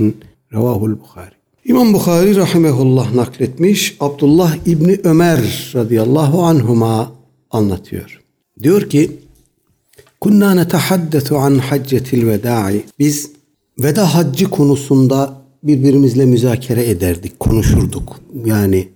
رواه 0.54 0.86
البخاري. 0.86 1.35
İmam 1.66 1.94
Bukhari 1.94 2.36
rahimehullah 2.36 3.14
nakletmiş. 3.14 3.98
Abdullah 4.00 4.56
İbni 4.66 5.00
Ömer 5.04 5.72
radıyallahu 5.76 6.44
anhuma 6.44 7.12
anlatıyor. 7.52 8.22
Diyor 8.64 8.90
ki 8.90 9.12
Kunna 10.22 10.54
netahaddetu 10.54 11.38
an 11.38 11.58
haccetil 11.58 12.28
veda'i. 12.28 12.84
Biz 13.00 13.32
veda 13.80 14.16
haccı 14.16 14.50
konusunda 14.50 15.42
birbirimizle 15.64 16.26
müzakere 16.26 16.90
ederdik, 16.90 17.40
konuşurduk. 17.40 18.20
Yani 18.46 18.88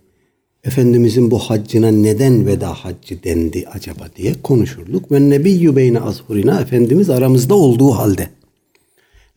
Efendimizin 0.63 1.31
bu 1.31 1.39
haccına 1.39 1.91
neden 1.91 2.47
veda 2.47 2.73
haccı 2.73 3.23
dendi 3.23 3.65
acaba 3.71 4.09
diye 4.15 4.35
konuşurduk. 4.43 5.11
Ve 5.11 5.29
nebiyyü 5.29 5.75
beyne 5.75 5.99
azhurina 5.99 6.61
Efendimiz 6.61 7.09
aramızda 7.09 7.55
olduğu 7.55 7.91
halde 7.91 8.29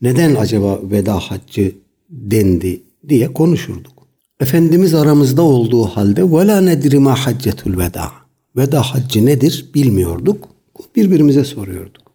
neden 0.01 0.35
acaba 0.35 0.79
veda 0.83 1.19
haccı 1.19 1.71
dendi 2.09 2.81
diye 3.09 3.33
konuşurduk. 3.33 4.07
Efendimiz 4.39 4.93
aramızda 4.93 5.41
olduğu 5.41 5.83
halde 5.83 6.21
la 6.21 6.61
nedri 6.61 6.99
ma 6.99 7.15
haccetul 7.15 7.77
veda. 7.77 8.11
Veda 8.57 8.81
haccı 8.81 9.25
nedir 9.25 9.65
bilmiyorduk. 9.75 10.49
Birbirimize 10.95 11.43
soruyorduk. 11.43 12.11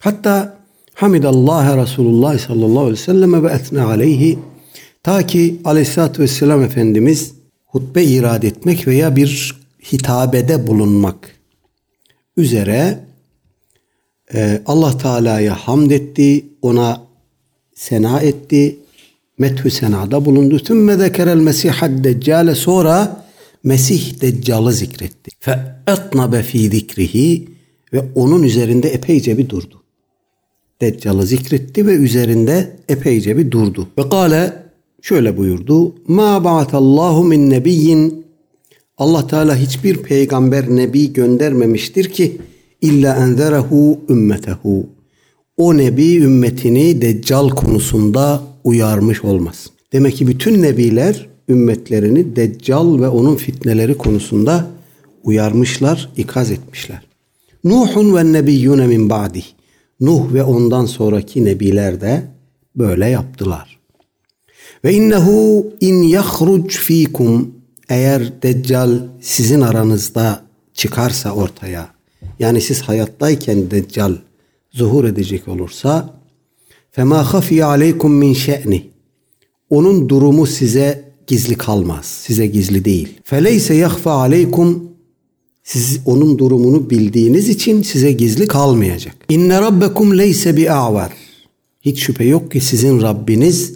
Hatta 0.00 0.58
Hamidallah 0.94 1.76
Resulullah 1.76 2.38
sallallahu 2.38 2.80
aleyhi 2.80 2.92
ve 2.92 2.96
sellem 2.96 3.44
ve 3.44 3.52
etne 3.52 3.82
aleyhi 3.82 4.38
ta 5.02 5.26
ki 5.26 5.60
aleyhissalatü 5.64 6.22
vesselam 6.22 6.62
Efendimiz 6.62 7.34
hutbe 7.66 8.04
irad 8.04 8.42
etmek 8.42 8.86
veya 8.86 9.16
bir 9.16 9.60
hitabede 9.92 10.66
bulunmak 10.66 11.38
üzere 12.36 12.98
e, 14.34 14.62
Allah 14.66 14.98
Teala'ya 14.98 15.54
hamd 15.54 15.90
etti, 15.90 16.44
ona 16.62 17.02
sena 17.74 18.20
etti, 18.20 18.78
methü 19.38 19.70
senada 19.70 20.24
bulundu. 20.24 20.58
Tümme 20.58 20.96
zekerel 20.96 21.36
mesihad 21.36 22.04
deccale 22.04 22.54
sonra 22.54 23.24
Mesih 23.64 24.20
Deccal'ı 24.20 24.72
zikretti. 24.72 25.30
Fe 25.40 25.76
etnabe 25.86 26.42
fi 26.42 26.58
zikrihi 26.58 27.48
ve 27.92 28.04
onun 28.14 28.42
üzerinde 28.42 28.88
epeyce 28.88 29.38
bir 29.38 29.48
durdu. 29.48 29.82
Deccal'ı 30.80 31.26
zikretti 31.26 31.86
ve 31.86 31.92
üzerinde 31.92 32.76
epeyce 32.88 33.36
bir 33.36 33.50
durdu. 33.50 33.88
Ve 33.98 34.08
kâle 34.08 34.52
şöyle 35.02 35.36
buyurdu. 35.36 35.94
Ma 36.06 36.44
ba'atallahu 36.44 37.24
min 37.24 37.50
nebiyyin 37.50 38.26
Allah 38.98 39.26
Teala 39.26 39.56
hiçbir 39.56 39.96
peygamber 39.96 40.70
nebi 40.70 41.12
göndermemiştir 41.12 42.04
ki 42.04 42.36
illa 42.80 43.16
enzerehu 43.16 44.00
ümmetehu. 44.08 44.86
O 45.56 45.76
nebi 45.76 46.16
ümmetini 46.16 47.02
deccal 47.02 47.48
konusunda 47.48 48.42
uyarmış 48.68 49.24
olmaz. 49.24 49.70
Demek 49.92 50.16
ki 50.16 50.26
bütün 50.26 50.62
nebiler 50.62 51.28
ümmetlerini 51.48 52.36
deccal 52.36 53.00
ve 53.00 53.08
onun 53.08 53.36
fitneleri 53.36 53.98
konusunda 53.98 54.66
uyarmışlar, 55.24 56.08
ikaz 56.16 56.50
etmişler. 56.50 57.02
Nuhun 57.64 58.16
ve 58.16 58.32
nebiyyune 58.32 58.86
min 58.86 59.10
ba'di. 59.10 59.44
Nuh 60.00 60.32
ve 60.34 60.42
ondan 60.42 60.86
sonraki 60.86 61.44
nebiler 61.44 62.00
de 62.00 62.22
böyle 62.76 63.06
yaptılar. 63.06 63.78
Ve 64.84 64.92
innehu 64.92 65.66
in 65.80 66.02
yahruc 66.02 66.76
fikum 66.76 67.54
eğer 67.88 68.42
deccal 68.42 68.98
sizin 69.20 69.60
aranızda 69.60 70.42
çıkarsa 70.74 71.32
ortaya 71.32 71.88
yani 72.38 72.60
siz 72.60 72.82
hayattayken 72.82 73.70
deccal 73.70 74.14
zuhur 74.70 75.04
edecek 75.04 75.48
olursa 75.48 76.17
fema 76.90 77.34
hafiye 77.34 77.64
aleykum 77.64 78.12
min 78.12 78.32
şe'ni 78.32 78.90
onun 79.70 80.08
durumu 80.08 80.46
size 80.46 81.08
gizli 81.26 81.54
kalmaz. 81.54 82.06
Size 82.06 82.46
gizli 82.46 82.84
değil. 82.84 83.08
Feleyse 83.24 83.74
yahfa 83.74 84.12
aleykum 84.12 84.88
siz 85.62 86.00
onun 86.04 86.38
durumunu 86.38 86.90
bildiğiniz 86.90 87.48
için 87.48 87.82
size 87.82 88.12
gizli 88.12 88.46
kalmayacak. 88.46 89.16
İnne 89.28 89.60
rabbekum 89.60 90.18
leyse 90.18 90.56
bi 90.56 90.70
a'var. 90.70 91.12
Hiç 91.80 92.02
şüphe 92.02 92.24
yok 92.24 92.52
ki 92.52 92.60
sizin 92.60 93.02
Rabbiniz 93.02 93.74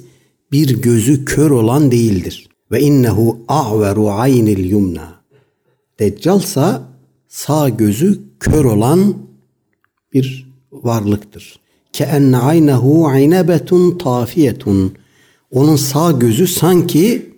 bir 0.53 0.83
gözü 0.83 1.25
kör 1.25 1.51
olan 1.51 1.91
değildir. 1.91 2.49
Ve 2.71 2.81
innehu 2.81 3.39
a'veru 3.49 4.11
aynil 4.11 4.71
yumna. 4.71 5.23
Deccalsa 5.99 6.89
sağ 7.29 7.69
gözü 7.69 8.21
kör 8.41 8.65
olan 8.65 9.15
bir 10.13 10.53
varlıktır. 10.73 11.62
Ke 11.93 12.05
enne 12.05 12.36
aynehu 12.36 13.07
aynebetun 13.07 13.99
tafiyetun. 13.99 14.93
Onun 15.51 15.76
sağ 15.76 16.12
gözü 16.12 16.47
sanki 16.47 17.32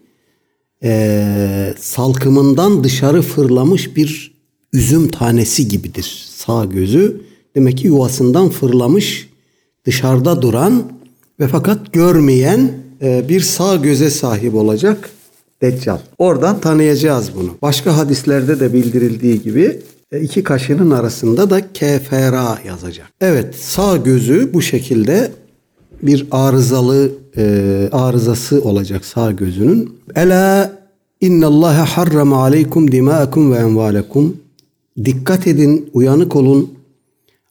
e, 0.83 1.75
salkımından 1.79 2.85
dışarı 2.85 3.23
fırlamış 3.23 3.97
bir 3.97 4.35
üzüm 4.73 5.09
tanesi 5.09 5.69
gibidir. 5.69 6.27
Sağ 6.37 6.65
gözü 6.65 7.21
demek 7.57 7.79
ki 7.79 7.87
yuvasından 7.87 8.49
fırlamış 8.49 9.29
dışarıda 9.85 10.43
duran 10.43 10.93
ve 11.41 11.49
fakat 11.49 11.93
görmeyen 11.93 12.73
e, 13.03 13.29
bir 13.29 13.41
sağ 13.41 13.77
göze 13.77 14.11
sahip 14.11 14.55
olacak 14.55 15.11
Deccal. 15.63 15.99
Oradan 16.19 16.61
tanıyacağız 16.61 17.31
bunu. 17.37 17.51
Başka 17.63 17.97
hadislerde 17.97 18.61
de 18.61 18.73
bildirildiği 18.73 19.43
gibi 19.43 19.83
iki 20.21 20.43
kaşının 20.43 20.91
arasında 20.91 21.51
da 21.51 21.73
kefera 21.73 22.59
yazacak. 22.67 23.07
Evet 23.21 23.55
sağ 23.55 23.97
gözü 23.97 24.55
bu 24.55 24.63
şekilde 24.63 25.33
bir 26.03 26.27
arızalı 26.31 27.13
e, 27.37 27.89
arızası 27.93 28.63
olacak 28.63 29.05
sağ 29.05 29.33
gözünün. 29.33 29.99
Ela 30.15 30.73
innallaha 31.21 31.85
harrama 31.85 32.43
aleykum 32.43 32.93
dima'akum 32.93 33.53
ve 33.53 33.57
envalekum. 33.57 34.37
Dikkat 35.05 35.47
edin, 35.47 35.91
uyanık 35.93 36.37
olun. 36.37 36.75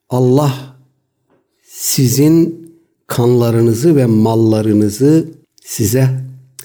Allah 0.09 0.53
sizin 1.67 2.69
kanlarınızı 3.07 3.95
ve 3.95 4.05
mallarınızı 4.05 5.27
size 5.65 6.09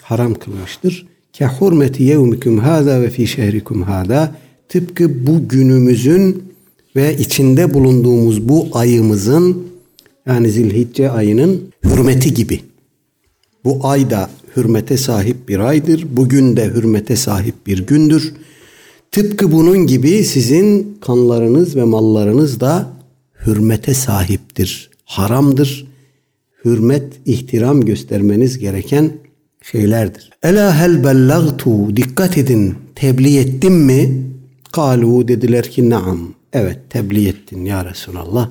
haram 0.03 0.35
kılmıştır. 0.35 1.07
Ke 1.33 1.47
hurmeti 1.47 2.03
yevmikum 2.03 2.59
hâzâ 2.59 3.01
ve 3.01 3.11
fî 3.11 3.27
şehrikum 3.27 3.83
hâzâ 3.83 4.35
tıpkı 4.69 5.27
bu 5.27 5.49
günümüzün 5.49 6.43
ve 6.97 7.17
içinde 7.17 7.75
bulunduğumuz 7.75 8.49
bu 8.49 8.69
ayımızın 8.73 9.69
yani 10.27 10.51
Zilhicce 10.51 11.11
ayının 11.11 11.63
hürmeti 11.85 12.35
gibi. 12.35 12.61
Bu 13.65 13.79
ay 13.83 14.11
da 14.11 14.31
hürmete 14.57 14.97
sahip 14.97 15.49
bir 15.49 15.59
aydır. 15.59 16.07
Bugün 16.11 16.57
de 16.57 16.65
hürmete 16.75 17.17
sahip 17.17 17.67
bir 17.67 17.87
gündür. 17.87 18.35
Tıpkı 19.13 19.53
bunun 19.53 19.87
gibi 19.87 20.25
sizin 20.25 20.99
kanlarınız 21.01 21.77
ve 21.77 21.85
mallarınız 21.85 22.61
da 22.61 22.93
hürmete 23.47 23.95
sahiptir. 23.95 24.91
Haramdır. 25.05 25.89
Hürmet, 26.65 27.13
ihtiram 27.27 27.85
göstermeniz 27.85 28.59
gereken 28.59 29.13
şeylerdir. 29.63 30.31
Ela 30.43 30.81
hel 30.81 31.05
bellagtu 31.05 31.97
dikkat 31.97 32.39
edin 32.39 32.75
tebliğ 32.95 33.39
ettim 33.39 33.75
mi? 33.75 34.29
Kalu 34.73 35.29
dediler 35.29 35.71
ki 35.71 35.91
naam. 35.91 36.35
Evet 36.53 36.79
tebliğ 36.91 37.29
ettin 37.29 37.65
ya 37.65 37.85
Resulallah. 37.85 38.51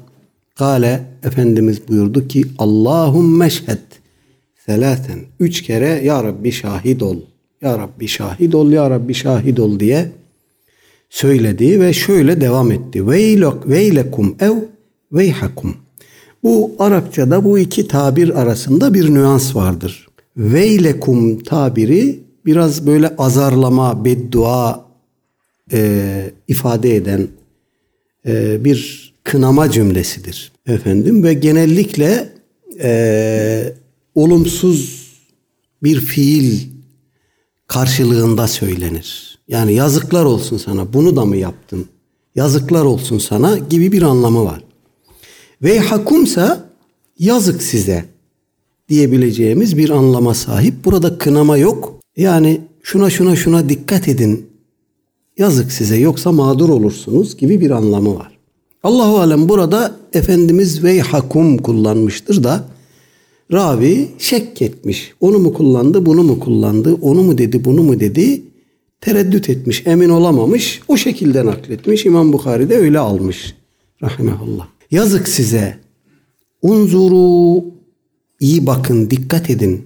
Kale 0.56 1.04
Efendimiz 1.24 1.88
buyurdu 1.88 2.28
ki 2.28 2.46
Allahümme 2.58 3.50
şhed 3.50 3.80
selaten. 4.66 5.20
Üç 5.40 5.62
kere 5.62 5.88
Ya 5.88 6.24
Rabbi 6.24 6.52
şahit 6.52 7.04
ol. 7.04 7.18
Ya 7.62 7.80
Rabbi 7.80 8.08
şahit 8.08 8.56
ol, 8.56 8.72
Ya 8.72 8.90
Rabbi 8.90 9.14
şahit 9.14 9.60
ol 9.60 9.80
diye 9.80 10.12
söyledi 11.10 11.82
ve 11.82 11.94
şöyle 11.94 12.42
devam 12.42 12.72
etti. 12.72 13.08
Veylok 13.08 13.70
veylekum 13.70 14.36
ev 14.40 14.56
veyhakum. 15.12 15.76
Bu 16.44 16.72
Arapçada 16.80 17.44
bu 17.44 17.60
iki 17.60 17.88
tabir 17.88 18.42
arasında 18.42 18.94
bir 18.94 19.14
nüans 19.14 19.56
vardır. 19.56 20.08
Veylekum 20.38 21.44
tabiri 21.44 22.20
biraz 22.46 22.88
böyle 22.88 23.16
azarlama, 23.18 24.06
beddua 24.06 24.87
e, 25.72 26.32
ifade 26.48 26.96
eden 26.96 27.28
e, 28.28 28.64
bir 28.66 29.14
kınama 29.24 29.72
cümlesidir 29.72 30.52
efendim 30.68 31.24
ve 31.24 31.34
genellikle 31.34 32.30
e, 32.82 33.74
olumsuz 34.16 35.08
bir 35.84 36.00
fiil 36.00 36.60
karşılığında 37.68 38.48
söylenir. 38.48 39.40
Yani 39.48 39.74
yazıklar 39.74 40.26
olsun 40.26 40.58
sana 40.58 40.94
bunu 40.94 41.16
da 41.16 41.26
mı 41.26 41.38
yaptın? 41.38 41.86
Yazıklar 42.36 42.86
olsun 42.86 43.18
sana 43.18 43.58
gibi 43.58 43.92
bir 43.92 44.02
anlamı 44.02 44.46
var. 44.46 44.64
Ve 45.62 45.80
hakumsa 45.80 46.70
yazık 47.20 47.64
size 47.64 48.06
diyebileceğimiz 48.90 49.78
bir 49.78 49.90
anlama 49.90 50.34
sahip. 50.34 50.86
Burada 50.86 51.18
kınama 51.18 51.58
yok. 51.58 52.00
Yani 52.18 52.62
şuna 52.84 53.10
şuna 53.10 53.36
şuna 53.36 53.70
dikkat 53.70 54.08
edin. 54.08 54.50
Yazık 55.38 55.72
size 55.72 55.98
yoksa 55.98 56.32
mağdur 56.32 56.70
olursunuz 56.70 57.38
gibi 57.38 57.62
bir 57.62 57.72
anlamı 57.72 58.16
var. 58.16 58.38
Allahu 58.84 59.20
alem 59.20 59.50
burada 59.50 59.96
Efendimiz 60.14 60.84
ve 60.84 61.00
hakum 61.00 61.58
kullanmıştır 61.58 62.44
da 62.44 62.66
ravi 63.54 64.08
şek 64.18 64.62
etmiş. 64.62 65.14
Onu 65.22 65.40
mu 65.40 65.54
kullandı, 65.54 66.06
bunu 66.06 66.24
mu 66.24 66.40
kullandı, 66.40 66.94
onu 67.02 67.24
mu 67.24 67.38
dedi, 67.38 67.66
bunu 67.66 67.84
mu 67.84 68.00
dedi 68.00 68.44
tereddüt 69.02 69.50
etmiş, 69.50 69.84
emin 69.86 70.10
olamamış. 70.10 70.82
O 70.88 70.98
şekilde 70.98 71.46
nakletmiş. 71.46 72.06
İmam 72.06 72.34
Bukhari 72.34 72.70
de 72.70 72.78
öyle 72.78 73.00
almış. 73.00 73.56
Rahimehullah. 74.04 74.68
Yazık 74.92 75.28
size. 75.28 75.78
Unzuru 76.62 77.66
iyi 78.40 78.68
bakın, 78.68 79.10
dikkat 79.10 79.50
edin. 79.50 79.86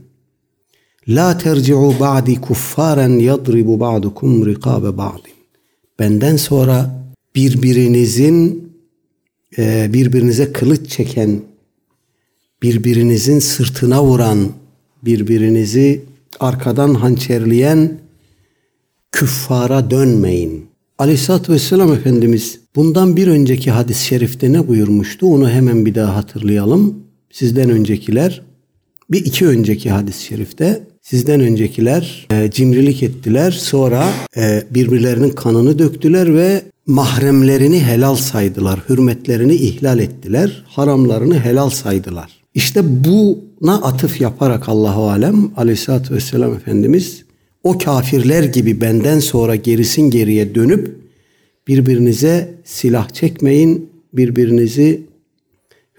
La 1.07 1.37
terci'u 1.37 1.93
ba'di 1.99 2.41
kuffaren 2.41 3.19
yadribu 3.19 3.79
ba'dukum 3.79 4.45
rikabe 4.45 4.97
ba'din. 4.97 5.30
Benden 6.01 6.35
sonra 6.35 7.03
birbirinizin 7.35 8.69
e, 9.57 9.89
birbirinize 9.93 10.53
kılıç 10.53 10.89
çeken, 10.89 11.41
birbirinizin 12.63 13.39
sırtına 13.39 14.03
vuran, 14.03 14.51
birbirinizi 15.03 16.01
arkadan 16.39 16.93
hançerleyen 16.93 17.99
küffara 19.11 19.91
dönmeyin. 19.91 20.65
Aleyhisselatü 20.97 21.53
Vesselam 21.53 21.93
Efendimiz 21.93 22.59
bundan 22.75 23.15
bir 23.15 23.27
önceki 23.27 23.71
hadis-i 23.71 24.05
şerifte 24.05 24.51
ne 24.51 24.67
buyurmuştu? 24.67 25.27
Onu 25.27 25.49
hemen 25.49 25.85
bir 25.85 25.95
daha 25.95 26.15
hatırlayalım. 26.15 27.03
Sizden 27.31 27.69
öncekiler 27.69 28.41
bir 29.11 29.25
iki 29.25 29.47
önceki 29.47 29.91
hadis-i 29.91 30.23
şerifte 30.23 30.90
sizden 31.01 31.39
öncekiler 31.39 32.27
e, 32.31 32.51
cimrilik 32.51 33.03
ettiler. 33.03 33.51
Sonra 33.51 34.09
e, 34.37 34.63
birbirlerinin 34.69 35.29
kanını 35.29 35.79
döktüler 35.79 36.35
ve 36.35 36.61
mahremlerini 36.85 37.79
helal 37.79 38.15
saydılar. 38.15 38.79
Hürmetlerini 38.89 39.53
ihlal 39.53 39.99
ettiler. 39.99 40.63
Haramlarını 40.67 41.39
helal 41.39 41.69
saydılar. 41.69 42.41
İşte 42.53 42.81
buna 43.05 43.81
atıf 43.81 44.21
yaparak 44.21 44.69
Allahu 44.69 45.09
alem 45.09 45.51
Aleyhisselatü 45.57 46.13
Vesselam 46.13 46.53
Efendimiz 46.53 47.23
o 47.63 47.77
kafirler 47.77 48.43
gibi 48.43 48.81
benden 48.81 49.19
sonra 49.19 49.55
gerisin 49.55 50.09
geriye 50.09 50.55
dönüp 50.55 51.01
birbirinize 51.67 52.53
silah 52.63 53.09
çekmeyin, 53.09 53.89
birbirinizi 54.13 55.01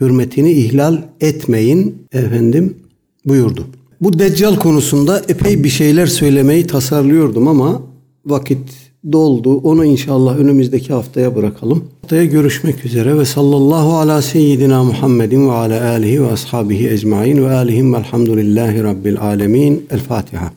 hürmetini 0.00 0.52
ihlal 0.52 1.02
etmeyin 1.20 2.06
efendim 2.12 2.76
buyurdu. 3.24 3.66
Bu 4.02 4.18
deccal 4.18 4.56
konusunda 4.56 5.22
epey 5.28 5.64
bir 5.64 5.68
şeyler 5.68 6.06
söylemeyi 6.06 6.66
tasarlıyordum 6.66 7.48
ama 7.48 7.82
vakit 8.26 8.58
doldu. 9.12 9.56
Onu 9.56 9.84
inşallah 9.84 10.38
önümüzdeki 10.38 10.92
haftaya 10.92 11.36
bırakalım. 11.36 11.84
Haftaya 12.02 12.24
görüşmek 12.24 12.84
üzere 12.84 13.18
ve 13.18 13.24
sallallahu 13.24 13.96
ala 13.96 14.22
seyyidina 14.22 14.84
Muhammedin 14.84 15.48
ve 15.48 15.52
ala 15.52 15.90
alihi 15.90 16.22
ve 16.22 16.32
ashabihi 16.32 16.88
ecmain 16.88 17.44
ve 17.44 17.54
alihim 17.54 17.94
velhamdülillahi 17.94 18.82
rabbil 18.82 19.20
alemin. 19.20 19.86
El 19.90 20.00
Fatiha. 20.00 20.52